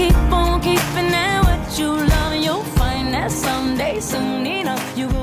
Keep 0.00 0.32
on 0.32 0.62
keeping 0.62 1.12
at 1.12 1.42
what 1.42 1.78
you 1.78 1.88
love, 1.94 2.34
you'll 2.34 2.64
find 2.80 3.12
that 3.12 3.30
someday, 3.30 4.00
soon 4.00 4.46
enough, 4.46 4.96
you 4.96 5.06
will 5.08 5.19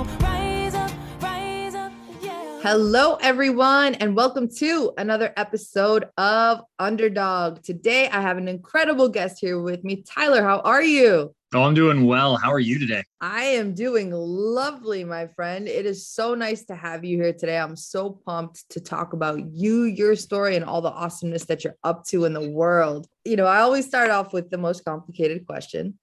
Hello, 2.69 3.15
everyone, 3.21 3.95
and 3.95 4.13
welcome 4.13 4.49
to 4.57 4.91
another 4.97 5.31
episode 5.37 6.03
of 6.17 6.59
Underdog. 6.77 7.63
Today, 7.63 8.09
I 8.09 8.19
have 8.19 8.37
an 8.37 8.49
incredible 8.49 9.07
guest 9.07 9.37
here 9.39 9.61
with 9.61 9.85
me. 9.85 10.03
Tyler, 10.05 10.43
how 10.43 10.59
are 10.59 10.83
you? 10.83 11.33
Oh, 11.55 11.63
I'm 11.63 11.73
doing 11.73 12.05
well. 12.05 12.35
How 12.35 12.51
are 12.51 12.59
you 12.59 12.77
today? 12.77 13.03
I 13.21 13.43
am 13.43 13.73
doing 13.73 14.11
lovely, 14.11 15.05
my 15.05 15.27
friend. 15.27 15.65
It 15.65 15.85
is 15.85 16.09
so 16.09 16.35
nice 16.35 16.65
to 16.65 16.75
have 16.75 17.05
you 17.05 17.15
here 17.15 17.31
today. 17.31 17.57
I'm 17.57 17.77
so 17.77 18.09
pumped 18.09 18.67
to 18.71 18.81
talk 18.81 19.13
about 19.13 19.39
you, 19.49 19.83
your 19.83 20.17
story, 20.17 20.57
and 20.57 20.65
all 20.65 20.81
the 20.81 20.91
awesomeness 20.91 21.45
that 21.45 21.63
you're 21.63 21.77
up 21.85 22.03
to 22.07 22.25
in 22.25 22.33
the 22.33 22.49
world. 22.49 23.07
You 23.23 23.37
know, 23.37 23.45
I 23.45 23.61
always 23.61 23.87
start 23.87 24.11
off 24.11 24.33
with 24.33 24.49
the 24.49 24.57
most 24.57 24.83
complicated 24.83 25.47
question, 25.47 25.97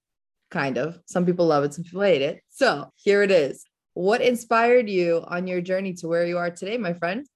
kind 0.51 0.79
of. 0.79 0.99
Some 1.05 1.27
people 1.27 1.45
love 1.45 1.65
it, 1.65 1.75
some 1.75 1.85
people 1.85 2.01
hate 2.01 2.23
it. 2.23 2.41
So 2.49 2.91
here 2.97 3.23
it 3.23 3.31
is. 3.31 3.67
What 3.95 4.21
inspired 4.21 4.89
you 4.89 5.25
on 5.27 5.47
your 5.47 5.61
journey 5.61 5.95
to 5.95 6.09
where 6.09 6.27
you 6.27 6.37
are 6.37 6.51
today, 6.51 6.77
my 6.77 6.93
friend? 6.93 7.27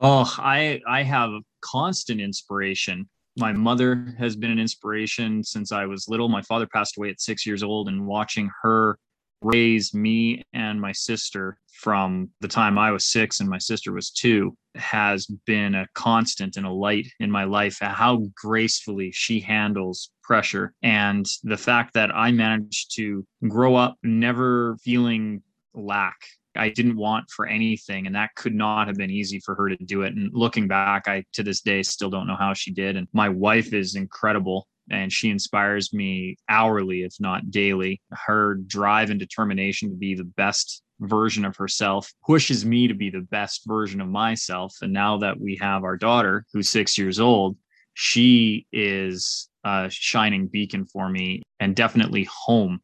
Oh, 0.00 0.32
I 0.38 0.82
I 0.86 1.02
have 1.02 1.30
constant 1.62 2.20
inspiration. 2.20 3.08
My 3.38 3.52
mother 3.52 4.14
has 4.18 4.36
been 4.36 4.50
an 4.50 4.58
inspiration 4.58 5.42
since 5.42 5.72
I 5.72 5.86
was 5.86 6.08
little. 6.08 6.28
My 6.28 6.42
father 6.42 6.66
passed 6.66 6.98
away 6.98 7.08
at 7.08 7.20
6 7.20 7.46
years 7.46 7.62
old 7.62 7.88
and 7.88 8.06
watching 8.06 8.50
her 8.62 8.98
raise 9.44 9.94
me 9.94 10.42
and 10.52 10.80
my 10.80 10.92
sister 10.92 11.58
from 11.72 12.30
the 12.40 12.48
time 12.48 12.78
I 12.78 12.90
was 12.90 13.04
6 13.06 13.40
and 13.40 13.48
my 13.48 13.58
sister 13.58 13.92
was 13.92 14.10
2 14.10 14.56
has 14.76 15.26
been 15.46 15.74
a 15.74 15.86
constant 15.94 16.56
and 16.56 16.66
a 16.66 16.70
light 16.70 17.06
in 17.20 17.30
my 17.30 17.44
life 17.44 17.78
how 17.80 18.22
gracefully 18.34 19.10
she 19.12 19.38
handles 19.40 20.10
pressure 20.22 20.72
and 20.82 21.26
the 21.42 21.56
fact 21.56 21.94
that 21.94 22.10
I 22.14 22.32
managed 22.32 22.96
to 22.96 23.26
grow 23.46 23.76
up 23.76 23.96
never 24.02 24.76
feeling 24.82 25.42
lack 25.74 26.16
I 26.56 26.68
didn't 26.68 26.96
want 26.96 27.30
for 27.30 27.46
anything. 27.46 28.06
And 28.06 28.14
that 28.14 28.34
could 28.36 28.54
not 28.54 28.86
have 28.86 28.96
been 28.96 29.10
easy 29.10 29.40
for 29.40 29.54
her 29.56 29.68
to 29.68 29.76
do 29.76 30.02
it. 30.02 30.14
And 30.14 30.30
looking 30.32 30.68
back, 30.68 31.08
I 31.08 31.24
to 31.32 31.42
this 31.42 31.60
day 31.60 31.82
still 31.82 32.10
don't 32.10 32.26
know 32.26 32.36
how 32.36 32.54
she 32.54 32.70
did. 32.70 32.96
And 32.96 33.08
my 33.12 33.28
wife 33.28 33.72
is 33.72 33.96
incredible 33.96 34.68
and 34.90 35.12
she 35.12 35.30
inspires 35.30 35.92
me 35.92 36.36
hourly, 36.48 37.02
if 37.02 37.14
not 37.20 37.50
daily. 37.50 38.00
Her 38.10 38.54
drive 38.54 39.10
and 39.10 39.18
determination 39.18 39.90
to 39.90 39.96
be 39.96 40.14
the 40.14 40.24
best 40.24 40.82
version 41.00 41.44
of 41.44 41.56
herself 41.56 42.12
pushes 42.26 42.64
me 42.64 42.88
to 42.88 42.94
be 42.94 43.10
the 43.10 43.26
best 43.30 43.62
version 43.66 44.00
of 44.00 44.08
myself. 44.08 44.74
And 44.82 44.92
now 44.92 45.18
that 45.18 45.40
we 45.40 45.56
have 45.60 45.84
our 45.84 45.96
daughter, 45.96 46.44
who's 46.52 46.68
six 46.68 46.96
years 46.96 47.18
old, 47.18 47.56
she 47.94 48.66
is 48.72 49.48
a 49.64 49.88
shining 49.90 50.46
beacon 50.46 50.84
for 50.84 51.08
me 51.08 51.42
and 51.60 51.74
definitely 51.74 52.28
home 52.30 52.80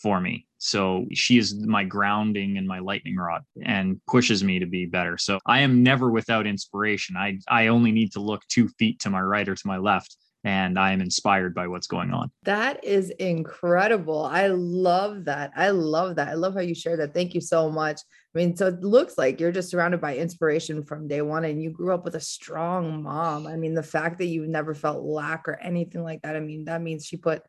for 0.00 0.20
me. 0.20 0.46
So 0.58 1.04
she 1.12 1.36
is 1.36 1.54
my 1.54 1.84
grounding 1.84 2.56
and 2.56 2.66
my 2.66 2.78
lightning 2.78 3.16
rod 3.16 3.42
and 3.62 4.00
pushes 4.06 4.42
me 4.42 4.58
to 4.60 4.66
be 4.66 4.86
better. 4.86 5.18
So 5.18 5.38
I 5.46 5.60
am 5.60 5.82
never 5.82 6.10
without 6.10 6.46
inspiration. 6.46 7.16
I, 7.16 7.38
I 7.48 7.66
only 7.66 7.92
need 7.92 8.12
to 8.12 8.20
look 8.20 8.42
two 8.48 8.68
feet 8.78 9.00
to 9.00 9.10
my 9.10 9.20
right 9.20 9.48
or 9.48 9.54
to 9.54 9.66
my 9.66 9.76
left 9.76 10.16
and 10.44 10.78
I 10.78 10.92
am 10.92 11.00
inspired 11.00 11.54
by 11.54 11.66
what's 11.66 11.86
going 11.86 12.12
on. 12.12 12.30
That 12.42 12.84
is 12.84 13.10
incredible. 13.10 14.24
I 14.24 14.48
love 14.48 15.24
that. 15.24 15.52
I 15.56 15.70
love 15.70 16.16
that. 16.16 16.28
I 16.28 16.34
love 16.34 16.54
how 16.54 16.60
you 16.60 16.74
share 16.74 16.96
that. 16.98 17.14
Thank 17.14 17.34
you 17.34 17.40
so 17.40 17.70
much. 17.70 18.00
I 18.34 18.38
mean, 18.38 18.54
so 18.56 18.66
it 18.66 18.82
looks 18.82 19.16
like 19.16 19.40
you're 19.40 19.52
just 19.52 19.70
surrounded 19.70 20.00
by 20.00 20.16
inspiration 20.16 20.84
from 20.84 21.08
day 21.08 21.22
one 21.22 21.44
and 21.44 21.62
you 21.62 21.70
grew 21.70 21.94
up 21.94 22.04
with 22.04 22.14
a 22.14 22.20
strong 22.20 23.02
mom. 23.02 23.46
I 23.46 23.56
mean, 23.56 23.74
the 23.74 23.82
fact 23.82 24.18
that 24.18 24.26
you've 24.26 24.48
never 24.48 24.74
felt 24.74 25.02
lack 25.02 25.48
or 25.48 25.58
anything 25.60 26.02
like 26.02 26.22
that, 26.22 26.36
I 26.36 26.40
mean, 26.40 26.66
that 26.66 26.82
means 26.82 27.06
she 27.06 27.16
put 27.16 27.42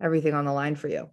everything 0.00 0.34
on 0.34 0.44
the 0.44 0.52
line 0.52 0.76
for 0.76 0.88
you. 0.88 1.10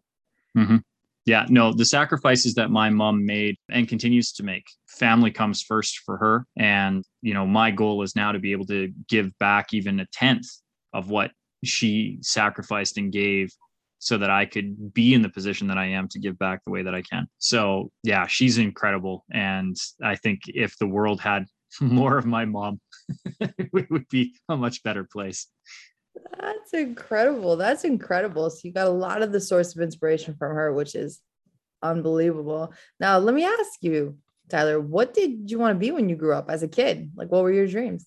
Mm-hmm. 0.58 0.78
Yeah, 1.26 1.46
no, 1.48 1.72
the 1.72 1.86
sacrifices 1.86 2.56
that 2.56 2.72
my 2.72 2.90
mom 2.90 3.24
made 3.26 3.56
and 3.70 3.88
continues 3.88 4.32
to 4.34 4.44
make, 4.44 4.66
family 4.88 5.30
comes 5.30 5.62
first 5.62 6.00
for 6.00 6.18
her. 6.18 6.48
And, 6.58 7.06
you 7.22 7.36
know, 7.36 7.46
my 7.46 7.70
goal 7.70 8.02
is 8.02 8.16
now 8.16 8.32
to 8.32 8.40
be 8.40 8.52
able 8.52 8.66
to 8.66 8.92
give 9.08 9.38
back 9.38 9.74
even 9.74 10.00
a 10.00 10.08
tenth 10.12 10.48
of 10.94 11.10
what 11.10 11.32
she 11.64 12.18
sacrificed 12.22 12.98
and 12.98 13.12
gave 13.12 13.52
so 14.00 14.18
that 14.18 14.30
I 14.30 14.46
could 14.46 14.94
be 14.94 15.14
in 15.14 15.22
the 15.22 15.30
position 15.30 15.68
that 15.68 15.78
I 15.78 15.88
am 15.88 16.08
to 16.10 16.20
give 16.20 16.40
back 16.40 16.64
the 16.64 16.72
way 16.72 16.84
that 16.84 16.96
I 16.96 17.02
can. 17.02 17.28
So, 17.38 17.92
yeah, 18.04 18.28
she's 18.28 18.58
incredible. 18.58 19.26
And 19.32 19.76
I 20.02 20.16
think 20.16 20.42
if 20.48 20.78
the 20.78 20.88
world 20.88 21.20
had 21.20 21.46
more 21.82 22.18
of 22.18 22.26
my 22.26 22.46
mom, 22.46 22.80
it 23.40 23.92
would 23.92 24.08
be 24.10 24.34
a 24.48 24.56
much 24.56 24.84
better 24.84 25.04
place. 25.04 25.48
That's 26.40 26.74
incredible. 26.74 27.58
That's 27.58 27.84
incredible. 27.84 28.50
So 28.50 28.60
you 28.64 28.74
got 28.74 28.88
a 28.88 28.92
lot 28.92 29.22
of 29.22 29.32
the 29.32 29.42
source 29.42 29.76
of 29.76 29.82
inspiration 29.82 30.36
from 30.36 30.56
her, 30.56 30.74
which 30.74 30.96
is 30.96 31.20
unbelievable. 31.82 32.74
Now, 33.00 33.18
let 33.20 33.36
me 33.36 33.46
ask 33.46 33.72
you, 33.82 34.18
Tyler, 34.50 34.80
what 34.80 35.14
did 35.14 35.52
you 35.52 35.60
want 35.60 35.76
to 35.76 35.80
be 35.80 35.92
when 35.92 36.10
you 36.10 36.16
grew 36.16 36.34
up 36.34 36.50
as 36.50 36.64
a 36.64 36.68
kid? 36.68 37.12
Like, 37.16 37.32
what 37.32 37.44
were 37.44 37.52
your 37.52 37.68
dreams? 37.68 38.06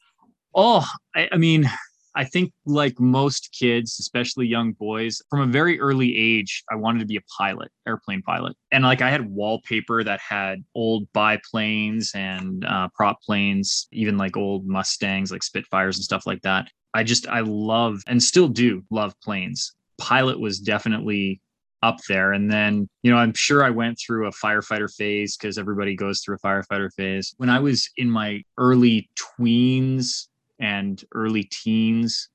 Oh, 0.55 0.87
I, 1.15 1.29
I 1.33 1.37
mean, 1.37 1.71
I 2.15 2.25
think 2.25 2.53
like 2.67 3.01
most 3.01 3.57
kids, 3.59 3.99
especially 3.99 4.47
young 4.47 4.73
boys, 4.73 5.23
from 5.31 5.41
a 5.41 5.47
very 5.47 5.81
early 5.81 6.17
age, 6.17 6.63
I 6.71 6.77
wanted 6.77 7.01
to 7.01 7.07
be 7.07 7.17
a 7.17 7.23
pilot, 7.39 7.71
airplane 7.87 8.23
pilot. 8.23 8.57
And 8.71 8.85
like 8.85 9.01
I 9.01 9.11
had 9.11 9.27
wallpaper 9.27 10.05
that 10.05 10.21
had 10.21 10.63
old 10.75 11.11
biplanes 11.13 12.13
and 12.15 12.65
uh, 12.65 12.89
prop 12.95 13.23
planes, 13.23 13.89
even 13.93 14.19
like 14.19 14.37
old 14.37 14.67
Mustangs, 14.67 15.33
like 15.33 15.43
Spitfires 15.43 15.97
and 15.97 16.05
stuff 16.05 16.27
like 16.27 16.43
that. 16.43 16.69
I 16.95 17.03
just, 17.03 17.27
I 17.29 17.41
love 17.41 18.03
and 18.07 18.23
still 18.23 18.49
do 18.49 18.85
love 18.91 19.15
planes. 19.23 19.73
Pilot 19.99 20.39
was 20.39 20.59
definitely 20.59 21.41
up 21.83 21.99
there. 22.09 22.33
And 22.33 22.51
then, 22.51 22.89
you 23.03 23.11
know, 23.11 23.17
I'm 23.17 23.35
sure 23.35 23.65
I 23.65 23.71
went 23.71 23.99
through 23.99 24.27
a 24.27 24.33
firefighter 24.33 24.93
phase 24.93 25.37
because 25.37 25.59
everybody 25.59 25.97
goes 25.97 26.21
through 26.21 26.37
a 26.37 26.47
firefighter 26.47 26.93
phase. 26.93 27.35
When 27.39 27.51
I 27.51 27.59
was 27.59 27.91
in 27.97 28.11
my 28.11 28.43
early 28.59 29.09
tweens 29.17 30.29
and 30.63 31.05
early 31.13 31.45
teens, 31.45 32.31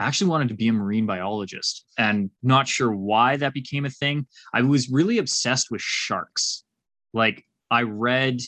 I 0.00 0.04
actually 0.04 0.30
wanted 0.30 0.48
to 0.48 0.54
be 0.54 0.68
a 0.68 0.72
marine 0.72 1.06
biologist 1.06 1.84
and 1.96 2.30
not 2.42 2.66
sure 2.66 2.90
why 2.90 3.36
that 3.36 3.54
became 3.54 3.84
a 3.84 3.90
thing. 3.90 4.26
I 4.52 4.62
was 4.62 4.90
really 4.90 5.18
obsessed 5.18 5.70
with 5.70 5.80
sharks. 5.80 6.64
Like, 7.12 7.44
I 7.70 7.82
read 7.82 8.40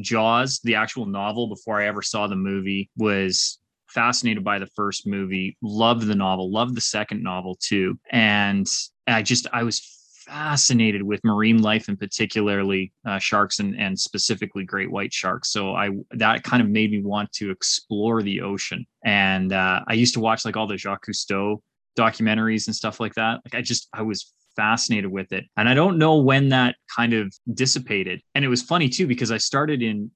Jaws, 0.00 0.60
the 0.62 0.74
actual 0.74 1.06
novel, 1.06 1.48
before 1.48 1.80
I 1.80 1.86
ever 1.86 2.02
saw 2.02 2.26
the 2.26 2.36
movie, 2.36 2.90
was 2.96 3.58
fascinated 3.88 4.42
by 4.42 4.58
the 4.58 4.68
first 4.74 5.06
movie, 5.06 5.56
loved 5.62 6.06
the 6.06 6.14
novel, 6.14 6.50
loved 6.50 6.74
the 6.74 6.80
second 6.80 7.22
novel 7.22 7.56
too. 7.60 7.98
And 8.10 8.66
I 9.06 9.22
just, 9.22 9.46
I 9.52 9.62
was 9.64 9.80
fascinated 10.24 11.02
with 11.02 11.20
marine 11.24 11.62
life 11.62 11.88
and 11.88 11.98
particularly 11.98 12.92
uh, 13.06 13.18
sharks 13.18 13.58
and, 13.58 13.78
and 13.78 13.98
specifically 13.98 14.64
great 14.64 14.90
white 14.90 15.12
sharks. 15.12 15.50
So 15.50 15.74
I, 15.74 15.90
that 16.12 16.42
kind 16.42 16.62
of 16.62 16.68
made 16.68 16.90
me 16.90 17.02
want 17.02 17.32
to 17.32 17.50
explore 17.50 18.22
the 18.22 18.40
ocean. 18.40 18.86
And 19.04 19.52
uh, 19.52 19.80
I 19.86 19.94
used 19.94 20.14
to 20.14 20.20
watch 20.20 20.44
like 20.44 20.56
all 20.56 20.66
the 20.66 20.76
Jacques 20.76 21.06
Cousteau 21.06 21.58
documentaries 21.98 22.66
and 22.66 22.76
stuff 22.76 23.00
like 23.00 23.14
that. 23.14 23.40
Like 23.44 23.54
I 23.54 23.62
just, 23.62 23.88
I 23.92 24.02
was 24.02 24.32
fascinated 24.56 25.10
with 25.10 25.32
it. 25.32 25.44
And 25.56 25.68
I 25.68 25.74
don't 25.74 25.98
know 25.98 26.18
when 26.18 26.50
that 26.50 26.76
kind 26.94 27.14
of 27.14 27.32
dissipated. 27.52 28.20
And 28.34 28.44
it 28.44 28.48
was 28.48 28.62
funny 28.62 28.88
too, 28.88 29.06
because 29.06 29.32
I 29.32 29.38
started 29.38 29.82
in 29.82 30.10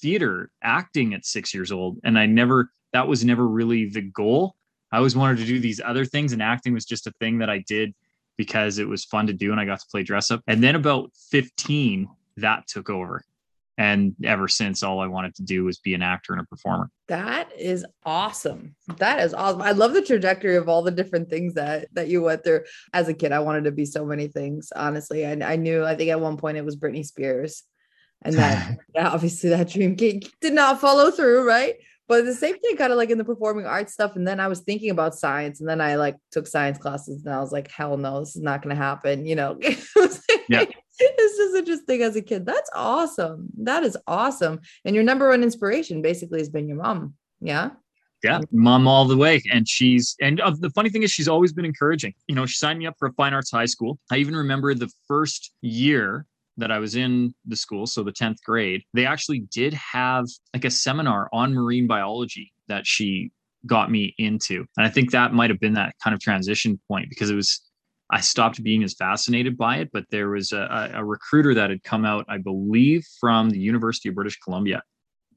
theater 0.00 0.50
acting 0.62 1.14
at 1.14 1.24
six 1.24 1.52
years 1.52 1.70
old 1.70 1.98
and 2.04 2.18
I 2.18 2.26
never 2.26 2.70
that 2.92 3.06
was 3.06 3.24
never 3.24 3.46
really 3.46 3.88
the 3.88 4.02
goal. 4.02 4.56
I 4.92 4.96
always 4.96 5.14
wanted 5.14 5.38
to 5.38 5.46
do 5.46 5.60
these 5.60 5.80
other 5.80 6.04
things, 6.04 6.32
and 6.32 6.42
acting 6.42 6.74
was 6.74 6.84
just 6.84 7.06
a 7.06 7.12
thing 7.20 7.38
that 7.38 7.48
I 7.48 7.62
did 7.68 7.94
because 8.40 8.78
it 8.78 8.88
was 8.88 9.04
fun 9.04 9.26
to 9.26 9.34
do 9.34 9.52
and 9.52 9.60
I 9.60 9.66
got 9.66 9.80
to 9.80 9.86
play 9.90 10.02
dress 10.02 10.30
up. 10.30 10.42
And 10.46 10.64
then 10.64 10.76
about 10.76 11.10
15, 11.30 12.08
that 12.38 12.66
took 12.66 12.88
over. 12.88 13.22
And 13.76 14.14
ever 14.24 14.48
since, 14.48 14.82
all 14.82 14.98
I 14.98 15.08
wanted 15.08 15.34
to 15.34 15.42
do 15.42 15.64
was 15.64 15.78
be 15.78 15.92
an 15.92 16.00
actor 16.00 16.32
and 16.32 16.40
a 16.40 16.46
performer. 16.46 16.88
That 17.08 17.50
is 17.54 17.84
awesome. 18.06 18.76
That 18.96 19.20
is 19.20 19.34
awesome. 19.34 19.60
I 19.60 19.72
love 19.72 19.92
the 19.92 20.00
trajectory 20.00 20.56
of 20.56 20.70
all 20.70 20.80
the 20.80 20.90
different 20.90 21.28
things 21.28 21.52
that 21.54 21.88
that 21.92 22.08
you 22.08 22.22
went 22.22 22.44
through. 22.44 22.62
As 22.94 23.08
a 23.08 23.14
kid, 23.14 23.32
I 23.32 23.40
wanted 23.40 23.64
to 23.64 23.72
be 23.72 23.84
so 23.84 24.06
many 24.06 24.28
things. 24.28 24.72
Honestly, 24.74 25.26
I, 25.26 25.32
I 25.32 25.56
knew. 25.56 25.84
I 25.84 25.96
think 25.96 26.10
at 26.10 26.20
one 26.20 26.38
point 26.38 26.56
it 26.56 26.64
was 26.64 26.76
Britney 26.76 27.04
Spears, 27.04 27.62
and 28.22 28.36
that 28.36 28.78
obviously 28.96 29.50
that 29.50 29.68
dream 29.68 29.96
did 29.96 30.30
not 30.44 30.80
follow 30.80 31.10
through, 31.10 31.46
right? 31.46 31.74
But 32.10 32.24
the 32.24 32.34
same 32.34 32.58
thing 32.58 32.76
kind 32.76 32.92
of 32.92 32.98
like 32.98 33.10
in 33.10 33.18
the 33.18 33.24
performing 33.24 33.64
arts 33.64 33.92
stuff 33.94 34.16
and 34.16 34.26
then 34.26 34.40
i 34.40 34.48
was 34.48 34.60
thinking 34.60 34.90
about 34.90 35.14
science 35.14 35.60
and 35.60 35.68
then 35.68 35.80
i 35.80 35.94
like 35.94 36.16
took 36.32 36.46
science 36.46 36.76
classes 36.76 37.24
and 37.24 37.32
i 37.32 37.40
was 37.40 37.52
like 37.52 37.70
hell 37.70 37.96
no 37.96 38.20
this 38.20 38.34
is 38.36 38.42
not 38.42 38.60
going 38.60 38.74
to 38.74 38.82
happen 38.82 39.24
you 39.24 39.36
know? 39.36 39.58
Yeah. 40.50 40.64
it's 40.98 41.36
just 41.36 41.56
interesting 41.56 42.02
as 42.02 42.16
a 42.16 42.22
kid. 42.22 42.44
That's 42.44 42.68
awesome. 42.74 43.46
That 43.58 43.84
is 43.84 43.96
awesome. 44.08 44.60
And 44.84 44.96
your 44.96 45.04
number 45.04 45.28
one 45.28 45.44
inspiration 45.44 46.02
basically 46.02 46.40
has 46.40 46.48
been 46.48 46.66
your 46.66 46.76
mom 46.76 47.14
yeah? 47.40 47.70
Yeah 48.24 48.40
mom 48.50 48.88
all 48.88 49.04
the 49.06 49.16
way 49.16 49.40
and 49.52 49.68
she's 49.68 50.16
and 50.20 50.40
uh, 50.40 50.52
the 50.58 50.70
funny 50.70 50.90
thing 50.90 51.04
is 51.04 51.12
she's 51.12 51.28
always 51.28 51.52
been 51.52 51.64
encouraging. 51.64 52.14
You 52.26 52.34
know 52.34 52.46
she 52.46 52.56
signed 52.56 52.80
me 52.80 52.86
up 52.86 52.96
for 52.98 53.06
a 53.06 53.12
fine 53.12 53.32
arts 53.32 53.52
high 53.52 53.66
school. 53.66 53.98
I 54.10 54.16
even 54.16 54.34
remember 54.34 54.74
the 54.74 54.90
first 55.06 55.52
year 55.60 56.26
that 56.60 56.70
i 56.70 56.78
was 56.78 56.94
in 56.94 57.34
the 57.46 57.56
school 57.56 57.86
so 57.86 58.02
the 58.02 58.12
10th 58.12 58.42
grade 58.44 58.82
they 58.94 59.06
actually 59.06 59.40
did 59.52 59.74
have 59.74 60.26
like 60.54 60.64
a 60.64 60.70
seminar 60.70 61.28
on 61.32 61.54
marine 61.54 61.86
biology 61.86 62.52
that 62.68 62.86
she 62.86 63.30
got 63.66 63.90
me 63.90 64.14
into. 64.16 64.64
And 64.76 64.86
i 64.86 64.88
think 64.88 65.10
that 65.10 65.34
might 65.34 65.50
have 65.50 65.60
been 65.60 65.74
that 65.74 65.94
kind 66.02 66.14
of 66.14 66.20
transition 66.20 66.80
point 66.88 67.08
because 67.10 67.30
it 67.30 67.34
was 67.34 67.60
i 68.10 68.20
stopped 68.20 68.62
being 68.62 68.82
as 68.82 68.94
fascinated 68.94 69.58
by 69.58 69.78
it 69.78 69.90
but 69.92 70.04
there 70.10 70.30
was 70.30 70.52
a, 70.52 70.92
a 70.94 71.04
recruiter 71.04 71.54
that 71.54 71.70
had 71.70 71.82
come 71.82 72.04
out 72.04 72.24
i 72.28 72.38
believe 72.38 73.04
from 73.20 73.50
the 73.50 73.58
university 73.58 74.08
of 74.08 74.14
british 74.14 74.38
columbia. 74.38 74.82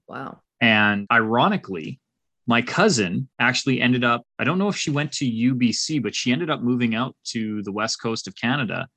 Wow. 0.08 0.42
And 0.62 1.08
ironically, 1.12 2.00
my 2.46 2.62
cousin 2.62 3.30
actually 3.40 3.82
ended 3.82 4.04
up, 4.04 4.24
I 4.38 4.44
don't 4.44 4.58
know 4.58 4.68
if 4.68 4.76
she 4.76 4.92
went 4.92 5.12
to 5.14 5.26
UBC, 5.26 6.02
but 6.02 6.16
she 6.16 6.32
ended 6.32 6.50
up 6.50 6.62
moving 6.62 6.94
out 6.94 7.16
to 7.28 7.62
the 7.64 7.72
west 7.72 8.02
coast 8.02 8.28
of 8.28 8.36
Canada 8.36 8.88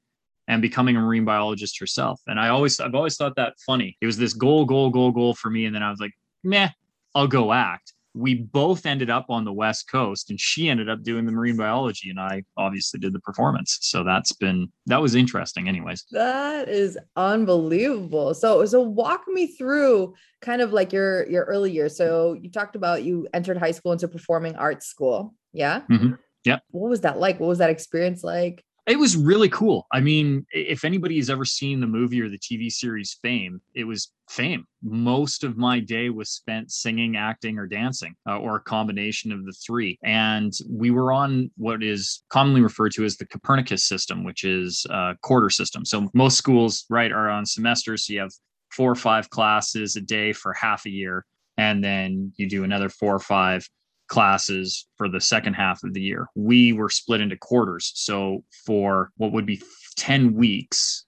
and 0.49 0.63
becoming 0.63 0.97
a 0.97 1.01
marine 1.01 1.25
biologist 1.25 1.79
herself. 1.79 2.21
And 2.27 2.39
I 2.39 2.49
always, 2.49 2.79
I've 2.81 2.95
always 2.95 3.17
thought 3.17 3.37
that 3.37 3.55
funny. 3.65 3.97
It 4.01 4.07
was 4.07 4.17
this 4.17 4.33
goal, 4.33 4.65
goal, 4.65 4.91
goal, 4.91 5.11
goal 5.11 5.35
for 5.35 5.51
me. 5.51 5.67
And 5.67 5.75
then 5.75 5.83
I 5.83 5.91
was 5.91 6.01
like, 6.01 6.13
meh, 6.45 6.69
I'll 7.15 7.27
go 7.27 7.53
act. 7.53 7.93
We 8.15 8.35
both 8.35 8.87
ended 8.87 9.11
up 9.11 9.27
on 9.29 9.45
the 9.45 9.53
west 9.53 9.91
coast 9.91 10.31
and 10.31 10.41
she 10.41 10.71
ended 10.71 10.89
up 10.89 11.03
doing 11.03 11.27
the 11.27 11.33
marine 11.33 11.57
biology 11.57 12.09
and 12.09 12.19
I 12.19 12.45
obviously 12.57 12.99
did 12.99 13.13
the 13.13 13.21
performance. 13.21 13.77
So 13.83 14.05
that's 14.05 14.33
been, 14.33 14.73
that 14.87 15.03
was 15.03 15.15
interesting 15.15 15.69
anyways. 15.69 16.07
That 16.13 16.69
is 16.71 16.97
unbelievable. 17.17 18.33
So 18.33 18.65
so 18.65 18.81
walk 18.81 19.29
me 19.29 19.49
through 19.49 20.15
kind 20.41 20.63
of 20.63 20.73
like 20.73 20.95
your 20.95 21.29
your 21.29 21.45
early 21.45 21.73
years. 21.73 21.95
So 21.95 22.33
you 22.41 22.51
talked 22.51 22.75
about 22.75 23.03
you 23.03 23.29
entered 23.35 23.59
high 23.59 23.73
school 23.73 23.93
into 23.93 24.09
performing 24.09 24.57
arts 24.57 24.87
school. 24.87 25.35
Yeah. 25.53 25.83
Mhm. 25.91 26.17
Yeah. 26.45 26.61
What 26.71 26.89
was 26.89 27.03
that 27.03 27.19
like? 27.19 27.39
What 27.39 27.49
was 27.49 27.59
that 27.59 27.71
experience 27.71 28.25
like? 28.25 28.65
It 28.87 29.01
was 29.01 29.17
really 29.17 29.49
cool. 29.49 29.89
I 29.93 30.01
mean, 30.01 30.47
if 30.53 30.85
anybody 30.85 31.17
has 31.17 31.29
ever 31.29 31.45
seen 31.45 31.81
the 31.81 31.89
movie 31.89 32.21
or 32.21 32.29
the 32.29 32.39
TV 32.39 32.71
series 32.71 33.19
Fame, 33.21 33.61
it 33.75 33.83
was 33.83 34.13
Fame. 34.31 34.65
Most 34.81 35.43
of 35.43 35.57
my 35.57 35.81
day 35.81 36.09
was 36.09 36.31
spent 36.31 36.71
singing, 36.71 37.17
acting, 37.17 37.59
or 37.59 37.67
dancing, 37.67 38.15
uh, 38.29 38.39
or 38.39 38.57
a 38.57 38.61
combination 38.61 39.33
of 39.33 39.45
the 39.45 39.53
three. 39.67 39.99
And 40.05 40.53
we 40.71 40.93
were 40.93 41.11
on 41.11 41.51
what 41.57 41.83
is 41.83 42.23
commonly 42.29 42.61
referred 42.61 42.93
to 42.93 43.05
as 43.05 43.17
the 43.17 43.27
Copernicus 43.27 43.89
system, 43.89 44.23
which 44.23 44.45
is 44.45 44.87
a 44.89 45.17
quarter 45.21 45.51
system. 45.51 45.85
So 45.85 46.09
most 46.15 46.39
schools, 46.39 46.85
right, 46.89 47.11
are 47.11 47.29
on 47.29 47.45
semesters. 47.45 48.07
So 48.07 48.13
you 48.13 48.21
have 48.21 48.33
four 48.71 48.93
or 48.93 48.97
five 48.97 49.31
classes 49.31 49.97
a 49.97 50.01
day 50.01 50.33
for 50.33 50.53
half 50.53 50.87
a 50.87 50.91
year, 50.91 51.25
and 51.57 51.83
then 51.83 52.33
you 52.37 52.49
do 52.49 52.63
another 52.63 52.89
four 52.89 53.17
or 53.17 53.21
five 53.21 53.69
classes 54.09 54.87
for 54.97 55.09
the 55.09 55.21
second 55.21 55.55
half 55.55 55.83
of 55.85 55.95
the 55.95 56.01
year. 56.01 56.29
We 56.35 56.73
were 56.73 56.91
split 56.91 57.21
into 57.21 57.37
quarters. 57.37 57.93
So 57.95 58.45
for 58.65 59.11
what 59.17 59.33
would 59.33 59.47
be 59.47 59.63
10 59.97 60.35
weeks, 60.35 61.05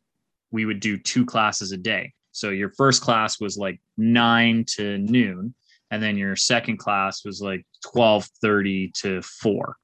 we 0.51 0.65
would 0.65 0.81
do 0.81 0.99
two 0.99 1.25
classes 1.25 1.73
a 1.73 1.77
day. 1.77 2.13
So 2.33 2.51
your 2.51 2.71
first 2.77 3.03
class 3.03 3.41
was 3.41 3.57
like 3.57 3.81
9 3.97 4.65
to 4.77 4.99
noon 4.99 5.55
and 5.91 6.03
then 6.03 6.17
your 6.17 6.37
second 6.37 6.79
class 6.79 7.25
was 7.25 7.41
like 7.41 7.65
12:30 7.87 8.93
to 8.95 9.23
4. 9.23 9.77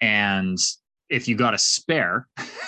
And 0.00 0.58
if 1.10 1.28
you 1.28 1.36
got 1.36 1.54
a 1.54 1.58
spare, 1.58 2.26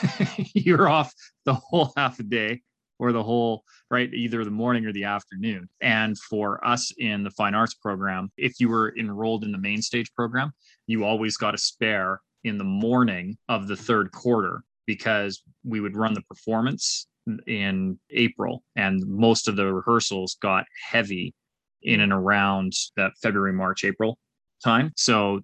you're 0.54 0.88
off 0.88 1.12
the 1.44 1.54
whole 1.54 1.92
half 1.96 2.18
a 2.20 2.22
day 2.22 2.62
or 3.00 3.12
the 3.12 3.22
whole 3.22 3.64
right 3.90 4.12
either 4.14 4.44
the 4.44 4.50
morning 4.50 4.86
or 4.86 4.92
the 4.92 5.04
afternoon. 5.04 5.68
And 5.80 6.16
for 6.16 6.64
us 6.64 6.92
in 6.98 7.24
the 7.24 7.30
fine 7.30 7.54
arts 7.54 7.74
program 7.74 8.30
if 8.36 8.60
you 8.60 8.68
were 8.68 8.94
enrolled 8.96 9.42
in 9.42 9.50
the 9.50 9.58
main 9.58 9.82
stage 9.82 10.12
program 10.14 10.52
you 10.86 11.04
always 11.04 11.36
got 11.36 11.54
a 11.54 11.58
spare 11.58 12.20
in 12.44 12.58
the 12.58 12.64
morning 12.64 13.36
of 13.48 13.66
the 13.66 13.76
third 13.76 14.12
quarter 14.12 14.62
because 14.86 15.42
we 15.64 15.80
would 15.80 15.96
run 15.96 16.14
the 16.14 16.22
performance 16.22 17.06
in 17.46 17.98
April 18.10 18.62
and 18.76 19.06
most 19.06 19.48
of 19.48 19.56
the 19.56 19.72
rehearsals 19.72 20.36
got 20.40 20.64
heavy 20.90 21.34
in 21.82 22.00
and 22.00 22.12
around 22.12 22.72
that 22.96 23.12
February 23.22 23.52
March 23.52 23.84
April 23.84 24.18
time. 24.62 24.92
So 24.96 25.40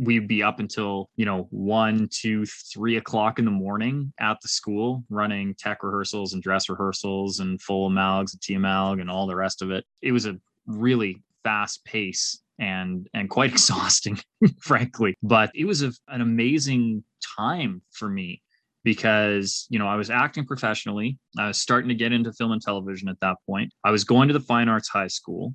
we'd 0.00 0.26
be 0.26 0.42
up 0.42 0.58
until 0.58 1.10
you 1.16 1.26
know 1.26 1.46
one 1.50 2.08
two 2.10 2.46
three 2.46 2.96
o'clock 2.96 3.38
in 3.38 3.44
the 3.44 3.50
morning 3.50 4.12
at 4.18 4.38
the 4.40 4.48
school 4.48 5.04
running 5.10 5.54
tech 5.54 5.82
rehearsals 5.82 6.32
and 6.32 6.42
dress 6.42 6.68
rehearsals 6.68 7.40
and 7.40 7.60
full 7.60 7.90
amalgs 7.90 8.32
and 8.32 8.40
tmalg 8.40 9.00
and 9.00 9.10
all 9.10 9.26
the 9.26 9.36
rest 9.36 9.62
of 9.62 9.70
it. 9.70 9.84
It 10.02 10.12
was 10.12 10.26
a 10.26 10.38
really 10.66 11.22
fast 11.44 11.84
pace 11.84 12.42
and 12.58 13.08
and 13.14 13.28
quite 13.28 13.50
exhausting 13.52 14.18
frankly. 14.60 15.16
But 15.22 15.50
it 15.54 15.66
was 15.66 15.82
a, 15.82 15.92
an 16.08 16.22
amazing 16.22 17.04
time 17.36 17.82
for 17.90 18.08
me 18.08 18.42
because 18.82 19.66
you 19.68 19.78
know 19.78 19.86
i 19.86 19.96
was 19.96 20.08
acting 20.08 20.46
professionally. 20.46 21.18
I 21.38 21.48
was 21.48 21.58
starting 21.58 21.90
to 21.90 21.94
get 21.94 22.12
into 22.12 22.32
film 22.32 22.52
and 22.52 22.62
television 22.62 23.08
at 23.08 23.20
that 23.20 23.36
point. 23.46 23.72
I 23.84 23.90
was 23.90 24.04
going 24.04 24.28
to 24.28 24.34
the 24.34 24.40
fine 24.40 24.70
arts 24.70 24.88
high 24.88 25.08
school 25.08 25.54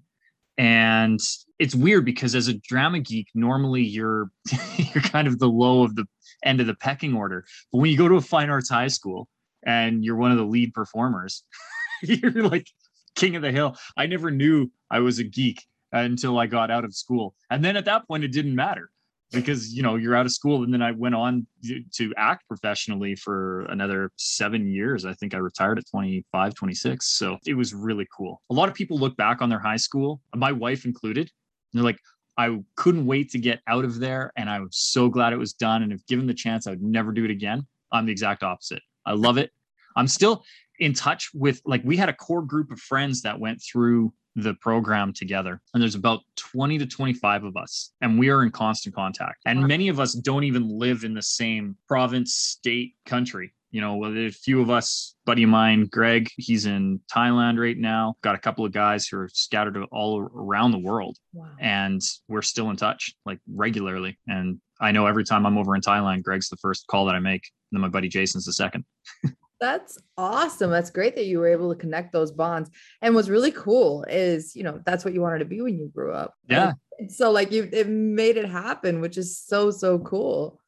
and 0.58 1.20
it's 1.60 1.76
weird 1.76 2.06
because 2.06 2.36
as 2.36 2.48
a 2.48 2.54
drama 2.54 3.00
geek 3.00 3.28
normally 3.34 3.84
you're 3.84 4.30
you're 4.78 5.04
kind 5.04 5.28
of 5.28 5.40
the 5.40 5.50
low 5.50 5.84
of 5.84 5.96
the 5.96 6.06
end 6.44 6.62
of 6.62 6.68
the 6.68 6.76
pecking 6.76 7.16
order. 7.16 7.46
But 7.72 7.80
when 7.80 7.92
you 7.92 7.98
go 7.98 8.08
to 8.08 8.16
a 8.16 8.22
fine 8.22 8.50
arts 8.50 8.70
high 8.70 8.88
school 8.88 9.28
and 9.66 10.04
you're 10.04 10.16
one 10.16 10.32
of 10.32 10.38
the 10.38 10.46
lead 10.46 10.74
performers 10.74 11.44
you're 12.02 12.32
like 12.32 12.68
king 13.16 13.36
of 13.36 13.42
the 13.42 13.52
hill. 13.52 13.78
I 13.98 14.06
never 14.06 14.32
knew 14.32 14.72
i 14.92 15.00
was 15.00 15.20
a 15.20 15.24
geek 15.24 15.64
until 15.92 16.38
i 16.38 16.46
got 16.46 16.72
out 16.72 16.86
of 16.86 16.96
school. 16.96 17.36
And 17.50 17.64
then 17.64 17.78
at 17.78 17.86
that 17.86 18.08
point 18.08 18.24
it 18.24 18.32
didn't 18.32 18.56
matter 18.56 18.90
because 19.36 19.74
you 19.74 19.84
know 19.84 19.96
you're 19.96 20.16
out 20.16 20.26
of 20.26 20.32
school 20.32 20.64
and 20.64 20.74
then 20.74 20.82
i 20.82 20.92
went 20.92 21.14
on 21.14 21.46
to- 21.94 22.14
act 22.18 22.48
professionally 22.48 23.16
for 23.16 23.62
another 23.66 24.12
seven 24.18 24.68
years. 24.68 25.06
I 25.06 25.14
think 25.14 25.34
i 25.34 25.38
retired 25.38 25.78
at 25.78 25.86
25 25.90 26.56
26 26.56 27.06
so 27.06 27.38
it 27.46 27.54
was 27.54 27.74
really 27.74 28.08
cool. 28.16 28.42
A 28.50 28.54
lot 28.54 28.70
of 28.70 28.76
people 28.76 28.98
look 28.98 29.16
back 29.18 29.42
on 29.42 29.50
their 29.50 29.60
high 29.60 29.78
school 29.78 30.22
my 30.36 30.52
wife 30.52 30.86
included 30.86 31.30
they're 31.74 31.84
like 31.84 32.00
i 32.38 32.58
couldn't 32.76 33.06
wait 33.06 33.30
to 33.32 33.38
get 33.38 33.62
out 33.68 33.86
of 33.86 34.00
there 34.00 34.32
and 34.36 34.50
i 34.50 34.60
was 34.60 34.76
so 34.76 35.10
glad 35.10 35.34
it 35.34 35.38
was 35.38 35.54
done 35.54 35.84
and 35.84 35.92
if 35.94 36.06
given 36.08 36.26
the 36.26 36.34
chance 36.34 36.66
i 36.68 36.72
would 36.72 36.82
never 36.82 37.12
do 37.12 37.26
it 37.26 37.32
again. 37.32 37.66
I'm 37.92 38.06
the 38.06 38.12
exact 38.12 38.44
opposite. 38.44 38.82
I 39.06 39.14
love 39.14 39.38
it. 39.38 39.52
I'm 39.96 40.08
still 40.08 40.44
in 40.80 40.94
touch 40.94 41.30
with 41.34 41.62
like 41.66 41.82
we 41.86 41.96
had 41.96 42.10
a 42.10 42.14
core 42.14 42.42
group 42.42 42.72
of 42.72 42.80
friends 42.80 43.22
that 43.22 43.40
went 43.40 43.62
through 43.62 44.14
the 44.36 44.54
program 44.56 45.14
together. 45.14 45.62
And 45.74 45.82
there's 45.82 45.96
about 45.96 46.22
20 46.38 46.80
to 46.80 46.86
25 46.86 47.44
of 47.46 47.58
us 47.58 47.92
and 48.02 48.20
we 48.20 48.30
are 48.30 48.44
in 48.44 48.52
constant 48.52 48.94
contact. 48.96 49.42
And 49.46 49.66
many 49.66 49.88
of 49.88 50.00
us 50.00 50.14
don't 50.14 50.44
even 50.44 50.68
live 50.68 51.04
in 51.04 51.14
the 51.14 51.22
same 51.22 51.78
province 51.88 52.36
state 52.36 52.94
country. 53.06 53.54
You 53.72 53.82
know 53.82 54.06
a 54.06 54.32
few 54.32 54.62
of 54.62 54.70
us 54.70 55.16
buddy 55.26 55.44
of 55.44 55.50
mine 55.50 55.88
greg 55.92 56.30
he's 56.38 56.66
in 56.66 57.02
thailand 57.14 57.60
right 57.60 57.78
now. 57.78 58.16
Got 58.22 58.36
a 58.36 58.40
couple 58.40 58.66
of 58.66 58.72
guys 58.72 59.06
who 59.06 59.18
are 59.18 59.30
scattered 59.34 59.78
all 59.92 60.20
around 60.34 60.72
the 60.72 60.80
world. 60.80 61.18
Wow. 61.34 61.50
and 61.60 62.02
we're 62.30 62.42
still 62.42 62.70
in 62.70 62.78
touch 62.78 63.14
like 63.26 63.40
regularly. 63.54 64.18
And 64.28 64.62
i 64.80 64.92
know 64.92 65.08
every 65.08 65.26
time 65.26 65.46
i'm 65.46 65.58
over 65.58 65.76
in 65.76 65.82
thailand 65.82 66.24
greg's 66.24 66.50
the 66.50 66.58
first 66.58 66.88
call 66.88 67.06
that 67.06 67.16
i 67.16 67.20
make. 67.20 67.50
And 67.72 67.78
then 67.78 67.82
my 67.82 67.90
buddy 67.90 68.08
jason's 68.08 68.46
the 68.46 68.54
second 68.54 68.86
That's 69.66 69.98
awesome. 70.16 70.70
That's 70.70 70.92
great 70.92 71.16
that 71.16 71.26
you 71.26 71.40
were 71.40 71.48
able 71.48 71.74
to 71.74 71.80
connect 71.80 72.14
those 72.14 72.32
bonds. 72.32 72.70
And 73.02 73.16
what's 73.16 73.30
really 73.30 73.52
cool 73.52 74.04
is, 74.04 74.56
you 74.56 74.62
know, 74.62 74.80
that's 74.86 75.04
what 75.04 75.16
you 75.16 75.22
wanted 75.22 75.40
to 75.40 75.46
be 75.46 75.60
when 75.60 75.76
you 75.80 75.88
grew 75.88 76.14
up. 76.14 76.36
Yeah. 76.48 76.74
And 77.00 77.12
so 77.12 77.32
like 77.32 77.52
you 77.52 77.68
it 77.72 77.90
made 77.90 78.38
it 78.38 78.48
happen, 78.48 79.02
which 79.02 79.18
is 79.18 79.40
so 79.40 79.72
so 79.72 79.98
cool. 79.98 80.62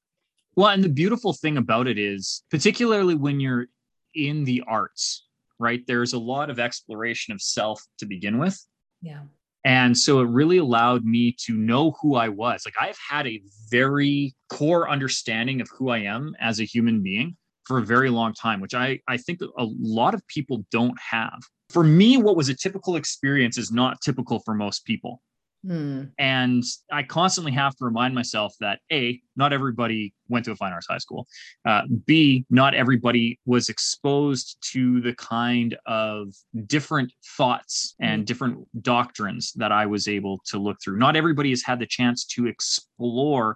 Well, 0.56 0.70
and 0.70 0.84
the 0.84 0.90
beautiful 0.90 1.34
thing 1.34 1.58
about 1.58 1.88
it 1.88 2.00
is, 2.00 2.42
particularly 2.50 3.14
when 3.14 3.40
you're 3.40 3.68
in 4.16 4.44
the 4.46 4.64
arts, 4.68 5.28
right? 5.60 5.86
There's 5.86 6.14
a 6.14 6.20
lot 6.20 6.50
of 6.50 6.60
exploration 6.60 7.36
of 7.36 7.40
self 7.40 7.80
to 8.00 8.08
begin 8.08 8.40
with. 8.40 8.60
Yeah. 9.04 9.22
And 9.64 9.96
so 9.96 10.22
it 10.22 10.30
really 10.30 10.58
allowed 10.58 11.06
me 11.06 11.36
to 11.46 11.54
know 11.54 11.92
who 12.02 12.16
I 12.16 12.30
was. 12.30 12.64
Like 12.66 12.82
I've 12.82 12.98
had 12.98 13.28
a 13.28 13.44
very 13.70 14.34
core 14.50 14.90
understanding 14.90 15.62
of 15.62 15.70
who 15.70 15.90
I 15.90 16.00
am 16.00 16.36
as 16.40 16.60
a 16.60 16.64
human 16.64 17.04
being 17.04 17.38
for 17.68 17.80
a 17.80 17.86
very 17.86 18.10
long 18.10 18.34
time, 18.34 18.62
which 18.62 18.74
I, 18.74 19.00
I 19.08 19.18
think 19.18 19.42
a 19.42 19.68
lot 19.80 20.14
of 20.14 20.26
people 20.28 20.66
don't 20.72 20.98
have. 21.12 21.40
For 21.70 21.84
me, 21.84 22.18
what 22.18 22.38
was 22.38 22.48
a 22.48 22.56
typical 22.56 22.96
experience 22.96 23.58
is 23.58 23.72
not 23.72 24.00
typical 24.02 24.40
for 24.40 24.54
most 24.54 24.86
people. 24.86 25.22
Hmm. 25.66 26.04
And 26.18 26.64
I 26.92 27.04
constantly 27.04 27.52
have 27.52 27.76
to 27.78 27.86
remind 27.86 28.16
myself 28.16 28.54
that 28.62 28.80
A, 28.92 29.20
not 29.36 29.52
everybody 29.52 30.14
went 30.30 30.46
to 30.46 30.52
a 30.52 30.56
fine 30.56 30.72
arts 30.72 30.88
high 30.90 31.00
school. 31.00 31.28
Uh, 31.66 31.82
B, 32.06 32.46
not 32.50 32.74
everybody 32.74 33.40
was 33.46 33.68
exposed 33.68 34.58
to 34.72 35.02
the 35.02 35.14
kind 35.16 35.76
of 35.86 36.34
different 36.68 37.12
thoughts 37.38 37.96
and 38.00 38.26
different 38.26 38.66
doctrines 38.82 39.52
that 39.54 39.72
I 39.72 39.88
was 39.88 40.08
able 40.08 40.40
to 40.46 40.60
look 40.60 40.78
through. 40.82 40.98
Not 41.00 41.16
everybody 41.16 41.50
has 41.50 41.64
had 41.64 41.80
the 41.80 41.88
chance 41.88 42.24
to 42.36 42.48
explore 42.48 42.87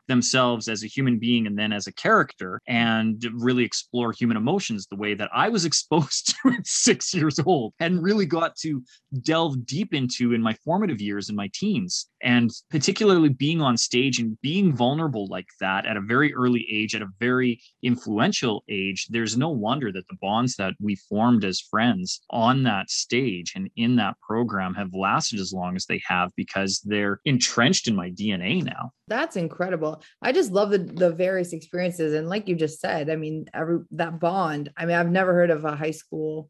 themselves 0.07 0.67
as 0.67 0.83
a 0.83 0.87
human 0.87 1.19
being 1.19 1.47
and 1.47 1.57
then 1.57 1.73
as 1.73 1.87
a 1.87 1.93
character 1.93 2.61
and 2.67 3.25
really 3.33 3.63
explore 3.63 4.11
human 4.11 4.37
emotions 4.37 4.87
the 4.87 4.95
way 4.95 5.13
that 5.13 5.29
I 5.33 5.49
was 5.49 5.65
exposed 5.71 6.35
to 6.43 6.49
at 6.49 6.65
six 6.65 7.13
years 7.13 7.39
old 7.39 7.73
and 7.79 8.01
really 8.03 8.25
got 8.25 8.55
to 8.57 8.83
delve 9.21 9.65
deep 9.65 9.93
into 9.93 10.33
in 10.33 10.41
my 10.41 10.53
formative 10.65 11.01
years 11.01 11.29
in 11.29 11.35
my 11.35 11.49
teens. 11.53 12.07
And 12.23 12.51
particularly 12.69 13.29
being 13.29 13.61
on 13.61 13.77
stage 13.77 14.19
and 14.19 14.39
being 14.41 14.73
vulnerable 14.73 15.27
like 15.27 15.47
that 15.59 15.85
at 15.85 15.97
a 15.97 16.01
very 16.01 16.33
early 16.33 16.65
age, 16.69 16.95
at 16.95 17.01
a 17.01 17.09
very 17.19 17.61
influential 17.83 18.63
age, 18.69 19.07
there's 19.09 19.37
no 19.37 19.49
wonder 19.49 19.91
that 19.91 20.07
the 20.07 20.17
bonds 20.21 20.55
that 20.57 20.73
we 20.79 20.95
formed 20.95 21.43
as 21.43 21.59
friends 21.59 22.21
on 22.29 22.63
that 22.63 22.89
stage 22.89 23.53
and 23.55 23.69
in 23.75 23.95
that 23.97 24.15
program 24.21 24.73
have 24.73 24.93
lasted 24.93 25.39
as 25.39 25.53
long 25.53 25.75
as 25.75 25.85
they 25.85 26.01
have 26.05 26.31
because 26.35 26.79
they're 26.85 27.19
entrenched 27.25 27.87
in 27.87 27.95
my 27.95 28.11
DNA 28.11 28.63
now. 28.63 28.91
That's 29.07 29.35
incredible. 29.35 30.01
I 30.21 30.31
just 30.31 30.51
love 30.51 30.69
the 30.69 30.77
the 30.77 31.11
various 31.11 31.53
experiences. 31.53 32.13
And 32.13 32.29
like 32.29 32.47
you 32.47 32.55
just 32.55 32.79
said, 32.79 33.09
I 33.09 33.15
mean, 33.15 33.45
every 33.53 33.79
that 33.91 34.19
bond. 34.19 34.71
I 34.77 34.85
mean, 34.85 34.95
I've 34.95 35.11
never 35.11 35.33
heard 35.33 35.49
of 35.49 35.65
a 35.65 35.75
high 35.75 35.91
school 35.91 36.49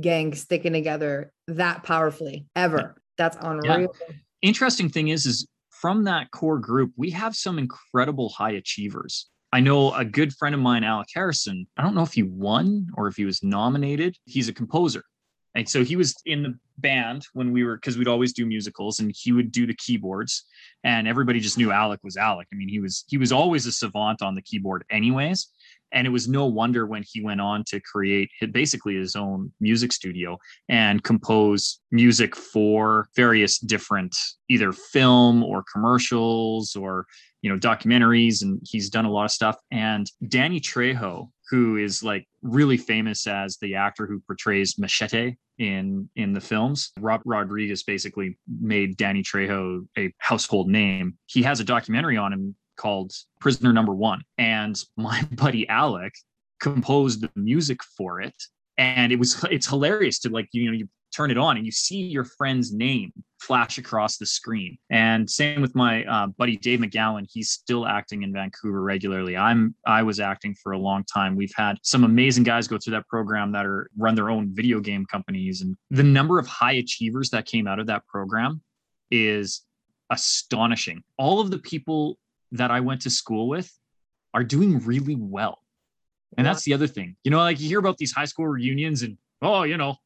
gang 0.00 0.34
sticking 0.34 0.72
together 0.72 1.32
that 1.48 1.84
powerfully 1.84 2.46
ever. 2.54 2.96
That's 3.16 3.36
unreal. 3.40 3.94
Yeah. 4.08 4.14
Interesting 4.42 4.88
thing 4.88 5.08
is, 5.08 5.24
is 5.24 5.46
from 5.70 6.04
that 6.04 6.30
core 6.30 6.58
group, 6.58 6.92
we 6.96 7.10
have 7.10 7.34
some 7.34 7.58
incredible 7.58 8.28
high 8.28 8.52
achievers. 8.52 9.28
I 9.52 9.60
know 9.60 9.92
a 9.94 10.04
good 10.04 10.32
friend 10.32 10.54
of 10.54 10.60
mine, 10.60 10.82
Alec 10.82 11.08
Harrison. 11.14 11.66
I 11.76 11.82
don't 11.82 11.94
know 11.94 12.02
if 12.02 12.14
he 12.14 12.22
won 12.22 12.88
or 12.94 13.06
if 13.06 13.16
he 13.16 13.24
was 13.24 13.42
nominated. 13.42 14.16
He's 14.24 14.48
a 14.48 14.52
composer. 14.52 15.04
And 15.54 15.68
so 15.68 15.84
he 15.84 15.96
was 15.96 16.14
in 16.24 16.42
the 16.42 16.58
band 16.78 17.26
when 17.34 17.52
we 17.52 17.62
were 17.62 17.76
because 17.76 17.98
we'd 17.98 18.08
always 18.08 18.32
do 18.32 18.46
musicals 18.46 19.00
and 19.00 19.12
he 19.14 19.32
would 19.32 19.52
do 19.52 19.66
the 19.66 19.74
keyboards 19.74 20.44
and 20.82 21.06
everybody 21.06 21.40
just 21.40 21.58
knew 21.58 21.70
Alec 21.70 22.00
was 22.02 22.16
Alec. 22.16 22.48
I 22.52 22.56
mean, 22.56 22.68
he 22.68 22.80
was 22.80 23.04
he 23.08 23.18
was 23.18 23.32
always 23.32 23.66
a 23.66 23.72
savant 23.72 24.22
on 24.22 24.34
the 24.34 24.42
keyboard 24.42 24.84
anyways. 24.90 25.48
And 25.92 26.06
it 26.06 26.10
was 26.10 26.28
no 26.28 26.46
wonder 26.46 26.86
when 26.86 27.04
he 27.06 27.22
went 27.22 27.40
on 27.40 27.64
to 27.68 27.80
create 27.80 28.30
basically 28.52 28.96
his 28.96 29.16
own 29.16 29.52
music 29.60 29.92
studio 29.92 30.38
and 30.68 31.02
compose 31.02 31.80
music 31.90 32.34
for 32.34 33.08
various 33.14 33.58
different 33.58 34.16
either 34.48 34.72
film 34.72 35.42
or 35.42 35.64
commercials 35.72 36.74
or 36.76 37.06
you 37.42 37.50
know 37.50 37.58
documentaries. 37.58 38.42
And 38.42 38.60
he's 38.64 38.90
done 38.90 39.04
a 39.04 39.10
lot 39.10 39.24
of 39.24 39.30
stuff. 39.30 39.56
And 39.70 40.10
danny 40.28 40.60
trejo 40.60 41.28
who 41.50 41.76
is 41.76 42.02
like 42.02 42.26
really 42.40 42.78
famous 42.78 43.26
as 43.26 43.58
the 43.58 43.74
actor 43.74 44.06
who 44.06 44.20
portrays 44.20 44.78
machete 44.78 45.34
in 45.58 46.08
in 46.16 46.32
the 46.32 46.40
films 46.40 46.92
rob 46.98 47.20
rodriguez 47.26 47.82
basically 47.82 48.38
made 48.58 48.96
danny 48.96 49.22
trejo 49.22 49.86
a 49.98 50.12
household 50.18 50.68
name. 50.68 51.18
He 51.26 51.42
has 51.42 51.60
a 51.60 51.64
documentary 51.64 52.16
on 52.16 52.32
him 52.32 52.56
called 52.76 53.12
prisoner 53.40 53.72
number 53.72 53.94
one 53.94 54.22
and 54.38 54.82
my 54.96 55.22
buddy 55.32 55.68
alec 55.68 56.12
composed 56.60 57.20
the 57.20 57.30
music 57.34 57.82
for 57.96 58.20
it 58.20 58.34
and 58.78 59.12
it 59.12 59.18
was 59.18 59.44
it's 59.50 59.66
hilarious 59.66 60.18
to 60.18 60.28
like 60.30 60.48
you 60.52 60.66
know 60.66 60.76
you 60.76 60.88
turn 61.12 61.30
it 61.30 61.38
on 61.38 61.56
and 61.56 61.66
you 61.66 61.72
see 61.72 61.96
your 61.96 62.24
friend's 62.24 62.72
name 62.72 63.12
flash 63.42 63.76
across 63.78 64.16
the 64.16 64.26
screen. 64.26 64.78
And 64.90 65.28
same 65.28 65.60
with 65.60 65.74
my 65.74 66.04
uh, 66.04 66.28
buddy 66.28 66.56
Dave 66.56 66.80
McGowan. 66.80 67.26
He's 67.30 67.50
still 67.50 67.86
acting 67.86 68.22
in 68.22 68.32
Vancouver 68.32 68.80
regularly. 68.80 69.36
I'm 69.36 69.74
I 69.86 70.02
was 70.02 70.20
acting 70.20 70.54
for 70.62 70.72
a 70.72 70.78
long 70.78 71.04
time. 71.04 71.36
We've 71.36 71.52
had 71.56 71.76
some 71.82 72.04
amazing 72.04 72.44
guys 72.44 72.68
go 72.68 72.78
through 72.78 72.92
that 72.92 73.08
program 73.08 73.52
that 73.52 73.66
are 73.66 73.90
run 73.96 74.14
their 74.14 74.30
own 74.30 74.54
video 74.54 74.80
game 74.80 75.04
companies, 75.06 75.60
and 75.60 75.76
the 75.90 76.02
number 76.02 76.38
of 76.38 76.46
high 76.46 76.72
achievers 76.72 77.30
that 77.30 77.46
came 77.46 77.66
out 77.66 77.78
of 77.78 77.86
that 77.88 78.06
program 78.06 78.62
is 79.10 79.62
astonishing. 80.10 81.02
All 81.18 81.40
of 81.40 81.50
the 81.50 81.58
people 81.58 82.18
that 82.52 82.70
I 82.70 82.80
went 82.80 83.02
to 83.02 83.10
school 83.10 83.48
with 83.48 83.70
are 84.34 84.44
doing 84.44 84.78
really 84.80 85.16
well. 85.16 85.58
And 86.38 86.46
that's 86.46 86.62
the 86.62 86.72
other 86.72 86.86
thing. 86.86 87.16
You 87.24 87.30
know, 87.30 87.38
like 87.38 87.60
you 87.60 87.68
hear 87.68 87.78
about 87.78 87.98
these 87.98 88.12
high 88.12 88.24
school 88.24 88.46
reunions 88.46 89.02
and 89.02 89.18
oh, 89.42 89.64
you 89.64 89.76
know, 89.76 89.96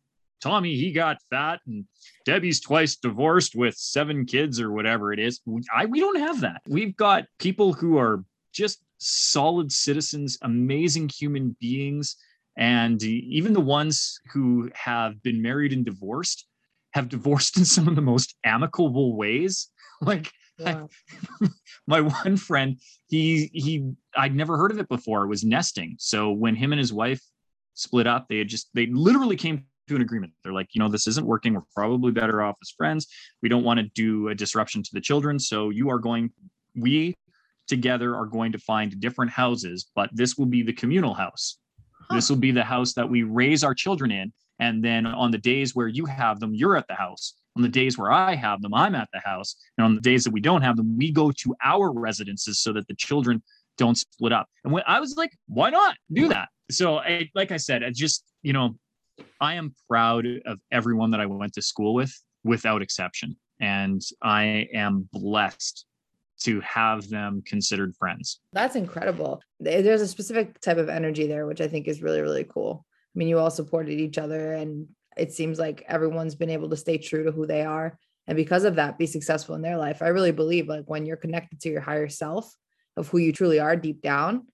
Tommy, 0.40 0.74
he 0.74 0.92
got 0.92 1.18
fat, 1.30 1.60
and 1.66 1.86
Debbie's 2.24 2.60
twice 2.60 2.96
divorced 2.96 3.54
with 3.54 3.76
seven 3.76 4.26
kids 4.26 4.60
or 4.60 4.70
whatever 4.70 5.12
it 5.12 5.18
is. 5.18 5.40
We, 5.46 5.62
I, 5.74 5.86
we 5.86 6.00
don't 6.00 6.18
have 6.18 6.40
that. 6.40 6.62
We've 6.68 6.96
got 6.96 7.24
people 7.38 7.72
who 7.72 7.98
are 7.98 8.24
just 8.52 8.82
solid 8.98 9.72
citizens, 9.72 10.38
amazing 10.42 11.08
human 11.08 11.56
beings. 11.60 12.16
And 12.58 13.02
even 13.02 13.52
the 13.52 13.60
ones 13.60 14.20
who 14.32 14.70
have 14.74 15.22
been 15.22 15.42
married 15.42 15.72
and 15.72 15.84
divorced 15.84 16.46
have 16.92 17.08
divorced 17.08 17.56
in 17.58 17.64
some 17.64 17.88
of 17.88 17.94
the 17.94 18.02
most 18.02 18.34
amicable 18.44 19.16
ways. 19.16 19.68
Like, 20.00 20.30
I, 20.64 20.72
uh, 20.72 21.48
my 21.86 22.00
one 22.24 22.36
friend, 22.36 22.78
he 23.08 23.50
he 23.52 23.92
I'd 24.16 24.34
never 24.34 24.56
heard 24.56 24.70
of 24.70 24.78
it 24.78 24.88
before. 24.88 25.26
Was 25.26 25.44
nesting. 25.44 25.96
So 25.98 26.30
when 26.32 26.54
him 26.54 26.72
and 26.72 26.78
his 26.78 26.92
wife 26.92 27.22
split 27.74 28.06
up, 28.06 28.26
they 28.28 28.38
had 28.38 28.48
just 28.48 28.68
they 28.74 28.86
literally 28.86 29.36
came 29.36 29.64
to 29.88 29.96
an 29.96 30.02
agreement. 30.02 30.32
They're 30.42 30.52
like, 30.52 30.68
you 30.72 30.80
know, 30.80 30.88
this 30.88 31.06
isn't 31.06 31.26
working. 31.26 31.54
We're 31.54 31.62
probably 31.74 32.12
better 32.12 32.42
off 32.42 32.56
as 32.62 32.70
friends. 32.70 33.06
We 33.42 33.48
don't 33.48 33.64
want 33.64 33.78
to 33.78 33.84
do 33.94 34.28
a 34.28 34.34
disruption 34.34 34.82
to 34.82 34.90
the 34.92 35.00
children. 35.00 35.38
So 35.38 35.70
you 35.70 35.90
are 35.90 35.98
going, 35.98 36.30
we 36.74 37.14
together 37.68 38.14
are 38.16 38.26
going 38.26 38.52
to 38.52 38.58
find 38.58 38.98
different 39.00 39.30
houses, 39.30 39.90
but 39.94 40.10
this 40.12 40.36
will 40.36 40.46
be 40.46 40.62
the 40.62 40.72
communal 40.72 41.14
house. 41.14 41.58
Huh. 42.08 42.16
This 42.16 42.30
will 42.30 42.36
be 42.36 42.50
the 42.50 42.64
house 42.64 42.94
that 42.94 43.08
we 43.08 43.22
raise 43.22 43.64
our 43.64 43.74
children 43.74 44.10
in. 44.10 44.32
And 44.58 44.82
then 44.82 45.06
on 45.06 45.30
the 45.30 45.38
days 45.38 45.74
where 45.74 45.88
you 45.88 46.06
have 46.06 46.40
them, 46.40 46.54
you're 46.54 46.76
at 46.76 46.88
the 46.88 46.94
house. 46.94 47.34
On 47.56 47.62
the 47.62 47.68
days 47.68 47.96
where 47.96 48.12
I 48.12 48.34
have 48.34 48.60
them, 48.60 48.74
I'm 48.74 48.94
at 48.94 49.08
the 49.12 49.20
house. 49.20 49.56
And 49.78 49.84
on 49.84 49.94
the 49.94 50.00
days 50.02 50.24
that 50.24 50.32
we 50.32 50.40
don't 50.40 50.62
have 50.62 50.76
them, 50.76 50.96
we 50.96 51.10
go 51.10 51.32
to 51.32 51.56
our 51.64 51.90
residences 51.90 52.58
so 52.58 52.72
that 52.74 52.86
the 52.86 52.94
children 52.94 53.42
don't 53.78 53.96
split 53.96 54.32
up. 54.32 54.46
And 54.64 54.72
when 54.72 54.82
I 54.86 55.00
was 55.00 55.16
like, 55.16 55.32
why 55.48 55.70
not 55.70 55.96
do 56.12 56.28
that? 56.28 56.48
So, 56.70 56.98
I, 56.98 57.30
like 57.34 57.52
I 57.52 57.56
said, 57.56 57.82
I 57.82 57.90
just, 57.90 58.24
you 58.42 58.52
know, 58.52 58.76
I 59.40 59.54
am 59.54 59.74
proud 59.88 60.26
of 60.44 60.60
everyone 60.70 61.10
that 61.12 61.20
I 61.20 61.26
went 61.26 61.54
to 61.54 61.62
school 61.62 61.94
with 61.94 62.12
without 62.44 62.82
exception. 62.82 63.36
And 63.60 64.02
I 64.22 64.68
am 64.74 65.08
blessed 65.12 65.86
to 66.40 66.60
have 66.60 67.08
them 67.08 67.42
considered 67.46 67.94
friends. 67.96 68.40
That's 68.52 68.76
incredible. 68.76 69.40
There's 69.60 70.02
a 70.02 70.08
specific 70.08 70.60
type 70.60 70.76
of 70.76 70.90
energy 70.90 71.26
there, 71.26 71.46
which 71.46 71.62
I 71.62 71.68
think 71.68 71.88
is 71.88 72.02
really, 72.02 72.20
really 72.20 72.44
cool. 72.44 72.84
I 73.14 73.18
mean, 73.18 73.28
you 73.28 73.38
all 73.38 73.50
supported 73.50 73.98
each 73.98 74.18
other, 74.18 74.52
and 74.52 74.86
it 75.16 75.32
seems 75.32 75.58
like 75.58 75.84
everyone's 75.88 76.34
been 76.34 76.50
able 76.50 76.70
to 76.70 76.76
stay 76.76 76.98
true 76.98 77.24
to 77.24 77.32
who 77.32 77.46
they 77.46 77.62
are. 77.62 77.98
And 78.26 78.36
because 78.36 78.64
of 78.64 78.76
that, 78.76 78.98
be 78.98 79.06
successful 79.06 79.54
in 79.54 79.62
their 79.62 79.78
life. 79.78 80.02
I 80.02 80.08
really 80.08 80.32
believe 80.32 80.68
like 80.68 80.84
when 80.86 81.06
you're 81.06 81.16
connected 81.16 81.60
to 81.60 81.70
your 81.70 81.80
higher 81.80 82.08
self 82.08 82.52
of 82.96 83.08
who 83.08 83.18
you 83.18 83.32
truly 83.32 83.60
are 83.60 83.76
deep 83.76 84.02
down, 84.02 84.46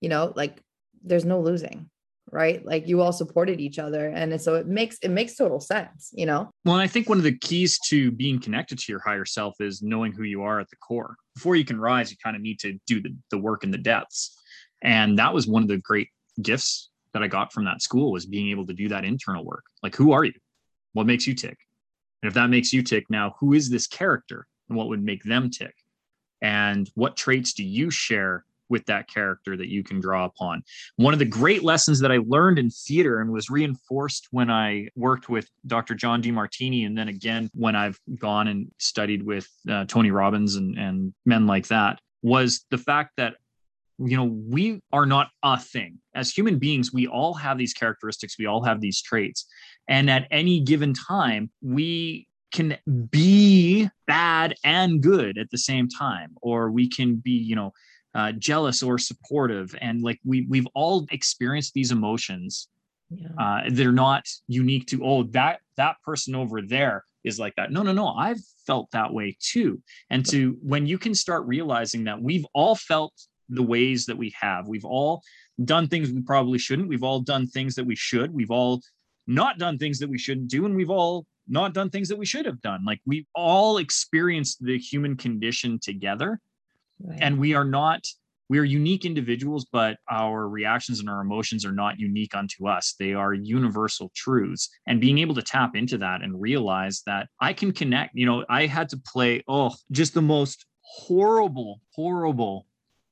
you 0.00 0.08
know, 0.08 0.32
like 0.34 0.62
there's 1.02 1.24
no 1.24 1.40
losing 1.40 1.90
right 2.32 2.64
like 2.64 2.86
you 2.86 3.00
all 3.00 3.12
supported 3.12 3.60
each 3.60 3.78
other 3.78 4.08
and 4.08 4.40
so 4.40 4.54
it 4.54 4.66
makes 4.66 4.98
it 5.02 5.10
makes 5.10 5.34
total 5.34 5.60
sense 5.60 6.10
you 6.12 6.26
know 6.26 6.50
well 6.64 6.76
i 6.76 6.86
think 6.86 7.08
one 7.08 7.18
of 7.18 7.24
the 7.24 7.36
keys 7.38 7.78
to 7.86 8.10
being 8.10 8.38
connected 8.40 8.78
to 8.78 8.92
your 8.92 9.00
higher 9.00 9.24
self 9.24 9.54
is 9.60 9.82
knowing 9.82 10.12
who 10.12 10.24
you 10.24 10.42
are 10.42 10.60
at 10.60 10.68
the 10.70 10.76
core 10.76 11.16
before 11.34 11.56
you 11.56 11.64
can 11.64 11.80
rise 11.80 12.10
you 12.10 12.16
kind 12.22 12.36
of 12.36 12.42
need 12.42 12.58
to 12.58 12.78
do 12.86 13.00
the, 13.00 13.14
the 13.30 13.38
work 13.38 13.64
in 13.64 13.70
the 13.70 13.78
depths 13.78 14.38
and 14.82 15.18
that 15.18 15.32
was 15.32 15.46
one 15.46 15.62
of 15.62 15.68
the 15.68 15.78
great 15.78 16.08
gifts 16.42 16.90
that 17.18 17.24
i 17.24 17.28
got 17.28 17.52
from 17.52 17.64
that 17.64 17.82
school 17.82 18.12
was 18.12 18.26
being 18.26 18.50
able 18.50 18.66
to 18.66 18.72
do 18.72 18.88
that 18.88 19.04
internal 19.04 19.44
work 19.44 19.64
like 19.82 19.96
who 19.96 20.12
are 20.12 20.24
you 20.24 20.32
what 20.92 21.06
makes 21.06 21.26
you 21.26 21.34
tick 21.34 21.58
and 22.22 22.28
if 22.28 22.34
that 22.34 22.48
makes 22.48 22.72
you 22.72 22.82
tick 22.82 23.04
now 23.10 23.34
who 23.40 23.52
is 23.52 23.68
this 23.68 23.86
character 23.86 24.46
and 24.68 24.78
what 24.78 24.88
would 24.88 25.02
make 25.02 25.22
them 25.24 25.50
tick 25.50 25.74
and 26.40 26.90
what 26.94 27.16
traits 27.16 27.52
do 27.52 27.64
you 27.64 27.90
share 27.90 28.44
with 28.68 28.84
that 28.86 29.08
character 29.08 29.56
that 29.56 29.68
you 29.68 29.82
can 29.82 30.00
draw 30.00 30.24
upon. 30.24 30.62
One 30.96 31.12
of 31.12 31.18
the 31.18 31.24
great 31.24 31.62
lessons 31.62 32.00
that 32.00 32.12
I 32.12 32.18
learned 32.26 32.58
in 32.58 32.70
theater 32.70 33.20
and 33.20 33.32
was 33.32 33.50
reinforced 33.50 34.28
when 34.30 34.50
I 34.50 34.88
worked 34.94 35.28
with 35.28 35.48
Dr. 35.66 35.94
John 35.94 36.22
Demartini, 36.22 36.86
and 36.86 36.96
then 36.96 37.08
again 37.08 37.50
when 37.54 37.76
I've 37.76 37.98
gone 38.18 38.48
and 38.48 38.70
studied 38.78 39.22
with 39.22 39.48
uh, 39.68 39.84
Tony 39.86 40.10
Robbins 40.10 40.56
and, 40.56 40.78
and 40.78 41.14
men 41.24 41.46
like 41.46 41.68
that, 41.68 42.00
was 42.22 42.64
the 42.70 42.78
fact 42.78 43.12
that 43.16 43.36
you 43.98 44.16
know 44.16 44.24
we 44.24 44.80
are 44.92 45.06
not 45.06 45.28
a 45.42 45.58
thing. 45.58 45.98
As 46.14 46.30
human 46.30 46.58
beings 46.58 46.92
we 46.92 47.06
all 47.06 47.34
have 47.34 47.58
these 47.58 47.72
characteristics 47.72 48.36
we 48.38 48.46
all 48.46 48.62
have 48.62 48.80
these 48.80 49.02
traits. 49.02 49.46
And 49.88 50.10
at 50.10 50.28
any 50.30 50.60
given 50.60 50.94
time 50.94 51.50
we 51.60 52.28
can 52.52 52.78
be 53.10 53.88
bad 54.06 54.54
and 54.64 55.02
good 55.02 55.36
at 55.36 55.50
the 55.50 55.58
same 55.58 55.88
time 55.88 56.34
or 56.40 56.70
we 56.70 56.88
can 56.88 57.16
be 57.16 57.32
you 57.32 57.56
know 57.56 57.72
uh, 58.14 58.32
jealous 58.32 58.82
or 58.82 58.98
supportive. 58.98 59.74
And 59.80 60.02
like 60.02 60.20
we 60.24 60.46
we've 60.48 60.68
all 60.74 61.06
experienced 61.10 61.74
these 61.74 61.90
emotions 61.90 62.68
yeah. 63.10 63.28
uh, 63.38 63.62
they're 63.70 63.92
not 63.92 64.26
unique 64.48 64.86
to 64.88 65.02
oh 65.04 65.22
that 65.24 65.60
that 65.76 65.96
person 66.04 66.34
over 66.34 66.62
there 66.62 67.04
is 67.24 67.38
like 67.38 67.54
that. 67.56 67.72
No 67.72 67.82
no 67.82 67.92
no 67.92 68.08
i've 68.08 68.40
felt 68.66 68.90
that 68.92 69.12
way 69.12 69.36
too. 69.40 69.82
And 70.10 70.24
to 70.26 70.56
when 70.62 70.86
you 70.86 70.98
can 70.98 71.14
start 71.14 71.46
realizing 71.46 72.04
that 72.04 72.20
we've 72.20 72.46
all 72.54 72.76
felt 72.76 73.14
the 73.48 73.62
ways 73.62 74.06
that 74.06 74.16
we 74.16 74.34
have. 74.40 74.68
We've 74.68 74.84
all 74.84 75.22
done 75.64 75.88
things 75.88 76.10
we 76.10 76.22
probably 76.22 76.58
shouldn't. 76.58 76.88
We've 76.88 77.02
all 77.02 77.20
done 77.20 77.46
things 77.46 77.74
that 77.76 77.84
we 77.84 77.96
should. 77.96 78.32
We've 78.32 78.50
all 78.50 78.82
not 79.26 79.58
done 79.58 79.78
things 79.78 79.98
that 79.98 80.08
we 80.08 80.18
shouldn't 80.18 80.48
do. 80.48 80.66
And 80.66 80.76
we've 80.76 80.90
all 80.90 81.26
not 81.48 81.74
done 81.74 81.90
things 81.90 82.08
that 82.08 82.18
we 82.18 82.26
should 82.26 82.46
have 82.46 82.60
done. 82.60 82.84
Like 82.84 83.00
we've 83.06 83.26
all 83.34 83.78
experienced 83.78 84.64
the 84.64 84.78
human 84.78 85.16
condition 85.16 85.78
together. 85.78 86.40
Right. 87.00 87.18
And 87.20 87.38
we 87.38 87.54
are 87.54 87.64
not 87.64 88.06
we 88.48 88.58
are 88.58 88.64
unique 88.64 89.04
individuals, 89.04 89.66
but 89.70 89.98
our 90.10 90.48
reactions 90.48 91.00
and 91.00 91.10
our 91.10 91.20
emotions 91.20 91.66
are 91.66 91.72
not 91.72 91.98
unique 91.98 92.34
unto 92.34 92.66
us. 92.66 92.94
They 92.98 93.12
are 93.12 93.34
universal 93.34 94.10
truths. 94.14 94.70
And 94.86 95.00
being 95.00 95.18
able 95.18 95.34
to 95.34 95.42
tap 95.42 95.76
into 95.76 95.98
that 95.98 96.22
and 96.22 96.40
realize 96.40 97.02
that 97.04 97.28
I 97.40 97.52
can 97.52 97.72
connect, 97.72 98.14
you 98.14 98.24
know, 98.24 98.46
I 98.48 98.64
had 98.66 98.88
to 98.90 98.96
play, 98.96 99.44
oh, 99.48 99.74
just 99.90 100.14
the 100.14 100.22
most 100.22 100.64
horrible, 100.80 101.80
horrible 101.94 102.66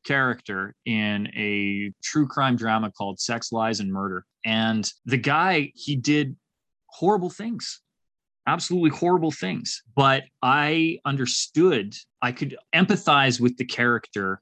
character 0.07 0.75
in 0.85 1.29
a 1.37 1.93
true 2.03 2.27
crime 2.27 2.57
drama 2.57 2.91
called 2.91 3.21
Sex, 3.21 3.53
Lies, 3.53 3.81
and 3.81 3.93
Murder. 3.93 4.25
And 4.45 4.91
the 5.05 5.17
guy, 5.17 5.73
he 5.75 5.97
did 5.97 6.37
horrible 6.89 7.31
things 7.31 7.83
absolutely 8.49 8.91
horrible 8.91 9.33
things 9.33 9.83
but 9.97 10.23
i 10.41 10.97
understood 11.05 11.93
i 12.23 12.31
could 12.31 12.57
empathize 12.73 13.41
with 13.41 13.57
the 13.59 13.65
character 13.65 14.41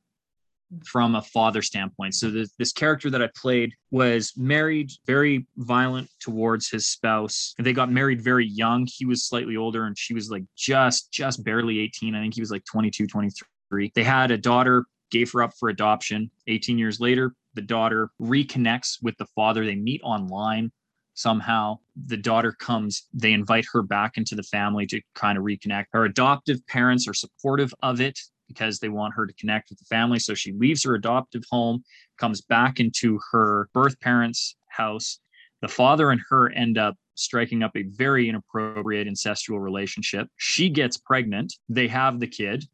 from 0.85 1.15
a 1.15 1.23
father 1.23 1.63
standpoint. 1.63 2.15
So 2.15 2.31
this, 2.31 2.53
this 2.59 2.73
character 2.73 3.11
that 3.11 3.23
I 3.23 3.29
played 3.41 3.73
was 3.91 4.33
married, 4.37 4.91
very 5.07 5.47
violent 5.57 6.09
towards 6.21 6.71
his 6.71 6.87
spouse. 6.87 7.55
They 7.59 7.73
got 7.73 7.91
married 7.91 8.23
very 8.23 8.47
young. 8.47 8.87
He 8.91 9.07
was 9.07 9.25
slightly 9.25 9.57
older 9.57 9.85
and 9.85 9.97
she 9.99 10.15
was 10.15 10.31
like 10.31 10.45
just 10.57 11.13
just 11.13 11.45
barely 11.45 11.79
18. 11.81 12.15
I 12.15 12.21
think 12.21 12.35
he 12.35 12.41
was 12.41 12.51
like 12.51 12.65
22, 12.65 13.07
23. 13.07 13.93
They 13.95 14.05
had 14.05 14.31
a 14.31 14.39
daughter, 14.39 14.85
gave 15.11 15.33
her 15.33 15.43
up 15.43 15.53
for 15.59 15.69
adoption. 15.69 16.31
18 16.47 16.79
years 16.79 17.01
later, 17.01 17.35
the 17.55 17.63
daughter 17.63 18.11
reconnects 18.21 19.03
with 19.03 19.17
the 19.19 19.27
father. 19.35 19.65
They 19.65 19.77
meet 19.77 20.01
online 20.03 20.71
somehow 21.17 21.79
the 22.07 22.17
daughter 22.17 22.51
comes 22.51 23.05
they 23.15 23.33
invite 23.33 23.65
her 23.73 23.83
back 23.83 24.17
into 24.17 24.35
the 24.35 24.43
family 24.43 24.85
to 24.85 25.01
kind 25.15 25.39
of 25.39 25.45
reconnect 25.45 25.85
her 25.93 26.07
adoptive 26.07 26.59
parents 26.67 27.07
are 27.07 27.15
supportive 27.15 27.73
of 27.85 28.01
it 28.01 28.19
because 28.49 28.79
they 28.79 28.89
want 28.89 29.15
her 29.15 29.27
to 29.27 29.33
connect 29.35 29.71
with 29.71 29.79
the 29.79 29.85
family. 29.85 30.19
So 30.19 30.35
she 30.35 30.53
leaves 30.53 30.85
her 30.85 30.95
adoptive 30.95 31.43
home, 31.51 31.85
comes 32.19 32.41
back 32.41 32.81
into 32.81 33.19
her 33.33 33.69
birth 33.73 33.99
parents' 34.01 34.57
house. 34.69 35.19
The 35.61 35.69
father 35.69 36.11
and 36.11 36.21
her 36.29 36.51
end 36.51 36.79
up 36.79 36.97
striking 37.15 37.63
up 37.63 37.77
a 37.77 37.85
very 37.85 38.29
inappropriate 38.29 39.07
incestual 39.07 39.63
relationship. 39.63 40.29
She 40.37 40.69
gets 40.69 40.97
pregnant. 40.97 41.55
They 41.69 41.89
have 41.89 42.21
the 42.21 42.27
kid. 42.27 42.65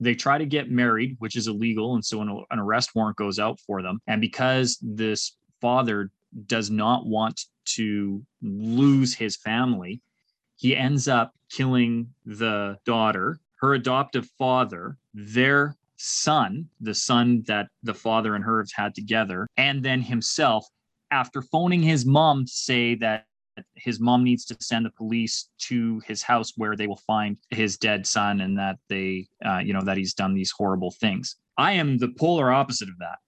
They 0.00 0.14
try 0.14 0.38
to 0.38 0.46
get 0.46 0.70
married, 0.70 1.16
which 1.18 1.36
is 1.36 1.46
illegal. 1.46 1.94
And 1.94 2.04
so 2.04 2.22
an, 2.22 2.44
an 2.50 2.58
arrest 2.58 2.90
warrant 2.94 3.16
goes 3.16 3.38
out 3.38 3.60
for 3.60 3.82
them. 3.82 4.00
And 4.06 4.20
because 4.20 4.78
this 4.82 5.36
father 5.60 6.10
does 6.46 6.70
not 6.70 7.06
want 7.06 7.44
to 7.76 8.24
lose 8.42 9.14
his 9.14 9.36
family, 9.36 10.00
he 10.56 10.76
ends 10.76 11.06
up 11.08 11.32
killing 11.50 12.08
the 12.24 12.78
daughter 12.84 13.40
her 13.60 13.74
adoptive 13.74 14.26
father, 14.38 14.96
their 15.12 15.76
son, 15.96 16.68
the 16.80 16.94
son 16.94 17.42
that 17.46 17.68
the 17.82 17.94
father 17.94 18.34
and 18.34 18.44
her 18.44 18.58
have 18.58 18.70
had 18.74 18.94
together, 18.94 19.46
and 19.56 19.82
then 19.82 20.00
himself, 20.00 20.66
after 21.10 21.42
phoning 21.42 21.82
his 21.82 22.06
mom 22.06 22.46
to 22.46 22.52
say 22.52 22.94
that 22.94 23.26
his 23.74 24.00
mom 24.00 24.24
needs 24.24 24.44
to 24.46 24.56
send 24.60 24.86
the 24.86 24.90
police 24.90 25.50
to 25.68 26.00
his 26.06 26.22
house 26.22 26.52
where 26.56 26.76
they 26.76 26.86
will 26.86 27.00
find 27.06 27.36
his 27.50 27.76
dead 27.76 28.06
son 28.06 28.40
and 28.40 28.58
that 28.58 28.76
they, 28.88 29.28
uh, 29.44 29.58
you 29.58 29.72
know, 29.72 29.82
that 29.82 29.96
he's 29.96 30.14
done 30.14 30.34
these 30.34 30.50
horrible 30.50 30.90
things. 31.00 31.36
I 31.58 31.72
am 31.72 31.98
the 31.98 32.12
polar 32.18 32.52
opposite 32.52 32.88
of 32.88 32.98
that. 32.98 33.18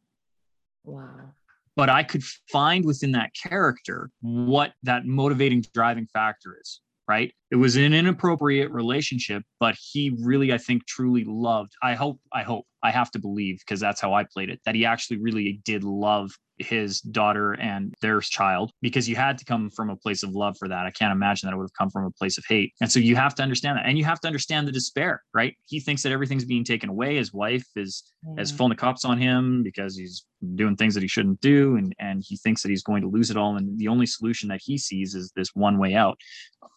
Wow. 0.85 1.33
But 1.75 1.89
I 1.89 2.03
could 2.03 2.23
find 2.51 2.85
within 2.85 3.13
that 3.13 3.33
character 3.35 4.11
what 4.21 4.73
that 4.83 5.07
motivating 5.07 5.65
driving 5.73 6.07
factor 6.13 6.59
is 6.61 6.81
right? 7.09 7.33
It 7.51 7.57
was 7.57 7.77
an 7.77 7.93
inappropriate 7.93 8.71
relationship, 8.71 9.43
but 9.61 9.77
he 9.79 10.17
really, 10.21 10.53
I 10.53 10.59
think, 10.59 10.87
truly 10.87 11.25
loved. 11.27 11.73
I 11.83 11.95
hope, 11.95 12.21
I 12.33 12.43
hope, 12.43 12.65
I 12.83 12.91
have 12.91 13.11
to 13.13 13.19
believe 13.19 13.59
because 13.59 13.81
that's 13.81 14.01
how 14.01 14.15
I 14.15 14.25
played 14.25 14.51
it, 14.51 14.61
that 14.65 14.75
he 14.75 14.85
actually 14.87 15.19
really 15.19 15.61
did 15.65 15.85
love 15.85 16.31
his 16.63 17.01
daughter 17.01 17.53
and 17.55 17.95
their 18.01 18.21
child 18.21 18.73
because 18.81 19.09
you 19.09 19.17
had 19.17 19.39
to 19.39 19.45
come 19.45 19.71
from 19.71 19.91
a 19.91 19.97
place 19.97 20.23
of 20.23 20.31
love 20.31 20.57
for 20.59 20.69
that. 20.69 20.87
I 20.87 20.91
can't 20.91 21.13
imagine 21.13 21.47
that 21.47 21.55
it 21.55 21.57
would 21.57 21.65
have 21.65 21.75
come 21.79 21.91
from 21.91 22.05
a 22.05 22.11
place 22.11 22.39
of 22.39 22.45
hate. 22.49 22.73
And 22.81 22.91
so 22.91 23.01
you 23.01 23.17
have 23.17 23.35
to 23.37 23.43
understand 23.43 23.79
that. 23.79 23.87
And 23.87 23.99
you 23.99 24.05
have 24.05 24.21
to 24.21 24.27
understand 24.27 24.67
the 24.67 24.73
despair, 24.73 25.23
right? 25.35 25.57
He 25.67 25.81
thinks 25.81 26.03
that 26.03 26.13
everything's 26.13 26.45
being 26.45 26.65
taken 26.65 26.89
away. 26.89 27.17
His 27.17 27.33
wife 27.33 27.67
is 27.77 28.05
yeah. 28.27 28.35
has 28.39 28.53
phoned 28.53 28.73
the 28.73 28.77
cops 28.77 29.05
on 29.05 29.19
him 29.19 29.63
because 29.63 29.97
he's 29.97 30.25
doing 30.55 30.77
things 30.77 30.95
that 30.95 31.03
he 31.03 31.09
shouldn't 31.09 31.41
do. 31.41 31.77
And, 31.77 31.95
and 31.99 32.23
he 32.27 32.37
thinks 32.37 32.63
that 32.63 32.71
he's 32.71 32.83
going 32.83 33.03
to 33.03 33.09
lose 33.09 33.31
it 33.31 33.37
all. 33.37 33.57
And 33.57 33.79
the 33.79 33.89
only 33.89 34.07
solution 34.07 34.49
that 34.49 34.61
he 34.63 34.79
sees 34.79 35.15
is 35.15 35.33
this 35.37 35.55
one 35.55 35.79
way 35.79 35.95
out. 35.95 36.19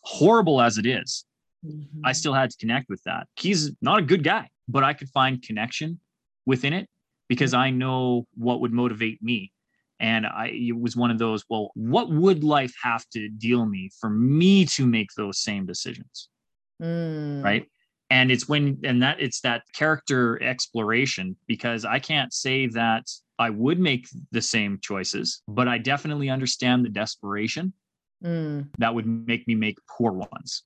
Horrible 0.01 0.61
as 0.61 0.77
it 0.77 0.85
is, 0.85 1.25
mm-hmm. 1.65 2.01
I 2.03 2.11
still 2.11 2.33
had 2.33 2.49
to 2.51 2.57
connect 2.57 2.89
with 2.89 3.01
that. 3.03 3.27
He's 3.35 3.71
not 3.81 3.99
a 3.99 4.03
good 4.03 4.23
guy, 4.23 4.49
but 4.67 4.83
I 4.83 4.93
could 4.93 5.09
find 5.09 5.41
connection 5.41 5.99
within 6.45 6.73
it 6.73 6.89
because 7.27 7.53
I 7.53 7.69
know 7.69 8.27
what 8.35 8.61
would 8.61 8.71
motivate 8.71 9.21
me 9.21 9.51
and 9.99 10.25
i 10.25 10.47
it 10.47 10.77
was 10.77 10.95
one 10.95 11.11
of 11.11 11.17
those 11.17 11.43
well 11.49 11.71
what 11.75 12.09
would 12.09 12.43
life 12.43 12.73
have 12.81 13.07
to 13.09 13.29
deal 13.29 13.65
me 13.65 13.89
for 13.99 14.09
me 14.09 14.65
to 14.65 14.85
make 14.85 15.09
those 15.15 15.39
same 15.39 15.65
decisions 15.65 16.29
mm. 16.81 17.43
right 17.43 17.67
and 18.09 18.31
it's 18.31 18.47
when 18.47 18.79
and 18.83 19.01
that 19.01 19.19
it's 19.19 19.41
that 19.41 19.63
character 19.73 20.41
exploration 20.43 21.35
because 21.47 21.85
i 21.85 21.99
can't 21.99 22.33
say 22.33 22.67
that 22.67 23.09
i 23.39 23.49
would 23.49 23.79
make 23.79 24.07
the 24.31 24.41
same 24.41 24.79
choices 24.81 25.41
but 25.47 25.67
i 25.67 25.77
definitely 25.77 26.29
understand 26.29 26.83
the 26.83 26.89
desperation 26.89 27.73
mm. 28.23 28.67
that 28.77 28.93
would 28.93 29.05
make 29.05 29.47
me 29.47 29.55
make 29.55 29.77
poor 29.87 30.11
ones 30.11 30.63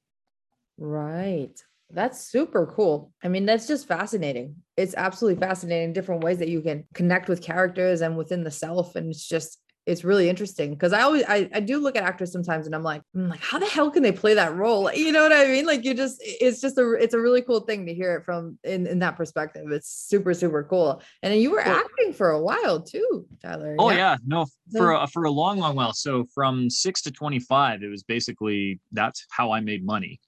right 0.77 1.63
that's 1.91 2.21
super 2.21 2.67
cool. 2.67 3.11
I 3.23 3.27
mean, 3.27 3.45
that's 3.45 3.67
just 3.67 3.87
fascinating. 3.87 4.55
It's 4.77 4.95
absolutely 4.95 5.39
fascinating, 5.39 5.93
different 5.93 6.23
ways 6.23 6.39
that 6.39 6.49
you 6.49 6.61
can 6.61 6.85
connect 6.93 7.29
with 7.29 7.41
characters 7.41 8.01
and 8.01 8.17
within 8.17 8.43
the 8.43 8.51
self. 8.51 8.95
And 8.95 9.09
it's 9.09 9.27
just, 9.27 9.59
it's 9.85 10.03
really 10.03 10.29
interesting 10.29 10.69
because 10.71 10.93
I 10.93 11.01
always 11.01 11.23
I, 11.27 11.49
I 11.51 11.61
do 11.61 11.79
look 11.79 11.95
at 11.95 12.03
actors 12.03 12.31
sometimes 12.31 12.67
and 12.67 12.75
I'm 12.75 12.83
like, 12.83 13.01
I'm 13.15 13.27
like, 13.27 13.39
how 13.39 13.57
the 13.57 13.65
hell 13.65 13.89
can 13.89 14.03
they 14.03 14.11
play 14.11 14.35
that 14.35 14.55
role? 14.55 14.91
You 14.93 15.11
know 15.11 15.23
what 15.23 15.33
I 15.33 15.47
mean? 15.47 15.65
Like 15.65 15.83
you 15.83 15.95
just 15.95 16.17
it's 16.21 16.61
just 16.61 16.77
a 16.77 16.91
it's 16.93 17.15
a 17.15 17.19
really 17.19 17.41
cool 17.41 17.61
thing 17.61 17.87
to 17.87 17.93
hear 17.93 18.15
it 18.15 18.23
from 18.23 18.59
in, 18.63 18.85
in 18.85 18.99
that 18.99 19.15
perspective. 19.15 19.71
It's 19.71 19.89
super, 19.89 20.35
super 20.35 20.63
cool. 20.63 21.01
And 21.23 21.33
you 21.41 21.49
were 21.49 21.63
well, 21.65 21.75
acting 21.75 22.13
for 22.13 22.29
a 22.29 22.41
while 22.41 22.81
too, 22.81 23.25
Tyler. 23.41 23.75
Oh 23.79 23.89
yeah, 23.89 23.97
yeah. 23.97 24.17
no, 24.27 24.45
for 24.71 24.91
a, 24.91 25.07
for 25.07 25.23
a 25.23 25.31
long, 25.31 25.57
long 25.57 25.75
while. 25.75 25.93
So 25.93 26.25
from 26.35 26.69
six 26.69 27.01
to 27.03 27.11
25, 27.11 27.81
it 27.81 27.87
was 27.87 28.03
basically 28.03 28.79
that's 28.91 29.25
how 29.31 29.51
I 29.51 29.59
made 29.61 29.83
money. 29.83 30.19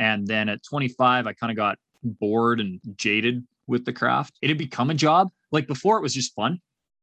And 0.00 0.26
then 0.26 0.48
at 0.48 0.64
25, 0.64 1.26
I 1.26 1.32
kind 1.34 1.50
of 1.50 1.56
got 1.58 1.78
bored 2.02 2.58
and 2.58 2.80
jaded 2.96 3.46
with 3.66 3.84
the 3.84 3.92
craft. 3.92 4.34
It 4.40 4.48
had 4.48 4.56
become 4.56 4.88
a 4.88 4.94
job. 4.94 5.28
Like 5.52 5.66
before, 5.66 5.98
it 5.98 6.02
was 6.02 6.14
just 6.14 6.34
fun. 6.34 6.58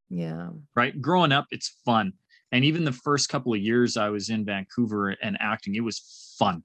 Yeah. 0.09 0.49
Right. 0.75 0.99
Growing 0.99 1.31
up, 1.31 1.45
it's 1.51 1.77
fun. 1.85 2.13
And 2.51 2.65
even 2.65 2.85
the 2.85 2.91
first 2.91 3.29
couple 3.29 3.53
of 3.53 3.59
years 3.59 3.97
I 3.97 4.09
was 4.09 4.29
in 4.29 4.45
Vancouver 4.45 5.09
and 5.21 5.37
acting, 5.39 5.75
it 5.75 5.83
was 5.83 6.35
fun. 6.39 6.63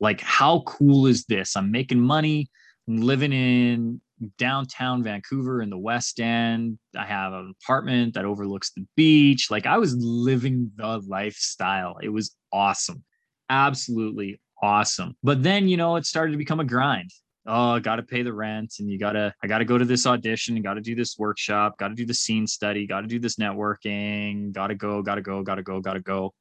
Like, 0.00 0.20
how 0.22 0.62
cool 0.66 1.06
is 1.06 1.24
this? 1.26 1.56
I'm 1.56 1.70
making 1.70 2.00
money, 2.00 2.48
I'm 2.88 3.02
living 3.02 3.32
in 3.32 4.00
downtown 4.38 5.04
Vancouver 5.04 5.62
in 5.62 5.70
the 5.70 5.78
West 5.78 6.18
End. 6.20 6.78
I 6.96 7.04
have 7.04 7.32
an 7.32 7.54
apartment 7.62 8.14
that 8.14 8.24
overlooks 8.24 8.72
the 8.72 8.86
beach. 8.96 9.50
Like, 9.50 9.66
I 9.66 9.78
was 9.78 9.94
living 9.96 10.72
the 10.76 11.00
lifestyle. 11.06 11.98
It 12.02 12.08
was 12.08 12.34
awesome. 12.52 13.04
Absolutely 13.50 14.40
awesome. 14.62 15.16
But 15.22 15.42
then, 15.42 15.68
you 15.68 15.76
know, 15.76 15.96
it 15.96 16.06
started 16.06 16.32
to 16.32 16.38
become 16.38 16.60
a 16.60 16.64
grind. 16.64 17.10
Oh, 17.46 17.70
I 17.70 17.80
got 17.80 17.96
to 17.96 18.02
pay 18.02 18.22
the 18.22 18.32
rent 18.32 18.74
and 18.78 18.88
you 18.90 18.98
got 18.98 19.12
to, 19.12 19.34
I 19.42 19.46
got 19.46 19.58
to 19.58 19.64
go 19.64 19.78
to 19.78 19.84
this 19.84 20.06
audition 20.06 20.56
and 20.56 20.64
got 20.64 20.74
to 20.74 20.80
do 20.80 20.94
this 20.94 21.16
workshop, 21.18 21.78
got 21.78 21.88
to 21.88 21.94
do 21.94 22.04
the 22.04 22.14
scene 22.14 22.46
study, 22.46 22.86
got 22.86 23.00
to 23.00 23.06
do 23.06 23.18
this 23.18 23.36
networking, 23.36 24.52
got 24.52 24.68
to 24.68 24.74
go, 24.74 25.02
got 25.02 25.14
to 25.14 25.22
go, 25.22 25.42
got 25.42 25.54
to 25.54 25.62
go, 25.62 25.80
got 25.80 25.94
to 25.94 26.00
go. 26.00 26.34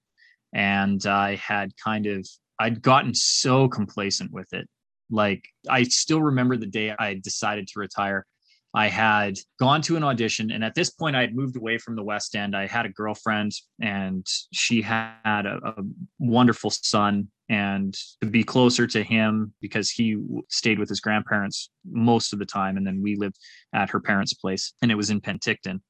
And 0.54 1.04
I 1.06 1.36
had 1.36 1.72
kind 1.78 2.06
of, 2.06 2.28
I'd 2.60 2.82
gotten 2.82 3.14
so 3.14 3.70
complacent 3.70 4.32
with 4.32 4.52
it. 4.54 4.68
Like, 5.10 5.46
I 5.70 5.84
still 5.84 6.22
remember 6.22 6.58
the 6.58 6.68
day 6.68 6.94
I 6.98 7.14
decided 7.16 7.68
to 7.70 7.80
retire. 7.80 8.26
I 8.74 8.88
had 8.88 9.38
gone 9.60 9.82
to 9.84 9.96
an 9.96 10.04
audition, 10.04 10.52
and 10.52 10.64
at 10.64 10.76
this 10.76 10.92
point, 10.92 11.16
I 11.16 11.22
had 11.22 11.36
moved 11.36 11.58
away 11.58 11.80
from 11.80 11.96
the 11.96 12.04
West 12.04 12.36
End. 12.36 12.56
I 12.56 12.68
had 12.68 12.86
a 12.86 12.90
girlfriend, 12.90 13.54
and 13.82 14.26
she 14.54 14.82
had 14.82 15.46
a, 15.46 15.60
a 15.66 15.84
wonderful 16.20 16.70
son 16.70 17.30
and 17.50 17.96
to 18.22 18.28
be 18.28 18.44
closer 18.44 18.86
to 18.86 19.04
him 19.04 19.54
because 19.60 19.90
he 19.90 20.18
stayed 20.50 20.78
with 20.78 20.88
his 20.88 21.00
grandparents 21.00 21.70
most 21.84 22.32
of 22.32 22.40
the 22.40 22.46
time 22.46 22.78
and 22.78 22.86
then 22.86 23.02
we 23.02 23.16
lived 23.16 23.40
at 23.74 23.90
her 23.90 24.00
parents 24.00 24.34
place 24.34 24.74
and 24.82 24.92
it 24.92 24.96
was 24.96 25.10
in 25.10 25.20
penticton 25.20 25.82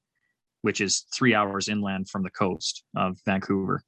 which 0.62 0.80
is 0.80 1.06
three 1.14 1.36
hours 1.36 1.68
inland 1.68 2.10
from 2.10 2.24
the 2.24 2.30
coast 2.30 2.84
of 2.96 3.18
vancouver 3.26 3.84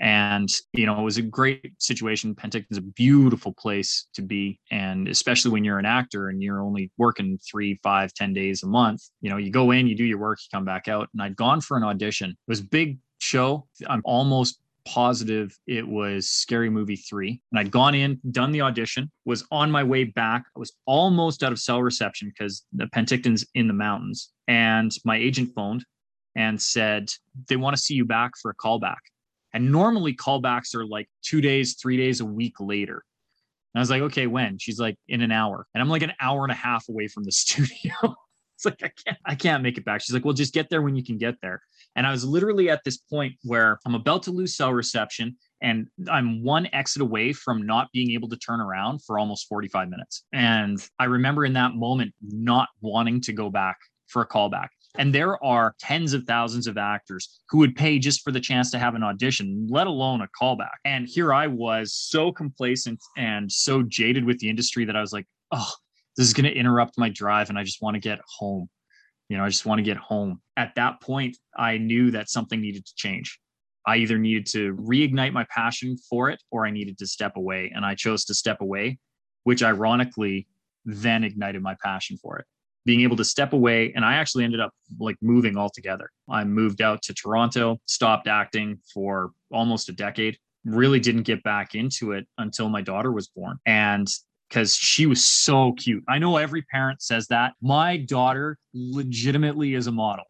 And, 0.00 0.48
you 0.72 0.86
know, 0.86 0.98
it 0.98 1.04
was 1.04 1.18
a 1.18 1.22
great 1.22 1.72
situation. 1.78 2.34
Penticton's 2.34 2.78
a 2.78 2.82
beautiful 2.82 3.52
place 3.52 4.06
to 4.14 4.22
be. 4.22 4.58
And 4.70 5.06
especially 5.08 5.52
when 5.52 5.64
you're 5.64 5.78
an 5.78 5.86
actor 5.86 6.28
and 6.28 6.42
you're 6.42 6.62
only 6.62 6.90
working 6.98 7.38
three, 7.38 7.78
five, 7.82 8.12
ten 8.14 8.32
days 8.32 8.62
a 8.62 8.66
month, 8.66 9.02
you 9.20 9.30
know, 9.30 9.36
you 9.36 9.50
go 9.50 9.70
in, 9.70 9.86
you 9.86 9.94
do 9.94 10.04
your 10.04 10.18
work, 10.18 10.38
you 10.40 10.56
come 10.56 10.64
back 10.64 10.88
out. 10.88 11.08
And 11.12 11.22
I'd 11.22 11.36
gone 11.36 11.60
for 11.60 11.76
an 11.76 11.84
audition. 11.84 12.30
It 12.30 12.36
was 12.48 12.60
big 12.60 12.98
show. 13.18 13.68
I'm 13.86 14.02
almost 14.04 14.58
positive 14.84 15.56
it 15.66 15.86
was 15.86 16.28
Scary 16.28 16.70
Movie 16.70 16.96
3. 16.96 17.40
And 17.50 17.60
I'd 17.60 17.70
gone 17.70 17.94
in, 17.94 18.20
done 18.30 18.52
the 18.52 18.62
audition, 18.62 19.10
was 19.24 19.44
on 19.50 19.70
my 19.70 19.84
way 19.84 20.04
back. 20.04 20.44
I 20.56 20.58
was 20.58 20.72
almost 20.86 21.42
out 21.42 21.52
of 21.52 21.58
cell 21.58 21.82
reception 21.82 22.32
because 22.36 22.64
the 22.72 22.88
Penticton's 22.88 23.44
in 23.54 23.68
the 23.68 23.74
mountains. 23.74 24.30
And 24.48 24.92
my 25.04 25.16
agent 25.16 25.50
phoned 25.54 25.84
and 26.34 26.60
said, 26.60 27.10
they 27.48 27.56
want 27.56 27.76
to 27.76 27.82
see 27.82 27.94
you 27.94 28.04
back 28.04 28.32
for 28.40 28.50
a 28.50 28.54
callback. 28.54 28.96
And 29.52 29.70
normally 29.70 30.14
callbacks 30.14 30.74
are 30.74 30.86
like 30.86 31.08
two 31.22 31.40
days, 31.40 31.74
three 31.74 31.96
days, 31.96 32.20
a 32.20 32.24
week 32.24 32.54
later. 32.60 33.04
And 33.74 33.80
I 33.80 33.82
was 33.82 33.90
like, 33.90 34.02
okay, 34.02 34.26
when? 34.26 34.58
She's 34.58 34.78
like, 34.78 34.96
in 35.08 35.22
an 35.22 35.32
hour. 35.32 35.66
And 35.74 35.82
I'm 35.82 35.88
like 35.88 36.02
an 36.02 36.12
hour 36.20 36.42
and 36.42 36.52
a 36.52 36.56
half 36.56 36.88
away 36.88 37.08
from 37.08 37.24
the 37.24 37.32
studio. 37.32 37.92
it's 38.56 38.64
like, 38.64 38.82
I 38.82 38.90
can't, 39.04 39.18
I 39.24 39.34
can't 39.34 39.62
make 39.62 39.78
it 39.78 39.84
back. 39.84 40.02
She's 40.02 40.14
like, 40.14 40.24
well, 40.24 40.34
just 40.34 40.54
get 40.54 40.70
there 40.70 40.82
when 40.82 40.96
you 40.96 41.04
can 41.04 41.18
get 41.18 41.36
there. 41.42 41.62
And 41.96 42.06
I 42.06 42.10
was 42.10 42.24
literally 42.24 42.70
at 42.70 42.82
this 42.84 42.96
point 42.96 43.34
where 43.44 43.78
I'm 43.86 43.94
about 43.94 44.22
to 44.24 44.30
lose 44.30 44.56
cell 44.56 44.72
reception 44.72 45.36
and 45.60 45.88
I'm 46.10 46.42
one 46.42 46.68
exit 46.72 47.02
away 47.02 47.32
from 47.32 47.64
not 47.64 47.88
being 47.92 48.10
able 48.12 48.28
to 48.30 48.36
turn 48.36 48.60
around 48.60 49.04
for 49.04 49.18
almost 49.18 49.48
45 49.48 49.88
minutes. 49.88 50.24
And 50.32 50.84
I 50.98 51.04
remember 51.04 51.44
in 51.44 51.52
that 51.52 51.74
moment 51.74 52.14
not 52.20 52.68
wanting 52.80 53.20
to 53.22 53.32
go 53.32 53.48
back 53.48 53.76
for 54.08 54.22
a 54.22 54.28
callback. 54.28 54.68
And 54.98 55.14
there 55.14 55.42
are 55.42 55.74
tens 55.78 56.12
of 56.12 56.24
thousands 56.24 56.66
of 56.66 56.76
actors 56.76 57.40
who 57.48 57.58
would 57.58 57.74
pay 57.74 57.98
just 57.98 58.22
for 58.22 58.30
the 58.30 58.40
chance 58.40 58.70
to 58.72 58.78
have 58.78 58.94
an 58.94 59.02
audition, 59.02 59.66
let 59.70 59.86
alone 59.86 60.20
a 60.20 60.28
callback. 60.40 60.76
And 60.84 61.08
here 61.08 61.32
I 61.32 61.46
was 61.46 61.94
so 61.94 62.30
complacent 62.30 63.00
and 63.16 63.50
so 63.50 63.82
jaded 63.82 64.24
with 64.24 64.38
the 64.38 64.50
industry 64.50 64.84
that 64.84 64.96
I 64.96 65.00
was 65.00 65.12
like, 65.12 65.26
oh, 65.50 65.70
this 66.16 66.26
is 66.26 66.34
going 66.34 66.44
to 66.44 66.54
interrupt 66.54 66.98
my 66.98 67.08
drive 67.08 67.48
and 67.48 67.58
I 67.58 67.64
just 67.64 67.80
want 67.80 67.94
to 67.94 68.00
get 68.00 68.20
home. 68.38 68.68
You 69.30 69.38
know, 69.38 69.44
I 69.44 69.48
just 69.48 69.64
want 69.64 69.78
to 69.78 69.82
get 69.82 69.96
home. 69.96 70.42
At 70.58 70.74
that 70.74 71.00
point, 71.00 71.38
I 71.56 71.78
knew 71.78 72.10
that 72.10 72.28
something 72.28 72.60
needed 72.60 72.84
to 72.84 72.94
change. 72.94 73.38
I 73.86 73.96
either 73.96 74.18
needed 74.18 74.46
to 74.48 74.74
reignite 74.76 75.32
my 75.32 75.46
passion 75.48 75.96
for 76.08 76.28
it 76.28 76.42
or 76.50 76.66
I 76.66 76.70
needed 76.70 76.98
to 76.98 77.06
step 77.06 77.36
away. 77.36 77.72
And 77.74 77.84
I 77.84 77.94
chose 77.94 78.26
to 78.26 78.34
step 78.34 78.60
away, 78.60 78.98
which 79.44 79.62
ironically 79.62 80.48
then 80.84 81.24
ignited 81.24 81.62
my 81.62 81.76
passion 81.82 82.18
for 82.18 82.38
it 82.38 82.46
being 82.84 83.02
able 83.02 83.16
to 83.16 83.24
step 83.24 83.52
away 83.52 83.92
and 83.94 84.04
i 84.04 84.14
actually 84.14 84.44
ended 84.44 84.60
up 84.60 84.72
like 84.98 85.16
moving 85.22 85.56
altogether. 85.56 86.10
I 86.28 86.44
moved 86.44 86.82
out 86.82 87.02
to 87.02 87.14
toronto 87.14 87.78
stopped 87.86 88.28
acting 88.28 88.78
for 88.92 89.30
almost 89.50 89.88
a 89.88 89.92
decade 89.92 90.36
really 90.64 91.00
didn't 91.00 91.22
get 91.22 91.42
back 91.42 91.74
into 91.74 92.12
it 92.12 92.26
until 92.38 92.68
my 92.68 92.82
daughter 92.82 93.10
was 93.10 93.28
born. 93.28 93.58
And 93.66 94.08
because 94.48 94.76
she 94.76 95.06
was 95.06 95.24
so 95.24 95.72
cute. 95.72 96.04
I 96.08 96.18
know 96.18 96.36
every 96.36 96.62
parent 96.62 97.00
says 97.00 97.26
that. 97.28 97.54
My 97.62 97.96
daughter 97.96 98.58
legitimately 98.74 99.74
is 99.74 99.86
a 99.86 99.92
model 99.92 100.24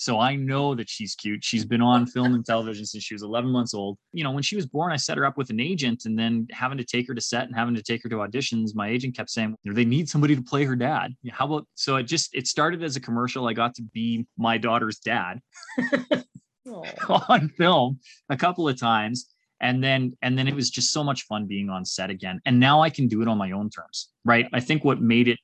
so 0.00 0.18
I 0.18 0.34
know 0.34 0.74
that 0.76 0.88
she's 0.88 1.14
cute. 1.14 1.44
She's 1.44 1.66
been 1.66 1.82
on 1.82 2.06
film 2.06 2.32
and 2.34 2.42
television 2.42 2.86
since 2.86 3.04
she 3.04 3.12
was 3.12 3.22
11 3.22 3.50
months 3.50 3.74
old. 3.74 3.98
You 4.14 4.24
know, 4.24 4.30
when 4.30 4.42
she 4.42 4.56
was 4.56 4.64
born, 4.64 4.92
I 4.92 4.96
set 4.96 5.18
her 5.18 5.26
up 5.26 5.36
with 5.36 5.50
an 5.50 5.60
agent 5.60 6.06
and 6.06 6.18
then 6.18 6.48
having 6.52 6.78
to 6.78 6.84
take 6.84 7.06
her 7.06 7.14
to 7.14 7.20
set 7.20 7.44
and 7.44 7.54
having 7.54 7.74
to 7.74 7.82
take 7.82 8.02
her 8.04 8.08
to 8.08 8.16
auditions. 8.16 8.74
My 8.74 8.88
agent 8.88 9.14
kept 9.14 9.28
saying, 9.28 9.54
they 9.66 9.84
need 9.84 10.08
somebody 10.08 10.34
to 10.34 10.40
play 10.40 10.64
her 10.64 10.74
dad. 10.74 11.14
How 11.30 11.44
about, 11.44 11.66
so 11.74 11.96
it 11.96 12.04
just, 12.04 12.34
it 12.34 12.46
started 12.46 12.82
as 12.82 12.96
a 12.96 13.00
commercial. 13.00 13.46
I 13.46 13.52
got 13.52 13.74
to 13.74 13.82
be 13.82 14.26
my 14.38 14.56
daughter's 14.56 15.00
dad 15.00 15.40
on 17.28 17.50
film 17.58 18.00
a 18.30 18.38
couple 18.38 18.66
of 18.66 18.80
times 18.80 19.26
and 19.60 19.84
then 19.84 20.16
and 20.22 20.38
then 20.38 20.48
it 20.48 20.54
was 20.54 20.70
just 20.70 20.92
so 20.92 21.04
much 21.04 21.26
fun 21.26 21.46
being 21.46 21.68
on 21.68 21.84
set 21.84 22.10
again 22.10 22.40
and 22.46 22.58
now 22.58 22.80
i 22.80 22.88
can 22.88 23.08
do 23.08 23.22
it 23.22 23.28
on 23.28 23.36
my 23.36 23.50
own 23.50 23.68
terms 23.68 24.08
right 24.24 24.46
i 24.52 24.60
think 24.60 24.84
what 24.84 25.00
made 25.00 25.26
it 25.26 25.38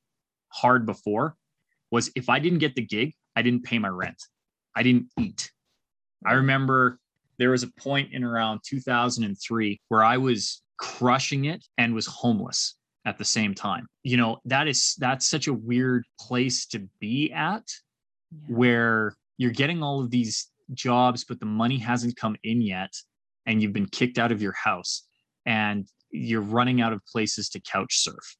hard 0.48 0.86
before 0.86 1.34
was 1.90 2.10
if 2.14 2.28
i 2.28 2.38
didn't 2.38 2.58
get 2.58 2.74
the 2.74 2.82
gig 2.82 3.12
i 3.34 3.42
didn't 3.42 3.64
pay 3.64 3.78
my 3.78 3.88
rent 3.88 4.22
I 4.76 4.82
didn't 4.82 5.06
eat. 5.18 5.50
I 6.24 6.32
mm. 6.32 6.36
remember 6.36 7.00
there 7.38 7.50
was 7.50 7.62
a 7.62 7.68
point 7.68 8.12
in 8.12 8.22
around 8.22 8.60
2003 8.64 9.80
where 9.88 10.04
I 10.04 10.18
was 10.18 10.62
crushing 10.78 11.46
it 11.46 11.64
and 11.78 11.94
was 11.94 12.06
homeless 12.06 12.76
at 13.04 13.18
the 13.18 13.24
same 13.24 13.54
time. 13.54 13.86
You 14.02 14.18
know, 14.18 14.38
that 14.44 14.68
is 14.68 14.94
that's 14.98 15.26
such 15.26 15.48
a 15.48 15.52
weird 15.52 16.04
place 16.20 16.66
to 16.66 16.86
be 17.00 17.32
at 17.32 17.64
yeah. 18.30 18.54
where 18.54 19.16
you're 19.38 19.50
getting 19.50 19.82
all 19.82 20.00
of 20.00 20.10
these 20.10 20.50
jobs 20.74 21.24
but 21.24 21.38
the 21.38 21.46
money 21.46 21.78
hasn't 21.78 22.16
come 22.16 22.36
in 22.42 22.60
yet 22.60 22.92
and 23.46 23.62
you've 23.62 23.72
been 23.72 23.86
kicked 23.86 24.18
out 24.18 24.32
of 24.32 24.42
your 24.42 24.52
house 24.52 25.06
and 25.44 25.88
you're 26.10 26.40
running 26.40 26.80
out 26.80 26.92
of 26.92 27.00
places 27.06 27.48
to 27.50 27.60
couch 27.60 27.98
surf. 27.98 28.36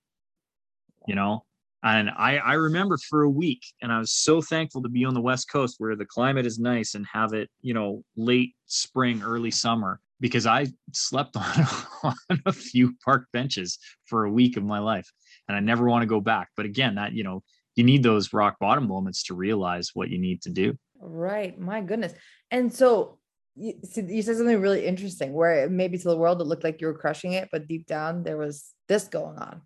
You 1.06 1.14
know, 1.14 1.44
and 1.86 2.10
I, 2.10 2.38
I 2.38 2.54
remember 2.54 2.98
for 2.98 3.22
a 3.22 3.30
week, 3.30 3.62
and 3.80 3.92
I 3.92 4.00
was 4.00 4.12
so 4.12 4.42
thankful 4.42 4.82
to 4.82 4.88
be 4.88 5.04
on 5.04 5.14
the 5.14 5.20
West 5.20 5.48
Coast 5.48 5.76
where 5.78 5.94
the 5.94 6.04
climate 6.04 6.44
is 6.44 6.58
nice 6.58 6.96
and 6.96 7.06
have 7.12 7.32
it, 7.32 7.48
you 7.60 7.74
know, 7.74 8.02
late 8.16 8.56
spring, 8.66 9.22
early 9.22 9.52
summer, 9.52 10.00
because 10.18 10.46
I 10.46 10.66
slept 10.92 11.36
on, 12.02 12.14
on 12.28 12.42
a 12.44 12.52
few 12.52 12.96
park 13.04 13.26
benches 13.32 13.78
for 14.04 14.24
a 14.24 14.30
week 14.32 14.56
of 14.56 14.64
my 14.64 14.80
life. 14.80 15.08
And 15.46 15.56
I 15.56 15.60
never 15.60 15.84
want 15.84 16.02
to 16.02 16.06
go 16.06 16.20
back. 16.20 16.48
But 16.56 16.66
again, 16.66 16.96
that, 16.96 17.12
you 17.12 17.22
know, 17.22 17.44
you 17.76 17.84
need 17.84 18.02
those 18.02 18.32
rock 18.32 18.58
bottom 18.58 18.88
moments 18.88 19.22
to 19.24 19.34
realize 19.34 19.90
what 19.94 20.10
you 20.10 20.18
need 20.18 20.42
to 20.42 20.50
do. 20.50 20.76
Right. 20.98 21.56
My 21.56 21.82
goodness. 21.82 22.14
And 22.50 22.74
so 22.74 23.20
you, 23.54 23.74
you 23.94 24.22
said 24.22 24.36
something 24.36 24.60
really 24.60 24.84
interesting 24.84 25.32
where 25.32 25.70
maybe 25.70 25.98
to 25.98 26.08
the 26.08 26.16
world 26.16 26.40
it 26.40 26.48
looked 26.48 26.64
like 26.64 26.80
you 26.80 26.88
were 26.88 26.98
crushing 26.98 27.34
it, 27.34 27.48
but 27.52 27.68
deep 27.68 27.86
down 27.86 28.24
there 28.24 28.36
was 28.36 28.72
this 28.88 29.06
going 29.06 29.38
on 29.38 29.62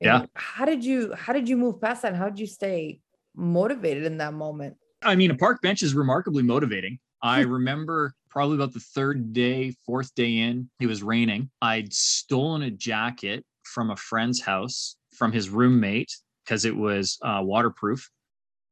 yeah. 0.00 0.26
How 0.34 0.64
did 0.64 0.84
you 0.84 1.14
how 1.14 1.32
did 1.32 1.48
you 1.48 1.56
move 1.56 1.80
past 1.80 2.02
that? 2.02 2.14
How 2.14 2.28
did 2.28 2.38
you 2.38 2.46
stay 2.46 3.00
motivated 3.34 4.04
in 4.04 4.18
that 4.18 4.34
moment? 4.34 4.76
I 5.02 5.14
mean 5.14 5.30
a 5.30 5.36
park 5.36 5.60
bench 5.62 5.82
is 5.82 5.94
remarkably 5.94 6.42
motivating. 6.42 6.98
I 7.22 7.40
remember 7.40 8.14
probably 8.30 8.56
about 8.56 8.72
the 8.72 8.80
third 8.80 9.32
day 9.32 9.74
fourth 9.84 10.14
day 10.14 10.38
in 10.38 10.70
it 10.80 10.86
was 10.86 11.02
raining. 11.02 11.50
I'd 11.60 11.92
stolen 11.92 12.62
a 12.62 12.70
jacket 12.70 13.44
from 13.64 13.90
a 13.90 13.96
friend's 13.96 14.40
house 14.40 14.96
from 15.14 15.32
his 15.32 15.50
roommate 15.50 16.16
because 16.44 16.64
it 16.64 16.74
was 16.74 17.18
uh, 17.22 17.40
waterproof. 17.42 18.08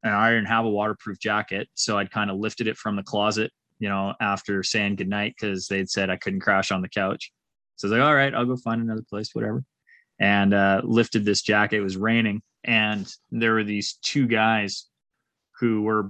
And 0.01 0.13
i 0.13 0.31
didn't 0.31 0.47
have 0.47 0.63
a 0.63 0.69
waterproof 0.69 1.19
jacket 1.19 1.67
so 1.73 1.97
i'd 1.97 2.09
kind 2.09 2.31
of 2.31 2.37
lifted 2.37 2.67
it 2.67 2.77
from 2.77 2.95
the 2.95 3.03
closet 3.03 3.51
you 3.79 3.89
know 3.89 4.13
after 4.21 4.63
saying 4.63 4.95
goodnight 4.95 5.35
because 5.37 5.67
they'd 5.67 5.89
said 5.89 6.09
i 6.09 6.15
couldn't 6.15 6.39
crash 6.39 6.71
on 6.71 6.81
the 6.81 6.87
couch. 6.87 7.33
So 7.75 7.87
I 7.87 7.91
was 7.91 7.97
like, 7.97 8.07
all 8.07 8.15
right, 8.15 8.33
I'll 8.33 8.45
go 8.45 8.55
find 8.57 8.81
another 8.81 9.03
place, 9.09 9.29
whatever 9.33 9.63
and 10.19 10.53
uh, 10.53 10.81
lifted 10.83 11.25
this 11.25 11.41
jacket. 11.41 11.77
It 11.77 11.81
was 11.81 11.97
raining, 11.97 12.41
and 12.63 13.11
there 13.31 13.53
were 13.53 13.63
these 13.63 13.97
two 14.01 14.27
guys 14.27 14.87
who 15.59 15.81
were 15.81 16.07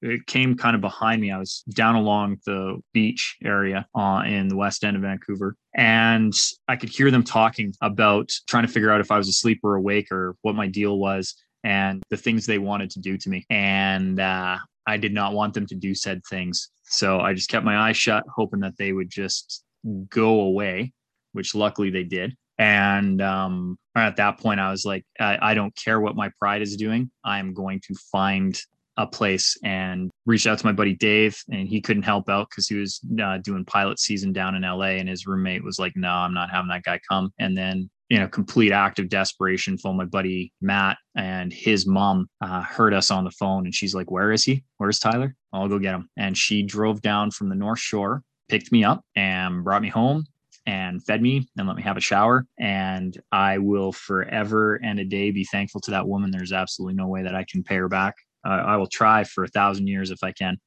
it 0.00 0.26
came 0.26 0.56
kind 0.56 0.76
of 0.76 0.80
behind 0.80 1.20
me. 1.20 1.32
I 1.32 1.38
was 1.38 1.64
down 1.70 1.96
along 1.96 2.38
the 2.46 2.78
beach 2.92 3.36
area 3.42 3.86
uh, 3.94 4.22
in 4.24 4.48
the 4.48 4.56
west 4.56 4.84
end 4.84 4.96
of 4.96 5.02
Vancouver, 5.02 5.56
and 5.74 6.34
I 6.68 6.76
could 6.76 6.88
hear 6.88 7.10
them 7.10 7.24
talking 7.24 7.74
about 7.80 8.30
trying 8.46 8.66
to 8.66 8.72
figure 8.72 8.92
out 8.92 9.00
if 9.00 9.10
I 9.10 9.18
was 9.18 9.28
asleep 9.28 9.60
or 9.62 9.74
awake 9.74 10.12
or 10.12 10.36
what 10.42 10.54
my 10.54 10.68
deal 10.68 10.98
was 10.98 11.34
and 11.64 12.02
the 12.10 12.16
things 12.16 12.46
they 12.46 12.58
wanted 12.58 12.90
to 12.90 13.00
do 13.00 13.16
to 13.18 13.28
me. 13.28 13.44
And 13.50 14.20
uh, 14.20 14.58
I 14.86 14.96
did 14.96 15.12
not 15.12 15.34
want 15.34 15.54
them 15.54 15.66
to 15.66 15.74
do 15.74 15.94
said 15.94 16.22
things. 16.28 16.70
So 16.84 17.20
I 17.20 17.34
just 17.34 17.50
kept 17.50 17.64
my 17.64 17.76
eyes 17.76 17.96
shut, 17.96 18.24
hoping 18.34 18.60
that 18.60 18.76
they 18.78 18.92
would 18.92 19.10
just 19.10 19.64
go 20.08 20.40
away, 20.40 20.92
which 21.32 21.54
luckily 21.54 21.90
they 21.90 22.04
did. 22.04 22.36
And 22.58 23.22
um, 23.22 23.78
at 23.94 24.16
that 24.16 24.38
point, 24.38 24.60
I 24.60 24.70
was 24.70 24.84
like, 24.84 25.04
I, 25.20 25.38
I 25.40 25.54
don't 25.54 25.74
care 25.76 26.00
what 26.00 26.16
my 26.16 26.30
pride 26.38 26.62
is 26.62 26.76
doing. 26.76 27.10
I'm 27.24 27.54
going 27.54 27.80
to 27.86 27.94
find 28.10 28.60
a 28.96 29.06
place 29.06 29.56
and 29.62 30.10
reached 30.26 30.48
out 30.48 30.58
to 30.58 30.66
my 30.66 30.72
buddy 30.72 30.94
Dave, 30.94 31.40
and 31.50 31.68
he 31.68 31.80
couldn't 31.80 32.02
help 32.02 32.28
out 32.28 32.50
because 32.50 32.66
he 32.66 32.74
was 32.74 33.00
uh, 33.22 33.38
doing 33.38 33.64
pilot 33.64 34.00
season 34.00 34.32
down 34.32 34.56
in 34.56 34.62
LA, 34.62 34.96
and 34.98 35.08
his 35.08 35.26
roommate 35.26 35.62
was 35.62 35.78
like, 35.78 35.92
"No, 35.94 36.10
I'm 36.10 36.34
not 36.34 36.50
having 36.50 36.68
that 36.70 36.82
guy 36.82 37.00
come." 37.08 37.32
And 37.38 37.56
then, 37.56 37.88
you 38.08 38.18
know, 38.18 38.26
complete 38.26 38.72
act 38.72 38.98
of 38.98 39.08
desperation, 39.08 39.78
phone 39.78 39.96
my 39.96 40.04
buddy 40.04 40.52
Matt, 40.60 40.98
and 41.16 41.52
his 41.52 41.86
mom 41.86 42.28
uh, 42.40 42.62
heard 42.62 42.92
us 42.92 43.12
on 43.12 43.22
the 43.22 43.30
phone, 43.30 43.66
and 43.66 43.74
she's 43.74 43.94
like, 43.94 44.10
"Where 44.10 44.32
is 44.32 44.42
he? 44.42 44.64
Where's 44.78 44.98
Tyler? 44.98 45.36
I'll 45.52 45.68
go 45.68 45.78
get 45.78 45.94
him." 45.94 46.10
And 46.16 46.36
she 46.36 46.64
drove 46.64 47.00
down 47.00 47.30
from 47.30 47.50
the 47.50 47.54
North 47.54 47.78
Shore, 47.78 48.24
picked 48.48 48.72
me 48.72 48.82
up, 48.82 49.04
and 49.14 49.62
brought 49.62 49.82
me 49.82 49.90
home 49.90 50.26
and 50.66 51.02
fed 51.04 51.22
me 51.22 51.48
and 51.56 51.66
let 51.66 51.76
me 51.76 51.82
have 51.82 51.96
a 51.96 52.00
shower. 52.00 52.46
And 52.58 53.18
I 53.32 53.58
will 53.58 53.92
forever 53.92 54.76
and 54.76 54.98
a 54.98 55.04
day 55.04 55.30
be 55.30 55.44
thankful 55.44 55.80
to 55.82 55.90
that 55.92 56.06
woman. 56.06 56.30
There's 56.30 56.52
absolutely 56.52 56.94
no 56.94 57.06
way 57.06 57.22
that 57.22 57.34
I 57.34 57.44
can 57.50 57.62
pay 57.62 57.76
her 57.76 57.88
back. 57.88 58.14
Uh, 58.46 58.50
I 58.50 58.76
will 58.76 58.86
try 58.86 59.24
for 59.24 59.44
a 59.44 59.48
thousand 59.48 59.86
years 59.86 60.10
if 60.10 60.22
I 60.22 60.32
can. 60.32 60.58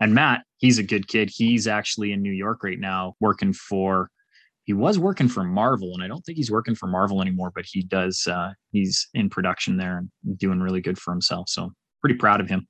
And 0.00 0.14
Matt, 0.14 0.42
he's 0.58 0.78
a 0.78 0.82
good 0.82 1.08
kid. 1.08 1.30
He's 1.32 1.66
actually 1.66 2.12
in 2.12 2.22
New 2.22 2.32
York 2.32 2.62
right 2.62 2.78
now 2.78 3.14
working 3.20 3.52
for, 3.52 4.10
he 4.64 4.72
was 4.72 4.98
working 4.98 5.28
for 5.28 5.44
Marvel, 5.44 5.94
and 5.94 6.02
I 6.02 6.08
don't 6.08 6.20
think 6.22 6.36
he's 6.36 6.50
working 6.50 6.74
for 6.74 6.86
Marvel 6.86 7.22
anymore, 7.22 7.52
but 7.54 7.64
he 7.66 7.82
does, 7.82 8.26
uh, 8.26 8.52
he's 8.72 9.08
in 9.14 9.30
production 9.30 9.76
there 9.76 9.98
and 9.98 10.38
doing 10.38 10.60
really 10.60 10.80
good 10.80 10.98
for 10.98 11.12
himself. 11.12 11.48
So 11.48 11.72
pretty 12.00 12.16
proud 12.16 12.40
of 12.40 12.48
him. 12.48 12.66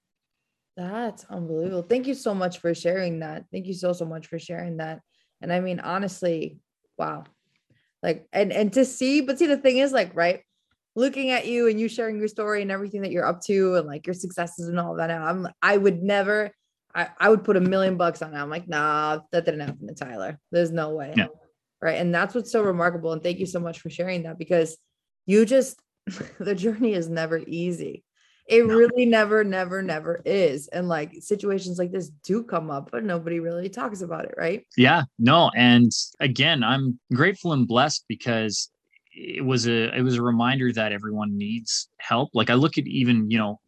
That's 0.77 1.25
unbelievable. 1.31 1.83
Thank 1.83 2.07
you 2.07 2.15
so 2.15 2.35
much 2.35 2.59
for 2.59 2.75
sharing 2.75 3.21
that. 3.21 3.47
Thank 3.51 3.67
you 3.67 3.75
so, 3.75 3.93
so 3.93 4.05
much 4.05 4.27
for 4.27 4.39
sharing 4.39 4.77
that 4.77 5.01
And 5.41 5.53
I 5.53 5.61
mean, 5.61 5.81
honestly, 5.81 6.59
wow. 6.99 7.25
Like, 8.03 8.27
and 8.33 8.53
and 8.53 8.73
to 8.75 8.85
see, 8.85 9.21
but 9.21 9.39
see, 9.39 9.47
the 9.47 9.57
thing 9.57 9.79
is, 9.79 9.93
like, 9.93 10.15
right, 10.15 10.43
looking 10.97 11.31
at 11.31 11.47
you 11.47 11.69
and 11.69 11.79
you 11.79 11.89
sharing 11.89 12.19
your 12.19 12.27
story 12.27 12.63
and 12.63 12.71
everything 12.71 13.03
that 13.03 13.13
you're 13.13 13.27
up 13.27 13.43
to 13.43 13.77
and 13.77 13.87
like 13.87 14.07
your 14.07 14.15
successes 14.15 14.69
and 14.69 14.81
all 14.81 14.97
that. 14.97 15.11
I'm 15.11 15.47
I 15.63 15.77
would 15.77 16.03
never, 16.03 16.51
I, 16.95 17.09
I 17.21 17.29
would 17.29 17.45
put 17.45 17.57
a 17.57 17.61
million 17.61 17.97
bucks 17.99 18.23
on 18.23 18.35
it. 18.35 18.39
I'm 18.39 18.51
like, 18.51 18.67
nah, 18.67 19.21
that 19.31 19.45
didn't 19.45 19.61
happen 19.61 19.87
to 19.87 19.95
Tyler. 19.95 20.39
There's 20.51 20.73
no 20.73 20.95
way. 20.95 21.13
Yeah. 21.17 21.27
Right. 21.83 21.99
And 22.01 22.15
that's 22.15 22.35
what's 22.35 22.51
so 22.51 22.63
remarkable. 22.63 23.13
And 23.13 23.23
thank 23.23 23.39
you 23.39 23.47
so 23.47 23.61
much 23.61 23.81
for 23.81 23.91
sharing 23.91 24.23
that 24.23 24.39
because 24.39 24.79
you 25.27 25.45
just 25.45 25.79
the 26.41 26.55
journey 26.55 26.95
is 26.95 27.09
never 27.09 27.39
easy. 27.47 28.03
It 28.49 28.65
No. 28.65 28.77
really 28.77 29.07
never, 29.07 29.43
never, 29.43 29.83
never 29.83 30.23
is. 30.25 30.69
And 30.69 30.89
like 30.89 31.13
situations 31.21 31.79
like 31.79 31.91
this 31.91 32.11
do 32.25 32.43
come 32.45 32.71
up, 32.71 32.91
but 32.93 33.05
nobody 33.05 33.41
really 33.41 33.69
talks 33.69 34.03
about 34.03 34.25
it, 34.25 34.35
right? 34.37 34.65
Yeah, 34.77 35.03
no, 35.19 35.51
and 35.57 35.91
again, 36.21 36.63
I'm 36.63 36.99
grateful 37.13 37.53
and 37.53 37.67
blessed 37.67 38.05
because 38.09 38.71
it 39.13 39.45
was 39.45 39.67
a 39.67 39.97
it 39.97 40.03
was 40.03 40.17
a 40.17 40.23
reminder 40.23 40.73
that 40.73 40.93
everyone 40.93 41.37
needs 41.37 41.89
help. 41.99 42.31
Like 42.35 42.51
I 42.51 42.55
look 42.55 42.79
at 42.79 42.87
even, 42.87 43.31
you 43.31 43.39
know, 43.39 43.61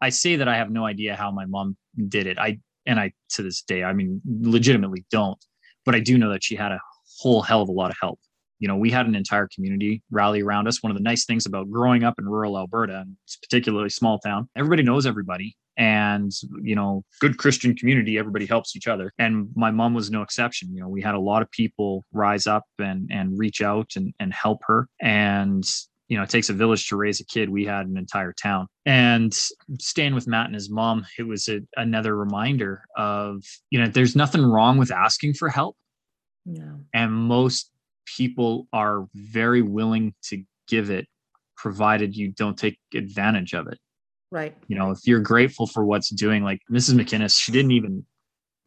I 0.00 0.10
say 0.10 0.36
that 0.36 0.48
I 0.48 0.56
have 0.56 0.70
no 0.70 0.86
idea 0.86 1.16
how 1.16 1.30
my 1.30 1.44
mom 1.46 1.76
did 2.08 2.26
it. 2.26 2.38
I 2.38 2.60
and 2.86 3.00
I 3.00 3.12
to 3.30 3.42
this 3.42 3.62
day, 3.62 3.82
I 3.84 3.92
mean, 3.92 4.20
legitimately 4.40 5.04
don't. 5.10 5.38
But 5.84 5.94
I 5.94 6.00
do 6.00 6.16
know 6.16 6.30
that 6.30 6.42
she 6.42 6.56
had 6.56 6.72
a 6.72 6.80
whole 7.18 7.42
hell 7.42 7.60
of 7.60 7.68
a 7.68 7.72
lot 7.72 7.90
of 7.90 7.96
help. 8.00 8.20
You 8.58 8.68
know, 8.68 8.76
we 8.76 8.90
had 8.90 9.06
an 9.06 9.14
entire 9.14 9.48
community 9.54 10.02
rally 10.10 10.42
around 10.42 10.68
us. 10.68 10.82
One 10.82 10.90
of 10.90 10.96
the 10.96 11.02
nice 11.02 11.24
things 11.24 11.46
about 11.46 11.70
growing 11.70 12.04
up 12.04 12.14
in 12.18 12.24
rural 12.24 12.58
Alberta, 12.58 13.00
and 13.00 13.16
it's 13.24 13.36
particularly 13.36 13.90
small 13.90 14.18
town, 14.18 14.48
everybody 14.56 14.82
knows 14.82 15.06
everybody. 15.06 15.56
And, 15.76 16.30
you 16.62 16.76
know, 16.76 17.04
good 17.20 17.36
Christian 17.36 17.74
community, 17.74 18.16
everybody 18.16 18.46
helps 18.46 18.76
each 18.76 18.86
other. 18.86 19.12
And 19.18 19.48
my 19.56 19.72
mom 19.72 19.92
was 19.92 20.08
no 20.08 20.22
exception. 20.22 20.72
You 20.72 20.80
know, 20.80 20.88
we 20.88 21.02
had 21.02 21.16
a 21.16 21.20
lot 21.20 21.42
of 21.42 21.50
people 21.50 22.04
rise 22.12 22.46
up 22.46 22.64
and 22.78 23.10
and 23.12 23.36
reach 23.36 23.60
out 23.60 23.90
and, 23.96 24.14
and 24.20 24.32
help 24.32 24.60
her. 24.66 24.88
And 25.00 25.64
you 26.08 26.16
know, 26.16 26.22
it 26.22 26.30
takes 26.30 26.50
a 26.50 26.52
village 26.52 26.88
to 26.88 26.96
raise 26.96 27.20
a 27.20 27.24
kid. 27.24 27.48
We 27.48 27.64
had 27.64 27.86
an 27.86 27.96
entire 27.96 28.32
town. 28.32 28.68
And 28.84 29.34
staying 29.80 30.14
with 30.14 30.26
Matt 30.26 30.46
and 30.46 30.54
his 30.54 30.70
mom, 30.70 31.06
it 31.18 31.22
was 31.22 31.48
a, 31.48 31.60
another 31.76 32.14
reminder 32.14 32.82
of, 32.96 33.42
you 33.70 33.80
know, 33.80 33.88
there's 33.88 34.14
nothing 34.14 34.44
wrong 34.44 34.76
with 34.76 34.92
asking 34.92 35.34
for 35.34 35.48
help. 35.48 35.76
Yeah. 36.44 36.74
And 36.92 37.12
most 37.12 37.70
people 38.16 38.68
are 38.72 39.06
very 39.14 39.62
willing 39.62 40.14
to 40.24 40.42
give 40.68 40.90
it, 40.90 41.06
provided 41.56 42.16
you 42.16 42.28
don't 42.28 42.58
take 42.58 42.78
advantage 42.94 43.54
of 43.54 43.66
it. 43.66 43.78
Right. 44.30 44.56
You 44.68 44.76
know, 44.76 44.90
if 44.90 45.00
you're 45.06 45.20
grateful 45.20 45.66
for 45.66 45.84
what's 45.84 46.10
doing, 46.10 46.42
like 46.42 46.60
Mrs. 46.70 46.94
McInnes, 46.94 47.38
she 47.40 47.52
didn't 47.52 47.72
even 47.72 48.04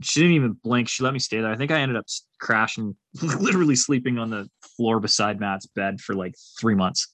she 0.04 0.20
didn't 0.20 0.36
even 0.36 0.54
blink. 0.64 0.88
She 0.88 1.04
let 1.04 1.12
me 1.14 1.20
stay 1.20 1.42
there. 1.42 1.52
I 1.52 1.58
think 1.58 1.72
I 1.72 1.80
ended 1.80 1.98
up 1.98 2.06
crashing, 2.40 2.96
literally 3.22 3.76
sleeping 3.76 4.20
on 4.20 4.30
the 4.30 4.48
floor 4.78 5.00
beside 5.00 5.40
Matt's 5.40 5.66
bed 5.66 6.00
for 6.02 6.14
like 6.14 6.36
three 6.60 6.76
months 6.76 7.08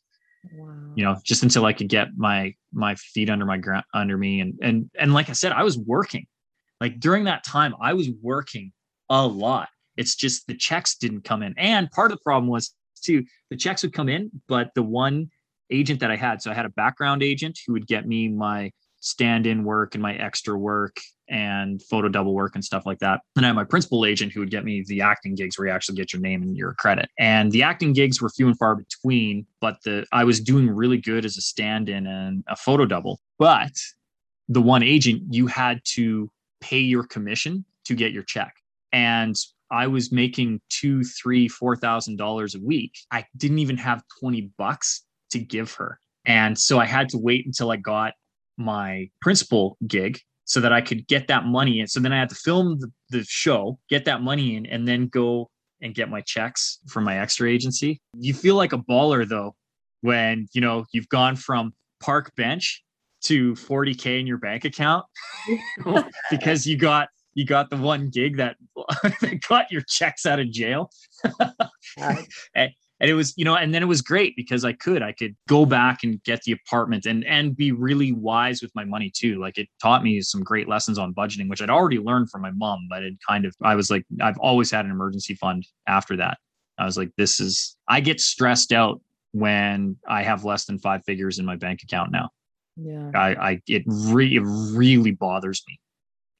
Wow. 0.51 0.73
you 0.95 1.05
know 1.05 1.15
just 1.23 1.43
until 1.43 1.65
i 1.65 1.71
could 1.71 1.87
get 1.87 2.09
my 2.17 2.53
my 2.73 2.95
feet 2.95 3.29
under 3.29 3.45
my 3.45 3.55
ground 3.57 3.85
under 3.93 4.17
me 4.17 4.41
and 4.41 4.59
and 4.61 4.89
and 4.99 5.13
like 5.13 5.29
i 5.29 5.31
said 5.31 5.53
i 5.53 5.63
was 5.63 5.77
working 5.77 6.25
like 6.81 6.99
during 6.99 7.23
that 7.25 7.45
time 7.45 7.73
i 7.81 7.93
was 7.93 8.09
working 8.21 8.73
a 9.09 9.25
lot 9.25 9.69
it's 9.97 10.15
just 10.15 10.47
the 10.47 10.55
checks 10.55 10.95
didn't 10.95 11.23
come 11.23 11.43
in 11.43 11.53
and 11.57 11.89
part 11.91 12.11
of 12.11 12.17
the 12.17 12.23
problem 12.23 12.49
was 12.49 12.73
too 13.01 13.23
the 13.49 13.57
checks 13.57 13.83
would 13.83 13.93
come 13.93 14.09
in 14.09 14.29
but 14.47 14.71
the 14.75 14.83
one 14.83 15.29
agent 15.69 15.99
that 15.99 16.11
i 16.11 16.15
had 16.15 16.41
so 16.41 16.51
i 16.51 16.53
had 16.53 16.65
a 16.65 16.69
background 16.69 17.23
agent 17.23 17.57
who 17.65 17.73
would 17.73 17.87
get 17.87 18.07
me 18.07 18.27
my 18.27 18.71
stand-in 19.03 19.65
work 19.65 19.95
and 19.95 20.01
my 20.01 20.15
extra 20.15 20.57
work 20.57 20.97
and 21.29 21.81
photo 21.83 22.07
double 22.07 22.33
work 22.33 22.55
and 22.55 22.63
stuff 22.63 22.85
like 22.85 22.99
that. 22.99 23.19
And 23.35 23.45
I 23.45 23.49
had 23.49 23.55
my 23.55 23.63
principal 23.63 24.05
agent 24.05 24.31
who 24.31 24.39
would 24.39 24.49
get 24.49 24.63
me 24.63 24.83
the 24.87 25.01
acting 25.01 25.35
gigs 25.35 25.57
where 25.57 25.67
you 25.67 25.73
actually 25.73 25.95
get 25.95 26.13
your 26.13 26.21
name 26.21 26.41
and 26.41 26.55
your 26.55 26.73
credit. 26.73 27.09
And 27.19 27.51
the 27.51 27.63
acting 27.63 27.93
gigs 27.93 28.21
were 28.21 28.29
few 28.29 28.47
and 28.47 28.57
far 28.57 28.75
between, 28.75 29.45
but 29.59 29.77
the 29.83 30.05
I 30.13 30.23
was 30.23 30.39
doing 30.39 30.69
really 30.69 30.97
good 30.97 31.25
as 31.25 31.37
a 31.37 31.41
stand-in 31.41 32.07
and 32.07 32.43
a 32.47 32.55
photo 32.55 32.85
double. 32.85 33.19
But 33.37 33.73
the 34.47 34.61
one 34.61 34.83
agent, 34.83 35.23
you 35.31 35.47
had 35.47 35.81
to 35.95 36.31
pay 36.61 36.79
your 36.79 37.03
commission 37.03 37.65
to 37.85 37.95
get 37.95 38.13
your 38.13 38.23
check. 38.23 38.55
And 38.93 39.35
I 39.73 39.87
was 39.87 40.11
making 40.11 40.61
two, 40.69 41.03
three, 41.03 41.47
four 41.47 41.75
thousand 41.75 42.17
dollars 42.17 42.53
a 42.53 42.59
week. 42.59 42.93
I 43.11 43.25
didn't 43.35 43.59
even 43.59 43.77
have 43.77 44.03
20 44.19 44.51
bucks 44.57 45.03
to 45.31 45.39
give 45.39 45.73
her. 45.73 45.99
And 46.25 46.57
so 46.57 46.79
I 46.79 46.85
had 46.85 47.09
to 47.09 47.17
wait 47.17 47.45
until 47.45 47.71
I 47.71 47.77
got 47.77 48.13
my 48.57 49.09
principal 49.19 49.77
gig 49.87 50.19
so 50.45 50.59
that 50.61 50.71
I 50.71 50.81
could 50.81 51.07
get 51.07 51.27
that 51.27 51.45
money 51.45 51.79
And 51.79 51.89
So 51.89 51.99
then 51.99 52.13
I 52.13 52.19
had 52.19 52.29
to 52.29 52.35
film 52.35 52.79
the, 52.79 52.91
the 53.09 53.25
show, 53.27 53.79
get 53.89 54.05
that 54.05 54.21
money 54.21 54.55
in, 54.55 54.65
and 54.67 54.87
then 54.87 55.07
go 55.07 55.49
and 55.81 55.95
get 55.95 56.09
my 56.09 56.21
checks 56.21 56.79
from 56.87 57.03
my 57.03 57.17
extra 57.17 57.49
agency. 57.49 57.99
You 58.13 58.33
feel 58.33 58.55
like 58.55 58.73
a 58.73 58.77
baller 58.77 59.27
though 59.27 59.55
when 60.01 60.47
you 60.53 60.61
know 60.61 60.85
you've 60.93 61.09
gone 61.09 61.35
from 61.35 61.73
park 61.99 62.31
bench 62.35 62.83
to 63.23 63.53
40k 63.53 64.19
in 64.19 64.27
your 64.27 64.37
bank 64.37 64.65
account 64.65 65.05
because 66.29 66.67
you 66.67 66.77
got 66.77 67.07
you 67.33 67.45
got 67.45 67.69
the 67.69 67.77
one 67.77 68.09
gig 68.09 68.37
that, 68.37 68.57
that 69.21 69.41
got 69.47 69.71
your 69.71 69.81
checks 69.87 70.25
out 70.25 70.39
of 70.39 70.49
jail. 70.51 70.91
Right. 71.97 72.27
and, 72.55 72.71
and 72.99 73.09
it 73.09 73.15
was, 73.15 73.33
you 73.35 73.43
know, 73.43 73.55
and 73.55 73.73
then 73.73 73.83
it 73.83 73.87
was 73.87 74.01
great 74.01 74.35
because 74.35 74.63
I 74.63 74.71
could, 74.71 75.01
I 75.01 75.11
could 75.11 75.35
go 75.49 75.65
back 75.65 76.03
and 76.03 76.23
get 76.23 76.41
the 76.43 76.53
apartment 76.53 77.05
and 77.05 77.25
and 77.25 77.55
be 77.55 77.73
really 77.73 78.13
wise 78.13 78.61
with 78.61 78.71
my 78.75 78.85
money 78.85 79.11
too. 79.13 79.41
Like 79.41 79.57
it 79.57 79.67
taught 79.81 80.03
me 80.03 80.21
some 80.21 80.41
great 80.41 80.69
lessons 80.69 80.97
on 80.97 81.13
budgeting, 81.13 81.49
which 81.49 81.61
I'd 81.61 81.69
already 81.69 81.99
learned 81.99 82.29
from 82.29 82.41
my 82.41 82.51
mom, 82.51 82.87
but 82.89 83.03
it 83.03 83.15
kind 83.27 83.43
of 83.45 83.53
I 83.61 83.75
was 83.75 83.91
like, 83.91 84.05
I've 84.21 84.37
always 84.37 84.71
had 84.71 84.85
an 84.85 84.91
emergency 84.91 85.35
fund 85.35 85.67
after 85.85 86.15
that. 86.17 86.37
I 86.77 86.85
was 86.85 86.97
like, 86.97 87.11
this 87.17 87.39
is 87.39 87.75
I 87.89 87.99
get 87.99 88.21
stressed 88.21 88.71
out 88.71 89.01
when 89.33 89.97
I 90.07 90.23
have 90.23 90.45
less 90.45 90.65
than 90.65 90.79
five 90.79 91.01
figures 91.05 91.39
in 91.39 91.45
my 91.45 91.57
bank 91.57 91.81
account 91.83 92.11
now. 92.11 92.29
Yeah. 92.77 93.11
I, 93.13 93.35
I 93.35 93.61
it, 93.67 93.83
re- 93.85 94.35
it 94.35 94.43
really 94.43 95.11
bothers 95.11 95.61
me. 95.67 95.79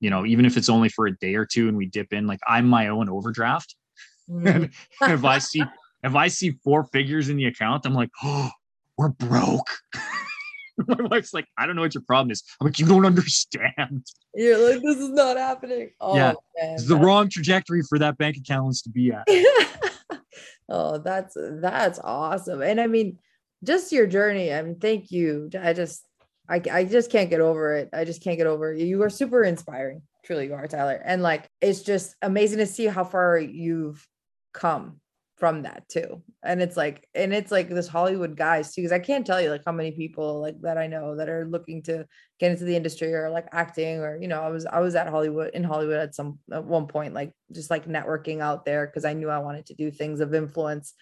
You 0.03 0.09
know, 0.09 0.25
even 0.25 0.45
if 0.45 0.57
it's 0.57 0.67
only 0.67 0.89
for 0.89 1.07
a 1.07 1.17
day 1.17 1.35
or 1.35 1.45
two 1.45 1.69
and 1.69 1.77
we 1.77 1.85
dip 1.85 2.11
in, 2.11 2.27
like 2.27 2.41
I'm 2.45 2.67
my 2.67 2.89
own 2.89 3.09
overdraft. 3.09 3.75
Mm. 4.29 4.71
if 5.01 5.25
I 5.25 5.37
see 5.39 5.61
if 6.01 6.15
I 6.15 6.29
see 6.29 6.51
four 6.63 6.85
figures 6.85 7.27
in 7.27 7.35
the 7.35 7.45
account, 7.45 7.85
I'm 7.85 7.93
like, 7.93 8.09
oh, 8.23 8.49
we're 8.97 9.09
broke. 9.09 9.67
My 10.87 10.95
wife's 11.11 11.33
like, 11.33 11.45
I 11.57 11.65
don't 11.65 11.75
know 11.75 11.81
what 11.81 11.93
your 11.93 12.03
problem 12.07 12.31
is. 12.31 12.41
I'm 12.61 12.67
like, 12.67 12.79
you 12.79 12.85
don't 12.85 13.05
understand. 13.05 14.07
You're 14.33 14.57
like, 14.57 14.81
this 14.81 14.97
is 14.97 15.09
not 15.09 15.35
happening. 15.35 15.89
Oh, 15.99 16.15
Yeah. 16.15 16.33
man, 16.57 16.73
It's 16.75 16.87
the 16.87 16.95
wrong 16.95 17.27
trajectory 17.27 17.81
for 17.89 17.99
that 17.99 18.17
bank 18.17 18.37
account 18.37 18.63
wants 18.63 18.81
to 18.83 18.89
be 18.89 19.11
at. 19.11 19.27
oh, 20.69 20.99
that's 20.99 21.35
that's 21.37 21.99
awesome. 22.01 22.61
And 22.61 22.79
I 22.79 22.87
mean, 22.87 23.19
just 23.61 23.91
your 23.91 24.07
journey. 24.07 24.53
I 24.53 24.61
mean, 24.61 24.79
thank 24.79 25.11
you. 25.11 25.49
I 25.61 25.73
just 25.73 26.05
I 26.53 26.61
I 26.71 26.83
just 26.83 27.11
can't 27.11 27.29
get 27.29 27.41
over 27.41 27.75
it. 27.75 27.89
I 27.93 28.05
just 28.05 28.23
can't 28.23 28.37
get 28.37 28.47
over 28.47 28.73
it. 28.73 28.81
You 28.81 29.01
are 29.01 29.09
super 29.09 29.43
inspiring. 29.43 30.03
Truly 30.23 30.47
you 30.47 30.53
are, 30.53 30.67
Tyler. 30.67 31.01
And 31.03 31.21
like 31.21 31.49
it's 31.61 31.81
just 31.81 32.15
amazing 32.21 32.59
to 32.59 32.67
see 32.67 32.85
how 32.85 33.03
far 33.03 33.39
you've 33.39 34.05
come 34.53 34.99
from 35.37 35.63
that 35.63 35.89
too. 35.89 36.21
And 36.43 36.61
it's 36.61 36.77
like, 36.77 37.07
and 37.15 37.33
it's 37.33 37.51
like 37.51 37.69
this 37.69 37.87
Hollywood 37.87 38.37
guys 38.37 38.73
too, 38.73 38.81
because 38.81 38.91
I 38.93 38.99
can't 38.99 39.25
tell 39.25 39.41
you 39.41 39.49
like 39.49 39.63
how 39.65 39.71
many 39.71 39.91
people 39.91 40.39
like 40.39 40.61
that 40.61 40.77
I 40.77 40.87
know 40.87 41.15
that 41.15 41.27
are 41.27 41.45
looking 41.49 41.81
to 41.83 42.05
get 42.39 42.51
into 42.51 42.65
the 42.65 42.75
industry 42.75 43.13
or 43.13 43.29
like 43.31 43.47
acting 43.51 43.99
or 43.99 44.17
you 44.21 44.27
know, 44.27 44.41
I 44.41 44.49
was 44.49 44.65
I 44.67 44.79
was 44.79 44.95
at 44.95 45.09
Hollywood 45.09 45.51
in 45.55 45.63
Hollywood 45.63 45.97
at 45.97 46.15
some 46.15 46.37
at 46.51 46.63
one 46.63 46.85
point, 46.85 47.15
like 47.15 47.33
just 47.51 47.71
like 47.71 47.87
networking 47.87 48.41
out 48.41 48.63
there 48.63 48.85
because 48.85 49.05
I 49.05 49.13
knew 49.13 49.29
I 49.29 49.39
wanted 49.39 49.65
to 49.65 49.73
do 49.73 49.89
things 49.89 50.19
of 50.19 50.35
influence 50.35 50.93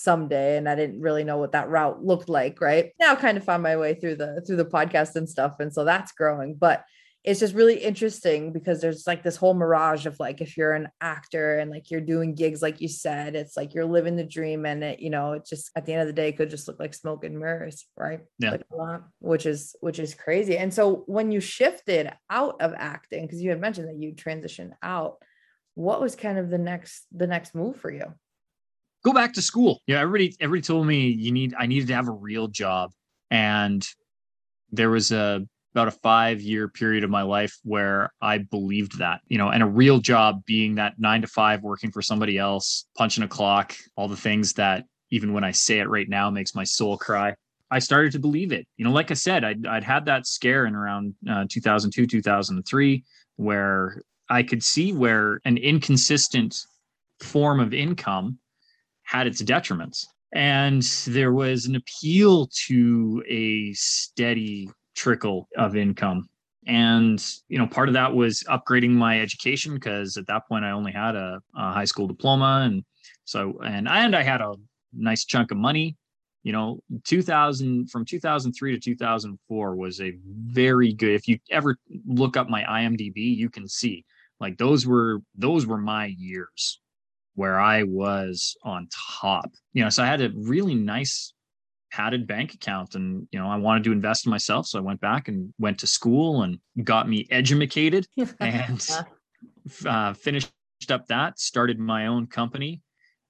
someday 0.00 0.56
and 0.56 0.68
I 0.68 0.74
didn't 0.74 1.00
really 1.00 1.24
know 1.24 1.38
what 1.38 1.52
that 1.52 1.68
route 1.68 2.04
looked 2.04 2.28
like 2.28 2.60
right? 2.60 2.92
Now 2.98 3.14
kind 3.14 3.36
of 3.36 3.44
found 3.44 3.62
my 3.62 3.76
way 3.76 3.94
through 3.94 4.16
the 4.16 4.42
through 4.46 4.56
the 4.56 4.64
podcast 4.64 5.16
and 5.16 5.28
stuff 5.28 5.56
and 5.60 5.72
so 5.72 5.84
that's 5.84 6.12
growing 6.12 6.54
but 6.54 6.84
it's 7.22 7.40
just 7.40 7.54
really 7.54 7.76
interesting 7.76 8.50
because 8.50 8.80
there's 8.80 9.06
like 9.06 9.22
this 9.22 9.36
whole 9.36 9.52
mirage 9.52 10.06
of 10.06 10.18
like 10.18 10.40
if 10.40 10.56
you're 10.56 10.72
an 10.72 10.88
actor 11.02 11.58
and 11.58 11.70
like 11.70 11.90
you're 11.90 12.00
doing 12.00 12.34
gigs 12.34 12.62
like 12.62 12.80
you 12.80 12.88
said 12.88 13.36
it's 13.36 13.56
like 13.58 13.74
you're 13.74 13.84
living 13.84 14.16
the 14.16 14.24
dream 14.24 14.64
and 14.64 14.82
it 14.82 15.00
you 15.00 15.10
know 15.10 15.32
it 15.32 15.44
just 15.44 15.70
at 15.76 15.84
the 15.84 15.92
end 15.92 16.00
of 16.00 16.06
the 16.06 16.14
day 16.14 16.32
could 16.32 16.48
just 16.48 16.66
look 16.66 16.80
like 16.80 16.94
smoke 16.94 17.24
and 17.24 17.38
mirrors 17.38 17.86
right? 17.96 18.20
Yeah. 18.38 18.52
like 18.52 18.62
a 18.72 18.76
lot 18.76 19.02
which 19.18 19.44
is 19.44 19.76
which 19.80 19.98
is 19.98 20.14
crazy 20.14 20.56
and 20.56 20.72
so 20.72 21.04
when 21.06 21.30
you 21.30 21.40
shifted 21.40 22.10
out 22.30 22.60
of 22.62 22.72
acting 22.74 23.26
because 23.26 23.42
you 23.42 23.50
had 23.50 23.60
mentioned 23.60 23.88
that 23.88 24.02
you 24.02 24.14
transitioned 24.14 24.72
out 24.82 25.18
what 25.74 26.00
was 26.00 26.16
kind 26.16 26.38
of 26.38 26.48
the 26.48 26.58
next 26.58 27.06
the 27.12 27.26
next 27.26 27.54
move 27.54 27.76
for 27.76 27.90
you 27.90 28.14
Go 29.04 29.12
back 29.12 29.32
to 29.34 29.42
school. 29.42 29.80
Yeah, 29.86 30.00
everybody 30.00 30.36
everybody 30.40 30.62
told 30.62 30.86
me 30.86 31.08
you 31.08 31.32
need 31.32 31.54
I 31.58 31.66
needed 31.66 31.88
to 31.88 31.94
have 31.94 32.08
a 32.08 32.12
real 32.12 32.48
job. 32.48 32.92
And 33.30 33.86
there 34.72 34.90
was 34.90 35.10
a 35.12 35.46
about 35.72 35.88
a 35.88 35.92
five 35.92 36.40
year 36.40 36.68
period 36.68 37.04
of 37.04 37.10
my 37.10 37.22
life 37.22 37.56
where 37.62 38.12
I 38.20 38.38
believed 38.38 38.98
that, 38.98 39.20
you 39.28 39.38
know, 39.38 39.50
and 39.50 39.62
a 39.62 39.66
real 39.66 39.98
job 39.98 40.44
being 40.44 40.74
that 40.74 40.94
nine 40.98 41.20
to 41.22 41.28
five 41.28 41.62
working 41.62 41.92
for 41.92 42.02
somebody 42.02 42.38
else, 42.38 42.86
punching 42.96 43.22
a 43.22 43.28
clock, 43.28 43.74
all 43.96 44.08
the 44.08 44.16
things 44.16 44.54
that 44.54 44.84
even 45.10 45.32
when 45.32 45.44
I 45.44 45.52
say 45.52 45.78
it 45.78 45.88
right 45.88 46.08
now 46.08 46.30
makes 46.30 46.54
my 46.54 46.64
soul 46.64 46.98
cry. 46.98 47.34
I 47.70 47.78
started 47.78 48.10
to 48.12 48.18
believe 48.18 48.50
it. 48.50 48.66
You 48.76 48.84
know, 48.84 48.90
like 48.90 49.12
I 49.12 49.14
said, 49.14 49.44
I'd, 49.44 49.64
I'd 49.64 49.84
had 49.84 50.04
that 50.06 50.26
scare 50.26 50.66
in 50.66 50.74
around 50.74 51.14
uh, 51.30 51.44
2002, 51.48 52.06
2003, 52.06 53.04
where 53.36 54.02
I 54.28 54.42
could 54.42 54.62
see 54.62 54.92
where 54.92 55.40
an 55.44 55.56
inconsistent 55.56 56.64
form 57.20 57.60
of 57.60 57.72
income 57.72 58.39
had 59.10 59.26
its 59.26 59.42
detriments. 59.42 60.06
And 60.32 60.82
there 61.08 61.32
was 61.32 61.66
an 61.66 61.74
appeal 61.74 62.48
to 62.68 63.22
a 63.28 63.72
steady 63.72 64.70
trickle 64.94 65.48
of 65.56 65.74
income. 65.76 66.28
And, 66.66 67.24
you 67.48 67.58
know, 67.58 67.66
part 67.66 67.88
of 67.88 67.94
that 67.94 68.14
was 68.14 68.44
upgrading 68.48 68.92
my 68.92 69.20
education 69.20 69.74
because 69.74 70.16
at 70.16 70.28
that 70.28 70.46
point 70.46 70.64
I 70.64 70.70
only 70.70 70.92
had 70.92 71.16
a, 71.16 71.40
a 71.56 71.72
high 71.72 71.86
school 71.86 72.06
diploma. 72.06 72.62
And 72.64 72.84
so, 73.24 73.58
and, 73.64 73.88
and 73.88 74.14
I 74.14 74.22
had 74.22 74.40
a 74.40 74.54
nice 74.92 75.24
chunk 75.24 75.50
of 75.50 75.56
money 75.56 75.96
you 76.42 76.52
know 76.52 76.80
2000 77.04 77.90
from 77.90 78.04
2003 78.04 78.72
to 78.72 78.80
2004 78.80 79.76
was 79.76 80.00
a 80.00 80.14
very 80.24 80.92
good 80.94 81.12
if 81.12 81.28
you 81.28 81.38
ever 81.50 81.76
look 82.06 82.36
up 82.36 82.48
my 82.48 82.62
imdb 82.62 83.14
you 83.14 83.50
can 83.50 83.68
see 83.68 84.04
like 84.40 84.56
those 84.56 84.86
were 84.86 85.18
those 85.36 85.66
were 85.66 85.76
my 85.76 86.06
years 86.06 86.80
where 87.34 87.58
i 87.58 87.82
was 87.82 88.56
on 88.62 88.88
top 89.20 89.50
you 89.72 89.82
know 89.82 89.90
so 89.90 90.02
i 90.02 90.06
had 90.06 90.20
a 90.20 90.30
really 90.34 90.74
nice 90.74 91.32
padded 91.92 92.26
bank 92.26 92.54
account 92.54 92.94
and 92.94 93.26
you 93.32 93.38
know 93.38 93.48
i 93.48 93.56
wanted 93.56 93.82
to 93.84 93.92
invest 93.92 94.26
in 94.26 94.30
myself 94.30 94.66
so 94.66 94.78
i 94.78 94.82
went 94.82 95.00
back 95.00 95.28
and 95.28 95.52
went 95.58 95.78
to 95.78 95.86
school 95.86 96.42
and 96.42 96.58
got 96.84 97.08
me 97.08 97.26
educated 97.30 98.06
and 98.40 98.88
uh, 99.86 100.12
finished 100.14 100.52
up 100.88 101.06
that 101.08 101.38
started 101.38 101.78
my 101.78 102.06
own 102.06 102.26
company 102.26 102.80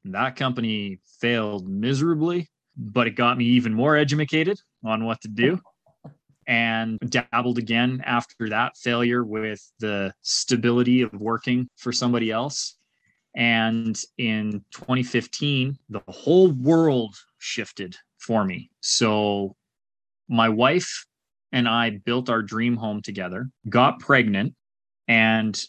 that 0.04 0.36
company 0.36 0.98
failed 1.20 1.68
miserably 1.68 2.48
but 2.76 3.06
it 3.06 3.16
got 3.16 3.36
me 3.36 3.44
even 3.44 3.74
more 3.74 3.96
educated 3.96 4.58
on 4.84 5.04
what 5.04 5.20
to 5.20 5.28
do 5.28 5.60
and 6.50 6.98
dabbled 7.08 7.58
again 7.58 8.02
after 8.04 8.48
that 8.48 8.76
failure 8.76 9.24
with 9.24 9.60
the 9.78 10.12
stability 10.22 11.02
of 11.02 11.12
working 11.14 11.68
for 11.76 11.92
somebody 11.92 12.30
else. 12.32 12.76
And 13.34 13.98
in 14.18 14.64
2015, 14.72 15.78
the 15.88 16.02
whole 16.08 16.50
world 16.50 17.14
shifted 17.38 17.96
for 18.18 18.44
me. 18.44 18.70
So 18.80 19.56
my 20.28 20.48
wife 20.48 21.06
and 21.52 21.68
I 21.68 21.90
built 21.90 22.30
our 22.30 22.42
dream 22.42 22.76
home 22.76 23.02
together, 23.02 23.50
got 23.68 24.00
pregnant, 24.00 24.54
and 25.08 25.60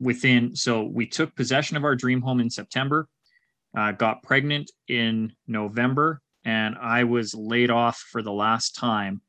within, 0.00 0.54
so 0.54 0.82
we 0.82 1.06
took 1.06 1.34
possession 1.34 1.76
of 1.76 1.84
our 1.84 1.96
dream 1.96 2.20
home 2.20 2.40
in 2.40 2.50
September, 2.50 3.08
uh, 3.76 3.92
got 3.92 4.22
pregnant 4.22 4.70
in 4.88 5.32
November, 5.46 6.20
and 6.44 6.76
I 6.80 7.04
was 7.04 7.34
laid 7.34 7.70
off 7.70 7.98
for 8.10 8.22
the 8.22 8.32
last 8.32 8.76
time 8.76 9.20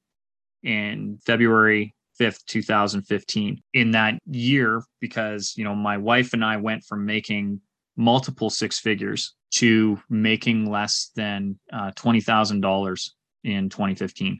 in 0.63 1.19
February 1.25 1.95
5th, 2.19 2.45
2015. 2.45 3.61
In 3.73 3.91
that 3.91 4.19
year, 4.25 4.83
because, 4.99 5.53
you 5.55 5.63
know, 5.63 5.75
my 5.75 5.97
wife 5.97 6.33
and 6.33 6.43
I 6.43 6.57
went 6.57 6.83
from 6.83 7.05
making 7.05 7.61
multiple 7.95 8.49
six 8.49 8.79
figures 8.79 9.35
to 9.51 9.99
making 10.09 10.69
less 10.69 11.11
than 11.15 11.59
uh, 11.71 11.91
$20,000 11.91 13.09
in 13.43 13.69
2015 13.69 14.39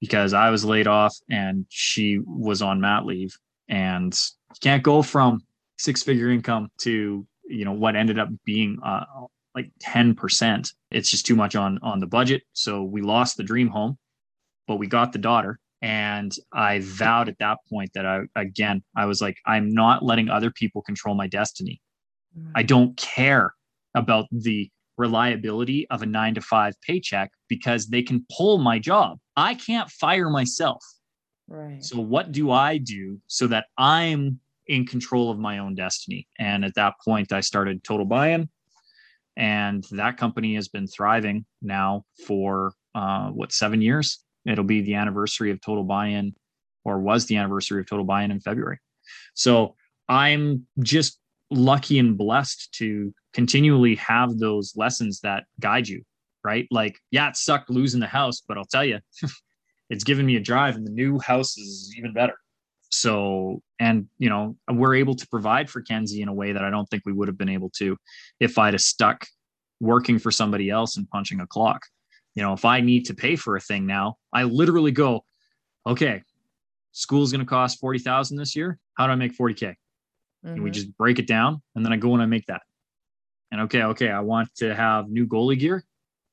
because 0.00 0.32
I 0.32 0.50
was 0.50 0.64
laid 0.64 0.86
off 0.86 1.16
and 1.30 1.66
she 1.68 2.18
was 2.24 2.62
on 2.62 2.80
mat 2.80 3.04
leave. 3.06 3.36
And 3.68 4.18
you 4.50 4.56
can't 4.60 4.82
go 4.82 5.02
from 5.02 5.40
six 5.78 6.02
figure 6.02 6.30
income 6.30 6.70
to, 6.82 7.26
you 7.44 7.64
know, 7.64 7.72
what 7.72 7.96
ended 7.96 8.18
up 8.18 8.28
being 8.44 8.78
uh, 8.84 9.04
like 9.54 9.70
10%. 9.82 10.72
It's 10.90 11.10
just 11.10 11.26
too 11.26 11.36
much 11.36 11.54
on 11.54 11.78
on 11.82 12.00
the 12.00 12.06
budget. 12.06 12.42
So 12.52 12.82
we 12.82 13.02
lost 13.02 13.36
the 13.36 13.42
dream 13.42 13.68
home, 13.68 13.98
but 14.66 14.76
we 14.76 14.86
got 14.86 15.12
the 15.12 15.18
daughter. 15.18 15.58
And 15.82 16.32
I 16.52 16.80
vowed 16.80 17.28
at 17.28 17.38
that 17.38 17.58
point 17.70 17.90
that 17.94 18.04
I 18.04 18.20
again, 18.36 18.82
I 18.96 19.06
was 19.06 19.20
like, 19.20 19.36
I'm 19.46 19.70
not 19.70 20.02
letting 20.02 20.28
other 20.28 20.50
people 20.50 20.82
control 20.82 21.14
my 21.14 21.26
destiny. 21.26 21.80
Mm-hmm. 22.38 22.52
I 22.54 22.62
don't 22.62 22.96
care 22.96 23.54
about 23.94 24.26
the 24.30 24.70
reliability 24.98 25.86
of 25.88 26.02
a 26.02 26.06
nine 26.06 26.34
to 26.34 26.42
five 26.42 26.74
paycheck 26.86 27.30
because 27.48 27.88
they 27.88 28.02
can 28.02 28.26
pull 28.36 28.58
my 28.58 28.78
job. 28.78 29.18
I 29.36 29.54
can't 29.54 29.90
fire 29.90 30.28
myself. 30.28 30.84
Right. 31.48 31.82
So 31.82 32.00
what 32.00 32.30
do 32.30 32.50
I 32.50 32.76
do 32.76 33.18
so 33.26 33.46
that 33.48 33.66
I'm 33.78 34.38
in 34.66 34.86
control 34.86 35.30
of 35.30 35.38
my 35.38 35.58
own 35.58 35.74
destiny? 35.74 36.28
And 36.38 36.64
at 36.64 36.74
that 36.74 36.94
point, 37.02 37.32
I 37.32 37.40
started 37.40 37.82
Total 37.82 38.06
Buy-in 38.06 38.48
and 39.36 39.84
that 39.92 40.18
company 40.18 40.54
has 40.54 40.68
been 40.68 40.86
thriving 40.86 41.46
now 41.62 42.04
for 42.26 42.74
uh, 42.94 43.30
what 43.30 43.52
seven 43.52 43.80
years 43.80 44.22
it'll 44.46 44.64
be 44.64 44.80
the 44.80 44.94
anniversary 44.94 45.50
of 45.50 45.60
total 45.60 45.84
buy-in 45.84 46.34
or 46.84 46.98
was 46.98 47.26
the 47.26 47.36
anniversary 47.36 47.80
of 47.80 47.88
total 47.88 48.04
buy-in 48.04 48.30
in 48.30 48.40
february. 48.40 48.78
So 49.34 49.76
i'm 50.08 50.66
just 50.80 51.18
lucky 51.50 51.98
and 51.98 52.16
blessed 52.16 52.72
to 52.74 53.12
continually 53.32 53.96
have 53.96 54.38
those 54.38 54.74
lessons 54.76 55.20
that 55.20 55.44
guide 55.60 55.88
you 55.88 56.02
right? 56.42 56.66
Like 56.70 56.98
yeah 57.10 57.28
it 57.28 57.36
sucked 57.36 57.70
losing 57.70 58.00
the 58.00 58.06
house 58.06 58.42
but 58.46 58.56
i'll 58.56 58.64
tell 58.64 58.84
you 58.84 58.98
it's 59.90 60.04
given 60.04 60.24
me 60.26 60.36
a 60.36 60.40
drive 60.40 60.76
and 60.76 60.86
the 60.86 60.92
new 60.92 61.18
house 61.18 61.58
is 61.58 61.92
even 61.96 62.12
better. 62.12 62.36
So 62.90 63.62
and 63.80 64.06
you 64.18 64.28
know 64.28 64.56
we're 64.68 64.94
able 64.94 65.14
to 65.14 65.26
provide 65.28 65.68
for 65.68 65.80
kenzie 65.80 66.22
in 66.22 66.28
a 66.28 66.34
way 66.34 66.52
that 66.52 66.62
i 66.62 66.70
don't 66.70 66.86
think 66.86 67.02
we 67.06 67.12
would 67.12 67.28
have 67.28 67.38
been 67.38 67.48
able 67.48 67.70
to 67.70 67.96
if 68.38 68.58
i'd 68.58 68.74
have 68.74 68.80
stuck 68.80 69.26
working 69.80 70.18
for 70.18 70.30
somebody 70.30 70.70
else 70.70 70.96
and 70.96 71.08
punching 71.08 71.40
a 71.40 71.46
clock 71.46 71.86
you 72.34 72.42
know 72.42 72.52
if 72.52 72.64
i 72.64 72.80
need 72.80 73.06
to 73.06 73.14
pay 73.14 73.36
for 73.36 73.56
a 73.56 73.60
thing 73.60 73.86
now 73.86 74.16
i 74.32 74.42
literally 74.42 74.92
go 74.92 75.24
okay 75.86 76.22
school's 76.92 77.32
going 77.32 77.40
to 77.40 77.46
cost 77.46 77.80
40000 77.80 78.36
this 78.36 78.54
year 78.56 78.78
how 78.94 79.06
do 79.06 79.12
i 79.12 79.16
make 79.16 79.36
40k 79.36 79.54
mm-hmm. 79.56 80.48
and 80.48 80.62
we 80.62 80.70
just 80.70 80.96
break 80.96 81.18
it 81.18 81.26
down 81.26 81.62
and 81.74 81.84
then 81.84 81.92
i 81.92 81.96
go 81.96 82.12
and 82.14 82.22
i 82.22 82.26
make 82.26 82.46
that 82.46 82.62
and 83.50 83.62
okay 83.62 83.82
okay 83.82 84.10
i 84.10 84.20
want 84.20 84.54
to 84.56 84.74
have 84.74 85.08
new 85.08 85.26
goalie 85.26 85.58
gear 85.58 85.84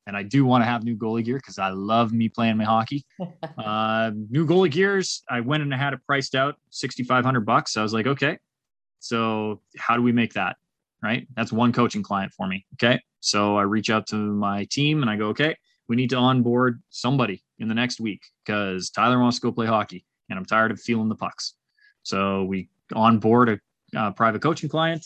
and 0.08 0.16
I 0.16 0.24
do 0.24 0.46
want 0.46 0.64
to 0.64 0.66
have 0.66 0.86
new 0.86 0.96
goalie 0.96 1.24
gear 1.24 1.36
because 1.36 1.60
I 1.60 1.70
love 1.70 2.14
me 2.14 2.30
playing 2.30 2.56
my 2.56 2.64
hockey. 2.64 3.06
uh, 3.58 4.12
new 4.30 4.48
goalie 4.48 4.72
gears, 4.72 5.22
I 5.30 5.42
went 5.42 5.64
and 5.64 5.74
I 5.74 5.78
had 5.78 5.94
it 5.94 6.00
priced 6.08 6.34
out 6.34 6.56
sixty 6.70 7.04
five 7.04 7.26
hundred 7.26 7.42
bucks. 7.42 7.76
I 7.76 7.84
was 7.84 7.94
like, 7.94 8.08
okay, 8.08 8.40
so 9.00 9.62
how 9.78 9.98
do 9.98 10.02
we 10.02 10.14
make 10.14 10.34
that? 10.34 10.56
Right, 11.04 11.28
that's 11.36 11.52
one 11.52 11.74
coaching 11.74 12.02
client 12.02 12.32
for 12.36 12.48
me. 12.48 12.66
Okay, 12.76 13.00
so 13.20 13.58
I 13.58 13.64
reach 13.64 13.90
out 13.90 14.08
to 14.08 14.16
my 14.16 14.66
team 14.72 15.02
and 15.02 15.12
I 15.12 15.18
go, 15.18 15.28
okay, 15.28 15.58
we 15.88 15.96
need 15.96 16.10
to 16.12 16.18
onboard 16.18 16.82
somebody 16.90 17.44
in 17.60 17.68
the 17.68 17.76
next 17.76 18.00
week 18.00 18.22
because 18.46 18.90
Tyler 18.90 19.20
wants 19.20 19.38
to 19.38 19.42
go 19.42 19.52
play 19.52 19.66
hockey 19.66 20.06
and 20.30 20.38
I'm 20.38 20.46
tired 20.46 20.72
of 20.72 20.80
feeling 20.80 21.10
the 21.10 21.16
pucks. 21.16 21.54
So 22.04 22.44
we 22.44 22.70
onboard 22.94 23.50
a 23.50 23.60
uh, 23.98 24.12
private 24.12 24.42
coaching 24.42 24.70
client 24.70 25.06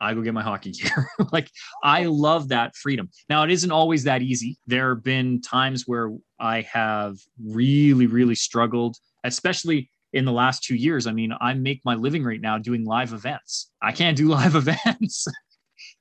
I 0.00 0.14
go 0.14 0.22
get 0.22 0.34
my 0.34 0.42
hockey 0.42 0.70
gear. 0.72 1.08
like 1.32 1.50
I 1.82 2.04
love 2.04 2.48
that 2.48 2.76
freedom. 2.76 3.10
Now 3.28 3.42
it 3.44 3.50
isn't 3.50 3.70
always 3.70 4.04
that 4.04 4.22
easy. 4.22 4.58
There 4.66 4.94
have 4.94 5.02
been 5.02 5.40
times 5.40 5.84
where 5.86 6.12
I 6.38 6.62
have 6.62 7.16
really, 7.42 8.06
really 8.06 8.34
struggled, 8.34 8.96
especially 9.24 9.90
in 10.12 10.24
the 10.24 10.32
last 10.32 10.62
two 10.62 10.76
years. 10.76 11.06
I 11.06 11.12
mean, 11.12 11.32
I 11.40 11.54
make 11.54 11.80
my 11.84 11.94
living 11.94 12.24
right 12.24 12.40
now 12.40 12.58
doing 12.58 12.84
live 12.84 13.12
events. 13.12 13.70
I 13.82 13.92
can't 13.92 14.16
do 14.16 14.28
live 14.30 14.54
events, 14.54 15.26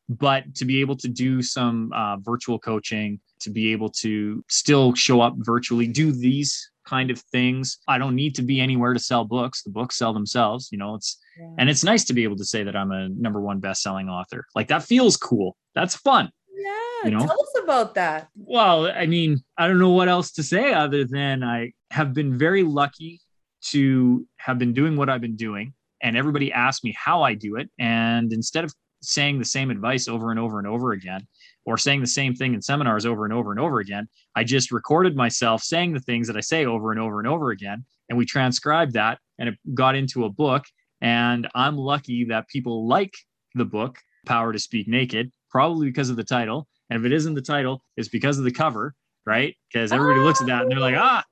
but 0.10 0.54
to 0.56 0.66
be 0.66 0.82
able 0.82 0.96
to 0.98 1.08
do 1.08 1.42
some 1.42 1.92
uh, 1.94 2.18
virtual 2.18 2.60
coaching, 2.60 3.20
to 3.40 3.50
be 3.50 3.72
able 3.72 3.90
to 3.90 4.44
still 4.50 4.94
show 4.94 5.22
up 5.22 5.34
virtually, 5.38 5.88
do 5.88 6.12
these 6.12 6.72
kind 6.86 7.10
of 7.10 7.20
things. 7.32 7.80
I 7.88 7.98
don't 7.98 8.16
need 8.16 8.36
to 8.36 8.44
be 8.44 8.60
anywhere 8.60 8.94
to 8.94 9.00
sell 9.00 9.26
books. 9.26 9.64
The 9.64 9.72
books 9.72 9.98
sell 9.98 10.14
themselves. 10.14 10.70
You 10.72 10.78
know, 10.78 10.96
it's 10.96 11.18
yeah. 11.40 11.50
and 11.58 11.70
it's 11.70 11.84
nice 11.84 12.04
to 12.06 12.14
be 12.14 12.24
able 12.24 12.38
to 12.38 12.46
say 12.46 12.64
that 12.64 12.76
I'm 12.76 12.92
a 12.92 13.10
number 13.10 13.42
one 13.42 13.60
best-selling 13.60 14.10
author. 14.10 14.46
Like 14.56 14.68
that 14.68 14.84
feels 14.84 15.18
cool. 15.18 15.58
That's 15.74 15.96
fun. 15.96 16.30
Yeah. 16.56 16.72
You 17.06 17.12
know? 17.12 17.26
Tell 17.26 17.42
us 17.42 17.54
about 17.64 17.96
that. 17.96 18.30
Well, 18.36 18.88
I 18.88 19.06
mean, 19.06 19.44
I 19.58 19.68
don't 19.68 19.80
know 19.80 19.90
what 19.90 20.08
else 20.08 20.32
to 20.34 20.44
say 20.44 20.74
other 20.74 21.04
than 21.04 21.44
I 21.44 21.72
have 21.92 22.14
been 22.14 22.38
very 22.38 22.64
lucky 22.64 23.20
to 23.68 24.28
have 24.38 24.60
been 24.60 24.74
doing 24.74 24.96
what 24.96 25.10
I've 25.10 25.22
been 25.22 25.36
doing. 25.36 25.74
And 26.02 26.16
everybody 26.16 26.52
asks 26.52 26.84
me 26.84 26.96
how 26.98 27.24
I 27.24 27.34
do 27.34 27.56
it. 27.56 27.70
And 27.80 28.32
instead 28.32 28.64
of 28.64 28.74
saying 29.06 29.40
the 29.40 29.46
same 29.46 29.72
advice 29.72 30.08
over 30.08 30.32
and 30.32 30.40
over 30.40 30.60
and 30.60 30.68
over 30.68 30.92
again, 30.92 31.28
or 31.66 31.78
saying 31.78 32.02
the 32.02 32.08
same 32.08 32.36
thing 32.36 32.54
in 32.54 32.62
seminars 32.62 33.06
over 33.06 33.26
and 33.26 33.34
over 33.34 33.52
and 33.52 33.60
over 33.60 33.80
again. 33.80 34.08
I 34.36 34.44
just 34.44 34.72
recorded 34.72 35.16
myself 35.16 35.64
saying 35.64 35.94
the 35.94 36.00
things 36.00 36.28
that 36.28 36.38
I 36.38 36.42
say 36.42 36.66
over 36.66 36.92
and 36.92 37.00
over 37.00 37.20
and 37.20 37.28
over 37.28 37.52
again. 37.52 37.86
And 38.10 38.18
we 38.18 38.26
transcribed 38.26 38.94
that 38.94 39.20
and 39.40 39.50
it 39.50 39.56
got 39.74 39.96
into 39.96 40.26
a 40.26 40.30
book. 40.30 40.64
And 41.02 41.48
I'm 41.56 41.78
lucky 41.78 42.26
that 42.26 42.48
people 42.48 42.88
like 42.88 43.14
the 43.56 43.66
book, 43.66 43.98
Power 44.26 44.54
to 44.54 44.60
Speak 44.60 44.88
Naked, 44.88 45.32
probably 45.50 45.88
because 45.88 46.10
of 46.10 46.16
the 46.16 46.24
title. 46.24 46.68
And 46.90 47.00
if 47.00 47.06
it 47.06 47.12
isn't 47.14 47.34
the 47.34 47.42
title, 47.42 47.82
it's 47.98 48.10
because 48.10 48.38
of 48.38 48.44
the 48.44 48.52
cover, 48.52 48.94
right? 49.26 49.56
Because 49.72 49.92
everybody 49.92 50.20
looks 50.20 50.42
at 50.42 50.48
that 50.48 50.64
and 50.64 50.72
they're 50.72 50.80
like, 50.80 50.96
ah, 50.98 51.24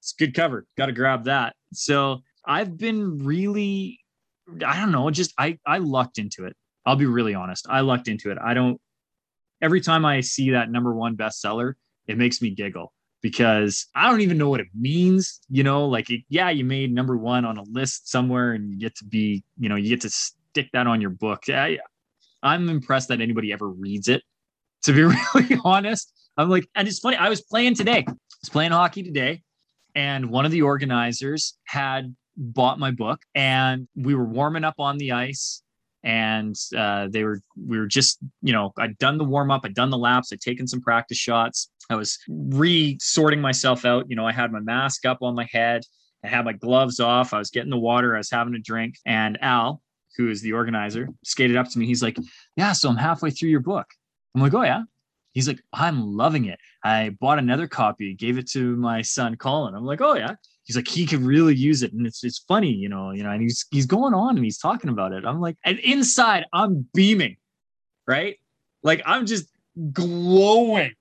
it's 0.00 0.12
good 0.12 0.34
cover. 0.34 0.66
Got 0.78 0.86
to 0.86 0.92
grab 0.92 1.24
that. 1.24 1.54
So 1.72 2.22
I've 2.44 2.76
been 2.76 3.18
really, 3.18 4.00
I 4.66 4.80
don't 4.80 4.90
know, 4.90 5.10
just 5.10 5.32
I 5.38 5.58
I 5.66 5.78
lucked 5.78 6.18
into 6.18 6.46
it. 6.46 6.56
I'll 6.84 6.96
be 6.96 7.06
really 7.06 7.34
honest. 7.34 7.66
I 7.68 7.80
lucked 7.80 8.08
into 8.08 8.30
it. 8.30 8.38
I 8.42 8.54
don't 8.54 8.80
every 9.62 9.80
time 9.80 10.04
I 10.04 10.20
see 10.20 10.50
that 10.50 10.70
number 10.70 10.92
one 10.92 11.16
bestseller, 11.16 11.74
it 12.06 12.18
makes 12.18 12.42
me 12.42 12.50
giggle 12.50 12.92
because 13.22 13.86
I 13.94 14.10
don't 14.10 14.20
even 14.20 14.36
know 14.36 14.50
what 14.50 14.60
it 14.60 14.66
means. 14.74 15.40
You 15.48 15.62
know, 15.62 15.86
like, 15.86 16.10
it, 16.10 16.22
yeah, 16.28 16.50
you 16.50 16.64
made 16.64 16.92
number 16.92 17.16
one 17.16 17.44
on 17.44 17.56
a 17.56 17.62
list 17.62 18.10
somewhere 18.10 18.52
and 18.52 18.70
you 18.70 18.78
get 18.78 18.96
to 18.96 19.04
be, 19.04 19.44
you 19.58 19.68
know, 19.68 19.76
you 19.76 19.88
get 19.88 20.00
to 20.02 20.10
stick 20.10 20.68
that 20.72 20.86
on 20.86 21.00
your 21.00 21.10
book. 21.10 21.44
I, 21.48 21.78
I'm 22.42 22.68
impressed 22.68 23.08
that 23.08 23.20
anybody 23.20 23.52
ever 23.52 23.68
reads 23.68 24.08
it. 24.08 24.22
To 24.82 24.92
be 24.92 25.02
really 25.34 25.60
honest, 25.64 26.12
I'm 26.36 26.50
like, 26.50 26.66
and 26.74 26.88
it's 26.88 26.98
funny. 26.98 27.16
I 27.16 27.28
was 27.28 27.40
playing 27.40 27.76
today. 27.76 28.04
I 28.08 28.12
was 28.42 28.50
playing 28.50 28.72
hockey 28.72 29.04
today, 29.04 29.42
and 29.94 30.28
one 30.28 30.44
of 30.44 30.50
the 30.50 30.62
organizers 30.62 31.56
had 31.64 32.16
bought 32.36 32.80
my 32.80 32.90
book, 32.90 33.20
and 33.32 33.86
we 33.94 34.16
were 34.16 34.24
warming 34.24 34.64
up 34.64 34.74
on 34.80 34.98
the 34.98 35.12
ice, 35.12 35.61
and 36.04 36.56
uh, 36.76 37.08
they 37.10 37.24
were 37.24 37.40
we 37.56 37.78
were 37.78 37.86
just 37.86 38.18
you 38.42 38.52
know 38.52 38.72
I'd 38.78 38.98
done 38.98 39.18
the 39.18 39.24
warm 39.24 39.50
up, 39.50 39.62
I'd 39.64 39.74
done 39.74 39.90
the 39.90 39.98
laps, 39.98 40.32
I'd 40.32 40.40
taken 40.40 40.66
some 40.66 40.80
practice 40.80 41.18
shots. 41.18 41.70
I 41.90 41.96
was 41.96 42.18
re-sorting 42.28 43.40
myself 43.40 43.84
out. 43.84 44.08
You 44.08 44.16
know, 44.16 44.26
I 44.26 44.32
had 44.32 44.52
my 44.52 44.60
mask 44.60 45.04
up 45.04 45.18
on 45.22 45.34
my 45.34 45.48
head. 45.50 45.82
I 46.24 46.28
had 46.28 46.44
my 46.44 46.52
gloves 46.52 47.00
off. 47.00 47.34
I 47.34 47.38
was 47.38 47.50
getting 47.50 47.70
the 47.70 47.78
water. 47.78 48.14
I 48.14 48.18
was 48.18 48.30
having 48.30 48.54
a 48.54 48.58
drink. 48.58 48.96
And 49.04 49.38
Al, 49.42 49.82
who 50.16 50.30
is 50.30 50.40
the 50.40 50.52
organizer, 50.52 51.08
skated 51.24 51.56
up 51.56 51.68
to 51.70 51.78
me. 51.78 51.86
He's 51.86 52.02
like, 52.02 52.18
Yeah, 52.56 52.72
so 52.72 52.88
I'm 52.88 52.96
halfway 52.96 53.30
through 53.30 53.50
your 53.50 53.60
book. 53.60 53.86
I'm 54.34 54.40
like, 54.40 54.54
Oh, 54.54 54.62
yeah. 54.62 54.82
He's 55.32 55.48
like, 55.48 55.62
I'm 55.72 56.16
loving 56.16 56.44
it. 56.44 56.58
I 56.84 57.16
bought 57.20 57.38
another 57.38 57.66
copy, 57.66 58.14
gave 58.14 58.38
it 58.38 58.50
to 58.50 58.76
my 58.76 59.02
son 59.02 59.36
Colin. 59.36 59.74
I'm 59.74 59.84
like, 59.84 60.00
Oh, 60.00 60.14
yeah. 60.14 60.34
He's 60.64 60.76
like, 60.76 60.88
he 60.88 61.06
could 61.06 61.22
really 61.22 61.54
use 61.54 61.82
it. 61.82 61.92
And 61.92 62.06
it's 62.06 62.22
it's 62.22 62.38
funny, 62.38 62.70
you 62.70 62.88
know, 62.88 63.10
you 63.10 63.22
know, 63.22 63.30
and 63.30 63.42
he's 63.42 63.64
he's 63.70 63.86
going 63.86 64.14
on 64.14 64.36
and 64.36 64.44
he's 64.44 64.58
talking 64.58 64.90
about 64.90 65.12
it. 65.12 65.24
I'm 65.24 65.40
like, 65.40 65.56
and 65.64 65.78
inside 65.80 66.44
I'm 66.52 66.86
beaming, 66.94 67.36
right? 68.06 68.36
Like 68.82 69.02
I'm 69.04 69.26
just 69.26 69.48
glowing 69.92 70.92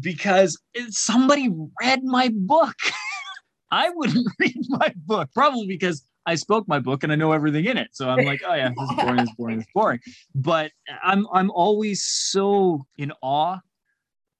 because 0.00 0.56
somebody 0.90 1.52
read 1.80 2.04
my 2.04 2.30
book. 2.32 2.76
I 3.70 3.90
wouldn't 3.90 4.26
read 4.38 4.56
my 4.68 4.92
book, 5.06 5.28
probably 5.34 5.66
because 5.66 6.04
I 6.26 6.34
spoke 6.34 6.68
my 6.68 6.78
book 6.78 7.02
and 7.02 7.12
I 7.12 7.16
know 7.16 7.32
everything 7.32 7.64
in 7.64 7.76
it. 7.76 7.88
So 7.92 8.08
I'm 8.08 8.24
like, 8.24 8.42
oh 8.46 8.54
yeah, 8.54 8.68
this 8.68 8.90
is 8.90 8.96
boring, 8.96 9.20
this 9.20 9.30
is 9.30 9.34
boring, 9.36 9.56
this 9.56 9.66
is 9.66 9.72
boring. 9.74 10.00
But 10.34 10.72
I'm 11.02 11.26
I'm 11.32 11.50
always 11.50 12.02
so 12.04 12.86
in 12.96 13.12
awe 13.22 13.58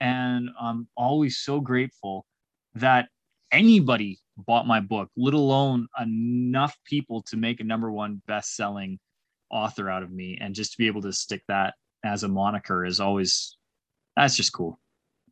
and 0.00 0.50
I'm 0.60 0.86
always 0.96 1.38
so 1.38 1.60
grateful 1.60 2.26
that 2.74 3.08
anybody 3.50 4.18
bought 4.46 4.66
my 4.66 4.80
book, 4.80 5.10
let 5.16 5.34
alone 5.34 5.88
enough 6.00 6.76
people 6.84 7.22
to 7.22 7.36
make 7.36 7.60
a 7.60 7.64
number 7.64 7.90
one 7.90 8.22
best-selling 8.26 8.98
author 9.50 9.90
out 9.90 10.02
of 10.02 10.10
me. 10.10 10.38
And 10.40 10.54
just 10.54 10.72
to 10.72 10.78
be 10.78 10.86
able 10.86 11.02
to 11.02 11.12
stick 11.12 11.42
that 11.48 11.74
as 12.04 12.22
a 12.22 12.28
moniker 12.28 12.84
is 12.84 13.00
always 13.00 13.56
that's 14.16 14.36
just 14.36 14.52
cool. 14.52 14.80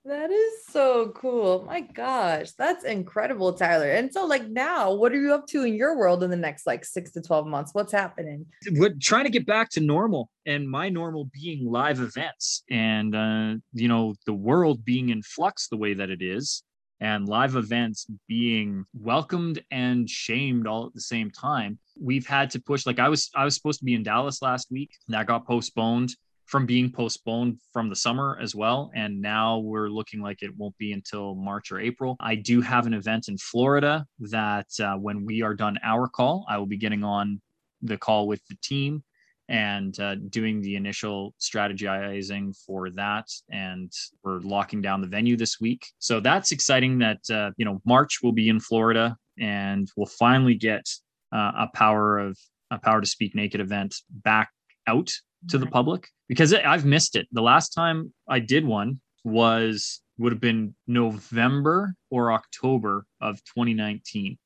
That 0.04 0.30
is 0.30 0.64
so 0.68 1.08
cool. 1.16 1.64
My 1.64 1.80
gosh, 1.80 2.52
that's 2.52 2.84
incredible, 2.84 3.52
Tyler. 3.52 3.90
And 3.90 4.12
so, 4.12 4.24
like, 4.24 4.46
now, 4.46 4.94
what 4.94 5.10
are 5.10 5.20
you 5.20 5.34
up 5.34 5.48
to 5.48 5.64
in 5.64 5.74
your 5.74 5.98
world 5.98 6.22
in 6.22 6.30
the 6.30 6.36
next 6.36 6.64
like 6.64 6.84
six 6.84 7.10
to 7.12 7.20
12 7.20 7.48
months? 7.48 7.74
What's 7.74 7.90
happening? 7.90 8.46
We're 8.70 8.94
trying 9.02 9.24
to 9.24 9.30
get 9.30 9.46
back 9.46 9.68
to 9.70 9.80
normal, 9.80 10.30
and 10.46 10.70
my 10.70 10.88
normal 10.90 11.28
being 11.32 11.68
live 11.68 11.98
events 11.98 12.62
and, 12.70 13.16
uh, 13.16 13.54
you 13.72 13.88
know, 13.88 14.14
the 14.26 14.32
world 14.32 14.84
being 14.84 15.08
in 15.08 15.22
flux 15.22 15.66
the 15.66 15.76
way 15.76 15.94
that 15.94 16.08
it 16.08 16.22
is, 16.22 16.62
and 17.00 17.28
live 17.28 17.56
events 17.56 18.06
being 18.26 18.84
welcomed 18.94 19.62
and 19.70 20.08
shamed 20.08 20.66
all 20.66 20.86
at 20.86 20.94
the 20.94 21.00
same 21.00 21.30
time. 21.30 21.78
We've 22.00 22.26
had 22.26 22.50
to 22.52 22.60
push, 22.60 22.86
like, 22.86 22.98
I 22.98 23.08
was, 23.08 23.30
I 23.34 23.44
was 23.44 23.54
supposed 23.54 23.80
to 23.80 23.84
be 23.84 23.94
in 23.94 24.02
Dallas 24.02 24.42
last 24.42 24.70
week, 24.70 24.90
that 25.08 25.26
got 25.26 25.46
postponed 25.46 26.14
from 26.46 26.64
being 26.64 26.90
postponed 26.90 27.58
from 27.72 27.88
the 27.88 27.96
summer 27.96 28.38
as 28.40 28.54
well. 28.54 28.90
And 28.94 29.20
now 29.20 29.58
we're 29.58 29.88
looking 29.88 30.20
like 30.20 30.42
it 30.42 30.56
won't 30.56 30.78
be 30.78 30.92
until 30.92 31.34
March 31.34 31.72
or 31.72 31.80
April. 31.80 32.16
I 32.20 32.36
do 32.36 32.60
have 32.60 32.86
an 32.86 32.94
event 32.94 33.28
in 33.28 33.36
Florida 33.36 34.06
that 34.20 34.68
uh, 34.80 34.94
when 34.94 35.24
we 35.24 35.42
are 35.42 35.54
done 35.54 35.76
our 35.82 36.06
call, 36.08 36.46
I 36.48 36.56
will 36.58 36.66
be 36.66 36.76
getting 36.76 37.02
on 37.02 37.40
the 37.82 37.98
call 37.98 38.28
with 38.28 38.40
the 38.48 38.56
team 38.62 39.02
and 39.48 39.98
uh, 40.00 40.16
doing 40.16 40.60
the 40.60 40.76
initial 40.76 41.34
strategizing 41.40 42.56
for 42.66 42.90
that. 42.90 43.26
And 43.50 43.92
we're 44.22 44.40
locking 44.40 44.82
down 44.82 45.00
the 45.00 45.06
venue 45.06 45.36
this 45.36 45.60
week. 45.60 45.86
So 45.98 46.20
that's 46.20 46.52
exciting 46.52 46.98
that, 46.98 47.20
uh, 47.30 47.50
you 47.56 47.64
know, 47.64 47.80
March 47.84 48.18
will 48.22 48.32
be 48.32 48.48
in 48.48 48.60
Florida 48.60 49.16
and 49.38 49.88
we'll 49.96 50.06
finally 50.06 50.54
get 50.54 50.88
uh, 51.32 51.52
a 51.58 51.68
power 51.74 52.18
of 52.18 52.38
a 52.70 52.78
power 52.78 53.00
to 53.00 53.06
speak 53.06 53.34
naked 53.34 53.60
event 53.60 53.94
back 54.10 54.50
out 54.86 55.12
to 55.48 55.58
the 55.58 55.66
public 55.66 56.08
because 56.28 56.52
I've 56.52 56.84
missed 56.84 57.14
it. 57.14 57.28
The 57.30 57.42
last 57.42 57.70
time 57.70 58.12
I 58.28 58.40
did 58.40 58.64
one 58.64 59.00
was 59.24 60.00
would 60.18 60.32
have 60.32 60.40
been 60.40 60.74
November 60.86 61.94
or 62.10 62.32
October 62.32 63.06
of 63.20 63.36
2019. 63.44 64.38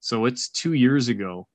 So 0.00 0.26
it's 0.26 0.48
two 0.50 0.74
years 0.74 1.08
ago 1.08 1.48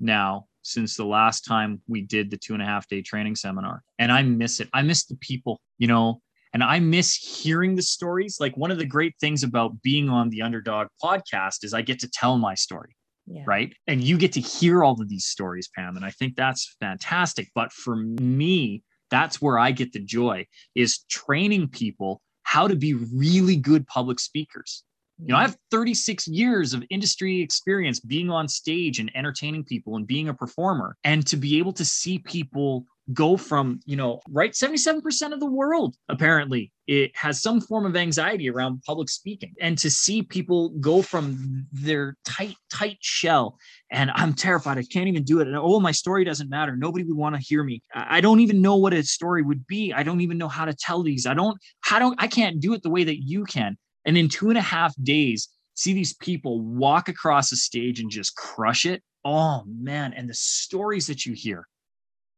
now 0.00 0.46
since 0.64 0.96
the 0.96 1.04
last 1.04 1.42
time 1.44 1.80
we 1.86 2.02
did 2.02 2.30
the 2.30 2.36
two 2.36 2.54
and 2.54 2.62
a 2.62 2.66
half 2.66 2.88
day 2.88 3.02
training 3.02 3.36
seminar. 3.36 3.82
And 3.98 4.10
I 4.10 4.22
miss 4.22 4.60
it. 4.60 4.68
I 4.74 4.82
miss 4.82 5.04
the 5.04 5.16
people, 5.16 5.60
you 5.78 5.86
know, 5.86 6.20
and 6.52 6.64
I 6.64 6.80
miss 6.80 7.14
hearing 7.14 7.76
the 7.76 7.82
stories. 7.82 8.38
Like 8.40 8.56
one 8.56 8.70
of 8.70 8.78
the 8.78 8.86
great 8.86 9.14
things 9.20 9.42
about 9.42 9.80
being 9.82 10.08
on 10.08 10.30
the 10.30 10.42
Underdog 10.42 10.88
podcast 11.02 11.62
is 11.62 11.72
I 11.74 11.82
get 11.82 12.00
to 12.00 12.10
tell 12.10 12.38
my 12.38 12.54
story 12.54 12.96
yeah. 13.26 13.42
right 13.46 13.74
and 13.86 14.02
you 14.02 14.18
get 14.18 14.32
to 14.32 14.40
hear 14.40 14.84
all 14.84 15.00
of 15.00 15.08
these 15.08 15.26
stories 15.26 15.68
pam 15.74 15.96
and 15.96 16.04
i 16.04 16.10
think 16.10 16.36
that's 16.36 16.76
fantastic 16.80 17.50
but 17.54 17.72
for 17.72 17.96
me 17.96 18.82
that's 19.10 19.40
where 19.40 19.58
i 19.58 19.70
get 19.70 19.92
the 19.92 20.00
joy 20.00 20.46
is 20.74 21.04
training 21.10 21.68
people 21.68 22.20
how 22.42 22.68
to 22.68 22.76
be 22.76 22.94
really 22.94 23.56
good 23.56 23.86
public 23.86 24.20
speakers 24.20 24.84
you 25.18 25.28
know 25.28 25.36
i 25.36 25.42
have 25.42 25.56
36 25.70 26.28
years 26.28 26.74
of 26.74 26.82
industry 26.90 27.40
experience 27.40 28.00
being 28.00 28.30
on 28.30 28.48
stage 28.48 28.98
and 28.98 29.10
entertaining 29.14 29.64
people 29.64 29.96
and 29.96 30.06
being 30.06 30.28
a 30.28 30.34
performer. 30.34 30.96
And 31.04 31.26
to 31.26 31.36
be 31.36 31.58
able 31.58 31.72
to 31.74 31.84
see 31.84 32.18
people 32.18 32.86
go 33.12 33.36
from 33.36 33.80
you 33.84 33.96
know 33.96 34.20
right 34.30 34.52
77% 34.52 35.32
of 35.34 35.38
the 35.38 35.44
world 35.44 35.94
apparently 36.08 36.72
it 36.86 37.14
has 37.14 37.42
some 37.42 37.60
form 37.60 37.84
of 37.84 37.96
anxiety 37.96 38.48
around 38.48 38.82
public 38.82 39.10
speaking. 39.10 39.54
And 39.60 39.76
to 39.78 39.90
see 39.90 40.22
people 40.22 40.70
go 40.80 41.02
from 41.02 41.66
their 41.72 42.16
tight 42.24 42.56
tight 42.72 42.98
shell 43.00 43.58
and 43.90 44.10
i'm 44.14 44.32
terrified 44.32 44.78
i 44.78 44.82
can't 44.82 45.08
even 45.08 45.24
do 45.24 45.40
it. 45.40 45.48
And 45.48 45.56
oh 45.56 45.80
my 45.80 45.92
story 45.92 46.24
doesn't 46.24 46.48
matter. 46.48 46.76
Nobody 46.76 47.04
would 47.04 47.16
want 47.16 47.34
to 47.34 47.40
hear 47.40 47.62
me. 47.62 47.82
I 47.94 48.20
don't 48.20 48.40
even 48.40 48.62
know 48.62 48.76
what 48.76 48.94
a 48.94 49.02
story 49.02 49.42
would 49.42 49.66
be. 49.66 49.92
I 49.92 50.02
don't 50.02 50.20
even 50.22 50.38
know 50.38 50.48
how 50.48 50.64
to 50.64 50.74
tell 50.74 51.02
these. 51.02 51.26
I 51.26 51.34
don't 51.34 51.58
how 51.80 51.98
don't 51.98 52.22
i 52.22 52.26
can't 52.26 52.60
do 52.60 52.72
it 52.74 52.82
the 52.82 52.90
way 52.90 53.04
that 53.04 53.22
you 53.22 53.44
can 53.44 53.76
and 54.04 54.16
in 54.16 54.28
two 54.28 54.48
and 54.48 54.58
a 54.58 54.62
half 54.62 54.94
days 55.02 55.48
see 55.74 55.92
these 55.92 56.14
people 56.14 56.60
walk 56.60 57.08
across 57.08 57.50
a 57.52 57.56
stage 57.56 58.00
and 58.00 58.10
just 58.10 58.36
crush 58.36 58.84
it? 58.84 59.02
Oh 59.24 59.64
man. 59.66 60.12
And 60.12 60.28
the 60.28 60.34
stories 60.34 61.06
that 61.06 61.26
you 61.26 61.32
hear 61.34 61.66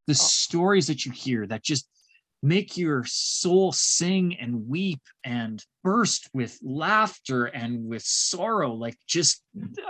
the 0.06 0.12
oh. 0.12 0.14
stories 0.14 0.86
that 0.86 1.04
you 1.04 1.12
hear 1.12 1.46
that 1.46 1.62
just 1.62 1.88
make 2.42 2.76
your 2.76 3.02
soul 3.06 3.72
sing 3.72 4.36
and 4.40 4.68
weep 4.68 5.00
and 5.24 5.64
burst 5.82 6.28
with 6.32 6.58
laughter 6.62 7.46
and 7.46 7.86
with 7.86 8.02
sorrow. 8.02 8.72
Like 8.72 8.96
just 9.06 9.42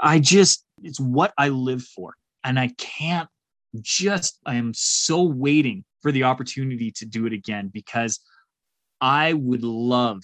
i 0.03 0.19
just 0.19 0.65
it's 0.83 1.01
what 1.01 1.33
i 1.39 1.49
live 1.49 1.83
for. 1.83 2.15
And 2.45 2.59
i 2.59 2.69
can't 2.79 3.29
just 3.83 4.39
i 4.47 4.55
am 4.55 4.73
so 4.75 5.23
waiting 5.23 5.85
for 6.01 6.13
the 6.13 6.23
opportunity 6.23 6.91
to 6.93 7.05
do 7.05 7.27
it 7.27 7.33
again 7.33 7.69
because 7.73 8.21
i 9.03 9.33
would 9.35 9.63
love 9.63 10.23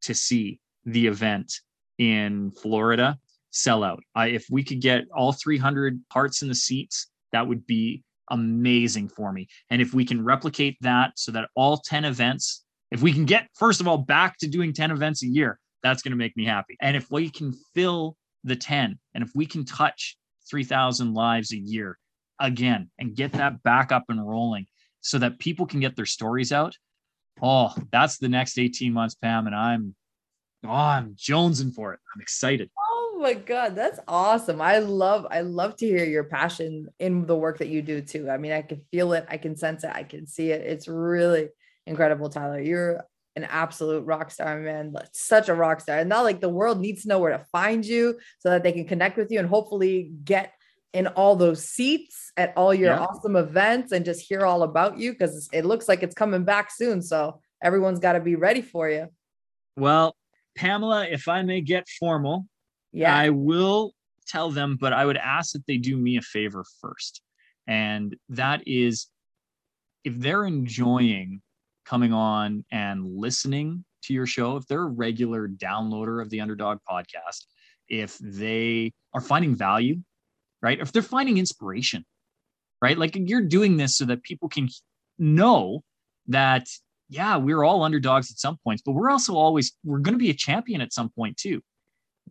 to 0.00 0.14
see 0.14 0.60
the 0.86 1.06
event 1.06 1.52
in 1.98 2.50
florida 2.52 3.18
sell 3.50 3.84
out 3.84 4.02
I, 4.14 4.28
if 4.28 4.46
we 4.50 4.62
could 4.64 4.80
get 4.80 5.04
all 5.14 5.32
300 5.32 6.00
hearts 6.10 6.42
in 6.42 6.48
the 6.48 6.54
seats 6.54 7.08
that 7.32 7.46
would 7.46 7.66
be 7.66 8.02
amazing 8.30 9.08
for 9.08 9.32
me. 9.32 9.48
And 9.70 9.80
if 9.80 9.94
we 9.94 10.04
can 10.04 10.24
replicate 10.24 10.76
that 10.80 11.12
so 11.16 11.32
that 11.32 11.48
all 11.54 11.78
10 11.78 12.04
events, 12.04 12.64
if 12.90 13.02
we 13.02 13.12
can 13.12 13.24
get, 13.24 13.48
first 13.54 13.80
of 13.80 13.88
all, 13.88 13.98
back 13.98 14.38
to 14.38 14.48
doing 14.48 14.72
10 14.72 14.90
events 14.90 15.22
a 15.22 15.26
year, 15.26 15.58
that's 15.82 16.02
going 16.02 16.12
to 16.12 16.16
make 16.16 16.36
me 16.36 16.44
happy. 16.44 16.76
And 16.80 16.96
if 16.96 17.10
we 17.10 17.30
can 17.30 17.52
fill 17.74 18.16
the 18.44 18.56
10 18.56 18.98
and 19.14 19.24
if 19.24 19.30
we 19.34 19.46
can 19.46 19.64
touch 19.64 20.16
3,000 20.50 21.14
lives 21.14 21.52
a 21.52 21.56
year 21.56 21.98
again 22.40 22.90
and 22.98 23.14
get 23.14 23.32
that 23.32 23.62
back 23.62 23.92
up 23.92 24.04
and 24.08 24.26
rolling 24.26 24.66
so 25.00 25.18
that 25.18 25.38
people 25.38 25.66
can 25.66 25.80
get 25.80 25.96
their 25.96 26.06
stories 26.06 26.52
out, 26.52 26.74
oh, 27.42 27.74
that's 27.92 28.18
the 28.18 28.28
next 28.28 28.58
18 28.58 28.92
months, 28.92 29.14
Pam. 29.14 29.46
And 29.46 29.54
I'm, 29.54 29.94
oh, 30.64 30.70
I'm 30.70 31.14
jonesing 31.14 31.74
for 31.74 31.92
it. 31.92 32.00
I'm 32.14 32.20
excited. 32.20 32.70
Oh 32.78 33.18
my 33.20 33.34
god, 33.34 33.74
that's 33.74 33.98
awesome. 34.06 34.60
I 34.60 34.78
love 34.78 35.26
I 35.30 35.40
love 35.40 35.76
to 35.76 35.86
hear 35.86 36.04
your 36.04 36.24
passion 36.24 36.88
in 36.98 37.26
the 37.26 37.36
work 37.36 37.58
that 37.58 37.68
you 37.68 37.82
do 37.82 38.00
too. 38.00 38.30
I 38.30 38.36
mean, 38.36 38.52
I 38.52 38.62
can 38.62 38.82
feel 38.90 39.12
it, 39.12 39.26
I 39.28 39.36
can 39.36 39.56
sense 39.56 39.84
it, 39.84 39.90
I 39.94 40.02
can 40.02 40.26
see 40.26 40.50
it. 40.50 40.60
It's 40.60 40.88
really 40.88 41.48
incredible, 41.86 42.28
Tyler. 42.28 42.60
You're 42.60 43.04
an 43.36 43.44
absolute 43.44 44.04
rock 44.04 44.30
star, 44.30 44.58
man. 44.60 44.94
Such 45.12 45.48
a 45.48 45.54
rock 45.54 45.80
star. 45.80 45.98
And 45.98 46.08
now 46.08 46.22
like 46.22 46.40
the 46.40 46.48
world 46.48 46.80
needs 46.80 47.02
to 47.02 47.08
know 47.08 47.18
where 47.18 47.36
to 47.36 47.44
find 47.52 47.84
you 47.84 48.18
so 48.38 48.50
that 48.50 48.62
they 48.62 48.72
can 48.72 48.86
connect 48.86 49.16
with 49.16 49.30
you 49.30 49.38
and 49.38 49.48
hopefully 49.48 50.10
get 50.24 50.52
in 50.94 51.06
all 51.08 51.36
those 51.36 51.68
seats 51.68 52.32
at 52.38 52.54
all 52.56 52.72
your 52.72 52.94
yeah. 52.94 53.00
awesome 53.00 53.36
events 53.36 53.92
and 53.92 54.06
just 54.06 54.26
hear 54.26 54.46
all 54.46 54.62
about 54.62 54.98
you 54.98 55.12
because 55.12 55.48
it 55.52 55.66
looks 55.66 55.88
like 55.88 56.02
it's 56.02 56.14
coming 56.14 56.44
back 56.44 56.70
soon. 56.70 57.02
So 57.02 57.40
everyone's 57.62 58.00
got 58.00 58.14
to 58.14 58.20
be 58.20 58.34
ready 58.34 58.62
for 58.62 58.88
you. 58.88 59.08
Well, 59.76 60.16
Pamela, 60.56 61.06
if 61.06 61.28
I 61.28 61.42
may 61.42 61.60
get 61.60 61.88
formal, 61.88 62.46
yeah. 62.92 63.14
I 63.14 63.30
will 63.30 63.92
tell 64.26 64.50
them, 64.50 64.76
but 64.80 64.92
I 64.92 65.04
would 65.04 65.16
ask 65.16 65.52
that 65.52 65.66
they 65.66 65.76
do 65.76 65.96
me 65.96 66.16
a 66.16 66.22
favor 66.22 66.64
first. 66.80 67.22
And 67.66 68.16
that 68.30 68.62
is 68.66 69.08
if 70.04 70.14
they're 70.16 70.44
enjoying 70.44 71.42
coming 71.84 72.12
on 72.12 72.64
and 72.70 73.06
listening 73.06 73.84
to 74.04 74.14
your 74.14 74.26
show, 74.26 74.56
if 74.56 74.66
they're 74.66 74.82
a 74.82 74.86
regular 74.86 75.48
downloader 75.48 76.22
of 76.22 76.30
the 76.30 76.40
Underdog 76.40 76.78
podcast, 76.88 77.44
if 77.88 78.16
they 78.18 78.92
are 79.12 79.20
finding 79.20 79.54
value, 79.54 79.96
right? 80.62 80.80
If 80.80 80.92
they're 80.92 81.02
finding 81.02 81.38
inspiration, 81.38 82.04
right? 82.80 82.96
Like 82.96 83.16
you're 83.16 83.42
doing 83.42 83.76
this 83.76 83.96
so 83.96 84.04
that 84.06 84.22
people 84.22 84.48
can 84.48 84.68
know 85.18 85.82
that, 86.28 86.66
yeah, 87.08 87.36
we're 87.36 87.64
all 87.64 87.82
underdogs 87.82 88.30
at 88.30 88.38
some 88.38 88.58
points, 88.64 88.82
but 88.84 88.92
we're 88.92 89.10
also 89.10 89.34
always, 89.34 89.72
we're 89.84 89.98
going 89.98 90.14
to 90.14 90.18
be 90.18 90.30
a 90.30 90.34
champion 90.34 90.80
at 90.80 90.92
some 90.92 91.10
point 91.10 91.36
too, 91.36 91.60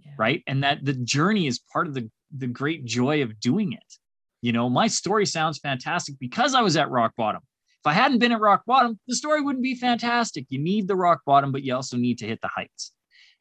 yeah. 0.03 0.11
right? 0.17 0.43
And 0.47 0.63
that 0.63 0.84
the 0.84 0.93
journey 0.93 1.47
is 1.47 1.59
part 1.71 1.88
of 1.88 1.93
the, 1.93 2.09
the 2.36 2.47
great 2.47 2.86
joy 2.86 3.23
of 3.23 3.39
doing 3.39 3.73
it. 3.73 3.93
You 4.41 4.51
know, 4.51 4.69
my 4.69 4.88
story 4.88 5.26
sounds 5.26 5.59
fantastic 5.59 6.15
because 6.19 6.53
I 6.53 6.61
was 6.61 6.78
at 6.78 6.89
rock 6.89 7.13
bottom. 7.17 7.41
If 7.86 7.88
I 7.88 7.93
hadn't 7.93 8.19
been 8.19 8.32
at 8.32 8.39
rock 8.39 8.63
bottom, 8.65 8.99
the 9.07 9.15
story 9.15 9.41
wouldn't 9.41 9.63
be 9.63 9.76
fantastic. 9.76 10.45
You 10.49 10.59
need 10.59 10.88
the 10.88 10.95
rock 10.95 11.21
bottom, 11.26 11.51
but 11.51 11.63
you 11.63 11.73
also 11.73 11.97
need 11.97 12.17
to 12.19 12.28
hit 12.28 12.41
the 12.41 12.47
heights. 12.47 12.91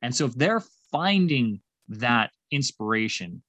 And 0.02 0.14
so 0.14 0.26
if 0.26 0.34
they're 0.34 0.62
finding 0.92 1.60
that 1.88 2.30
inspiration 2.50 3.42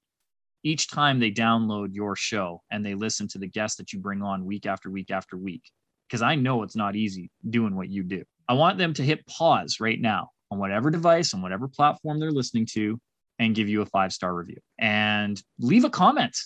each 0.63 0.89
time 0.89 1.19
they 1.19 1.31
download 1.31 1.89
your 1.91 2.15
show 2.15 2.61
and 2.71 2.83
they 2.83 2.95
listen 2.95 3.27
to 3.27 3.37
the 3.37 3.47
guests 3.47 3.77
that 3.77 3.93
you 3.93 3.99
bring 3.99 4.23
on 4.23 4.45
week 4.45 4.65
after 4.65 4.89
week 4.89 5.11
after 5.11 5.37
week, 5.37 5.61
because 6.07 6.21
I 6.21 6.35
know 6.35 6.63
it's 6.63 6.75
not 6.75 6.95
easy 6.95 7.29
doing 7.49 7.75
what 7.75 7.89
you 7.89 8.03
do. 8.03 8.23
I 8.47 8.53
want 8.53 8.77
them 8.77 8.93
to 8.95 9.03
hit 9.03 9.25
pause 9.25 9.77
right 9.79 9.99
now 9.99 10.29
on 10.51 10.59
whatever 10.59 10.91
device, 10.91 11.33
on 11.33 11.41
whatever 11.41 11.67
platform 11.67 12.19
they're 12.19 12.31
listening 12.31 12.67
to, 12.73 12.99
and 13.39 13.55
give 13.55 13.67
you 13.67 13.81
a 13.81 13.85
five 13.85 14.13
star 14.13 14.33
review 14.33 14.57
and 14.79 15.41
leave 15.59 15.83
a 15.83 15.89
comment. 15.89 16.37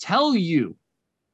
Tell 0.00 0.34
you 0.34 0.76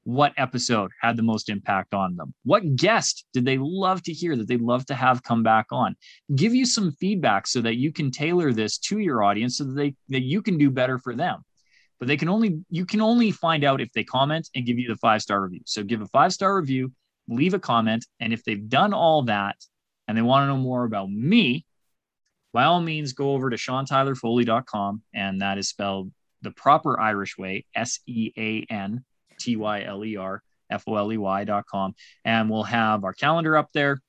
what 0.05 0.33
episode 0.39 0.91
had 1.03 1.17
the 1.17 1.23
most 1.23 1.51
impact 1.51 1.93
on 1.93 2.17
them. 2.17 2.33
What 2.45 2.77
guest 2.77 3.27
did 3.35 3.45
they 3.45 3.59
love 3.59 4.03
to 4.05 4.13
hear 4.13 4.37
that 4.37 4.49
they'd 4.49 4.61
love 4.61 4.87
to 4.87 4.95
have 4.95 5.23
come 5.23 5.43
back 5.43 5.67
on? 5.71 5.97
Give 6.35 6.55
you 6.55 6.65
some 6.65 6.93
feedback 6.93 7.47
so 7.47 7.61
that 7.61 7.77
you 7.77 7.93
can 7.93 8.11
tailor 8.11 8.53
this 8.53 8.79
to 8.79 8.99
your 8.99 9.23
audience 9.23 9.59
so 9.59 9.65
that 9.65 9.75
they 9.75 9.95
that 10.09 10.23
you 10.23 10.43
can 10.43 10.59
do 10.59 10.71
better 10.71 10.99
for 10.99 11.15
them. 11.15 11.43
But 11.99 12.09
they 12.09 12.17
can 12.17 12.29
only 12.29 12.61
you 12.71 12.87
can 12.87 13.01
only 13.01 13.33
find 13.33 13.65
out 13.65 13.81
if 13.81 13.93
they 13.93 14.05
comment 14.05 14.49
and 14.55 14.65
give 14.65 14.79
you 14.79 14.89
the 14.89 14.97
five 14.97 15.21
star 15.21 15.43
review. 15.43 15.61
So 15.67 15.83
give 15.83 16.01
a 16.01 16.07
five 16.07 16.33
star 16.33 16.57
review, 16.57 16.93
leave 17.29 17.55
a 17.55 17.59
comment, 17.59 18.07
and 18.20 18.33
if 18.33 18.45
they've 18.45 18.68
done 18.68 18.93
all 18.93 19.22
that 19.24 19.57
and 20.07 20.16
they 20.16 20.22
want 20.22 20.45
to 20.45 20.47
know 20.49 20.57
more 20.57 20.85
about 20.85 21.11
me, 21.11 21.64
by 22.53 22.64
all 22.64 22.81
means 22.81 23.12
go 23.12 23.33
over 23.33 23.51
to 23.51 23.57
seantylerfoley.com 23.57 25.03
and 25.14 25.43
that 25.43 25.59
is 25.59 25.68
spelled 25.68 26.11
the 26.43 26.51
proper 26.51 26.99
Irish 26.99 27.37
way, 27.37 27.66
S 27.74 28.01
E 28.07 28.33
A 28.37 28.66
N 28.72 29.05
T 29.39 29.57
Y 29.57 29.83
L 29.83 30.05
E 30.05 30.16
R 30.16 30.43
F 30.70 30.85
O 30.87 30.97
L 30.97 31.12
E 31.12 31.16
Y 31.16 31.45
dot 31.45 31.66
com. 31.66 31.95
And 32.24 32.49
we'll 32.49 32.64
have 32.64 33.05
our 33.05 33.12
calendar 33.12 33.57
up 33.57 33.68
there. 33.72 34.01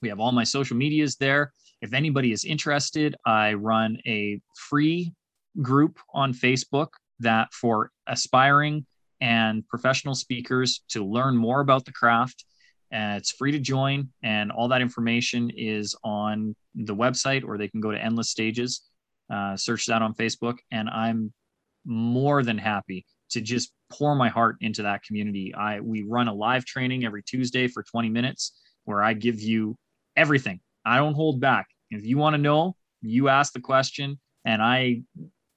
We 0.00 0.08
have 0.08 0.20
all 0.20 0.32
my 0.32 0.44
social 0.44 0.76
medias 0.76 1.16
there. 1.16 1.52
If 1.80 1.92
anybody 1.92 2.32
is 2.32 2.44
interested, 2.44 3.16
I 3.24 3.54
run 3.54 3.98
a 4.06 4.40
free 4.56 5.12
group 5.60 5.98
on 6.12 6.32
Facebook 6.32 6.88
that 7.20 7.52
for 7.52 7.90
aspiring 8.06 8.86
and 9.22 9.66
professional 9.68 10.16
speakers 10.16 10.82
to 10.88 11.04
learn 11.04 11.36
more 11.36 11.60
about 11.60 11.84
the 11.84 11.92
craft. 11.92 12.44
Uh, 12.92 13.14
it's 13.16 13.30
free 13.30 13.52
to 13.52 13.60
join, 13.60 14.08
and 14.22 14.50
all 14.50 14.68
that 14.68 14.82
information 14.82 15.48
is 15.56 15.94
on 16.02 16.54
the 16.74 16.94
website, 16.94 17.44
or 17.44 17.56
they 17.56 17.68
can 17.68 17.80
go 17.80 17.92
to 17.92 18.04
Endless 18.04 18.30
Stages, 18.30 18.82
uh, 19.32 19.56
search 19.56 19.86
that 19.86 20.02
on 20.02 20.12
Facebook. 20.14 20.58
And 20.72 20.90
I'm 20.90 21.32
more 21.86 22.42
than 22.42 22.58
happy 22.58 23.06
to 23.30 23.40
just 23.40 23.72
pour 23.90 24.16
my 24.16 24.28
heart 24.28 24.56
into 24.60 24.82
that 24.82 25.04
community. 25.04 25.54
I 25.54 25.80
we 25.80 26.02
run 26.02 26.26
a 26.26 26.34
live 26.34 26.64
training 26.64 27.04
every 27.04 27.22
Tuesday 27.22 27.68
for 27.68 27.84
20 27.84 28.08
minutes 28.08 28.60
where 28.84 29.02
I 29.02 29.14
give 29.14 29.40
you 29.40 29.76
everything. 30.16 30.60
I 30.84 30.96
don't 30.96 31.14
hold 31.14 31.40
back. 31.40 31.68
If 31.90 32.04
you 32.04 32.18
want 32.18 32.34
to 32.34 32.38
know, 32.38 32.74
you 33.02 33.28
ask 33.28 33.52
the 33.52 33.60
question 33.60 34.18
and 34.44 34.60
I 34.60 35.02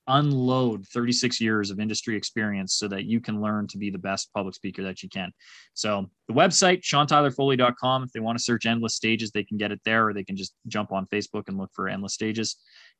unload 0.07 0.85
36 0.87 1.41
years 1.41 1.71
of 1.71 1.79
industry 1.79 2.15
experience 2.15 2.75
so 2.75 2.87
that 2.87 3.05
you 3.05 3.19
can 3.19 3.41
learn 3.41 3.67
to 3.67 3.77
be 3.77 3.89
the 3.89 3.97
best 3.97 4.31
public 4.33 4.55
speaker 4.55 4.83
that 4.83 5.01
you 5.01 5.09
can. 5.09 5.31
So 5.73 6.09
the 6.27 6.33
website, 6.33 6.81
SeanTylerFoley.com. 6.83 8.03
If 8.03 8.11
they 8.11 8.19
want 8.19 8.37
to 8.37 8.43
search 8.43 8.65
endless 8.65 8.95
stages, 8.95 9.31
they 9.31 9.43
can 9.43 9.57
get 9.57 9.71
it 9.71 9.81
there, 9.85 10.07
or 10.07 10.13
they 10.13 10.23
can 10.23 10.35
just 10.35 10.53
jump 10.67 10.91
on 10.91 11.05
Facebook 11.07 11.43
and 11.47 11.57
look 11.57 11.71
for 11.73 11.89
endless 11.89 12.13
stages. 12.13 12.57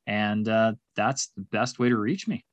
And 0.08 0.48
uh, 0.48 0.74
that's 0.96 1.30
the 1.36 1.42
best 1.42 1.80
way 1.80 1.90
to 1.90 1.98
reach 1.98 2.28
me. 2.28 2.46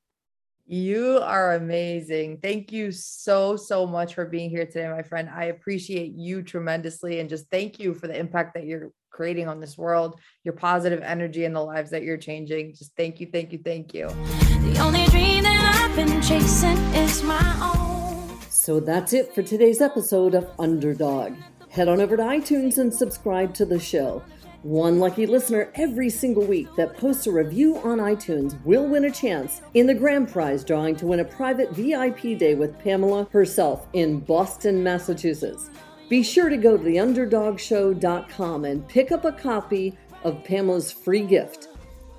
You 0.65 1.19
are 1.23 1.55
amazing. 1.55 2.39
Thank 2.39 2.71
you 2.73 2.93
so, 2.93 3.57
so 3.57 3.87
much 3.87 4.15
for 4.15 4.25
being 4.25 4.49
here 4.49 4.65
today, 4.65 4.89
my 4.89 5.03
friend. 5.03 5.29
I 5.29 5.47
appreciate 5.47 6.13
you 6.15 6.43
tremendously 6.43 7.21
and 7.21 7.29
just 7.29 7.51
thank 7.51 7.81
you 7.81 7.95
for 7.95 8.07
the 8.07 8.19
impact 8.19 8.55
that 8.55 8.65
you're 8.65 8.93
creating 9.13 9.49
on 9.49 9.61
this 9.61 9.79
world, 9.79 10.19
your 10.45 10.55
positive 10.55 11.01
energy 11.03 11.45
and 11.45 11.55
the 11.55 11.61
lives 11.61 11.91
that 11.91 12.03
you're 12.03 12.17
changing. 12.17 12.75
Just 12.75 12.97
thank 12.97 13.21
you, 13.21 13.29
thank 13.31 13.53
you, 13.53 13.59
thank 13.65 13.95
you. 13.95 14.09
The 14.09 14.79
only 14.81 15.05
dream 15.07 15.45
that 15.45 15.89
I've 15.91 15.97
been 15.97 16.21
chasing 16.23 16.79
is 16.95 17.23
my 17.23 17.41
own. 17.63 18.41
So 18.51 18.81
that's 18.81 19.13
it 19.13 19.35
for 19.35 19.43
today's 19.43 19.81
episode 19.81 20.35
of 20.35 20.49
Underdog. 20.59 21.35
Head 21.69 21.89
on 21.89 22.01
over 22.01 22.17
to 22.17 22.23
iTunes 22.23 22.79
and 22.79 22.93
subscribe 22.93 23.55
to 23.55 23.65
the 23.65 23.81
show. 23.81 24.23
One 24.63 25.01
lucky 25.01 25.27
listener 25.27 25.73
every 25.75 26.09
single 26.09 26.45
week 26.45 26.69
that 26.77 26.97
posts 26.97 27.27
a 27.27 27.33
review 27.33 27.79
on 27.79 27.99
iTunes 27.99 28.65
will 28.65 28.87
win 28.87 29.07
a 29.07 29.11
chance 29.11 29.61
in 29.75 29.89
the 29.89 29.95
grand 29.95 30.31
prize 30.31 30.63
drawing 30.63 30.95
to 30.97 31.07
win 31.07 31.19
a 31.19 31.25
private 31.25 31.73
VIP 31.73 32.39
day 32.39 32.55
with 32.55 32.79
Pamela 32.79 33.27
herself 33.33 33.89
in 33.93 34.21
Boston, 34.21 34.85
Massachusetts. 34.85 35.69
Be 36.13 36.23
sure 36.23 36.51
to 36.51 36.59
go 36.59 36.77
to 36.77 36.85
theunderdogshow.com 36.85 38.67
and 38.67 38.87
pick 38.87 39.13
up 39.13 39.25
a 39.25 39.33
copy 39.33 39.97
of 40.25 40.45
Pamela's 40.45 40.93
free 40.93 41.23
gift. 41.23 41.69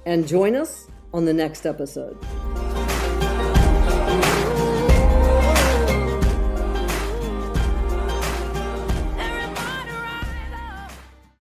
And 0.07 0.27
join 0.27 0.55
us 0.55 0.87
on 1.13 1.25
the 1.25 1.33
next 1.33 1.67
episode. 1.67 2.17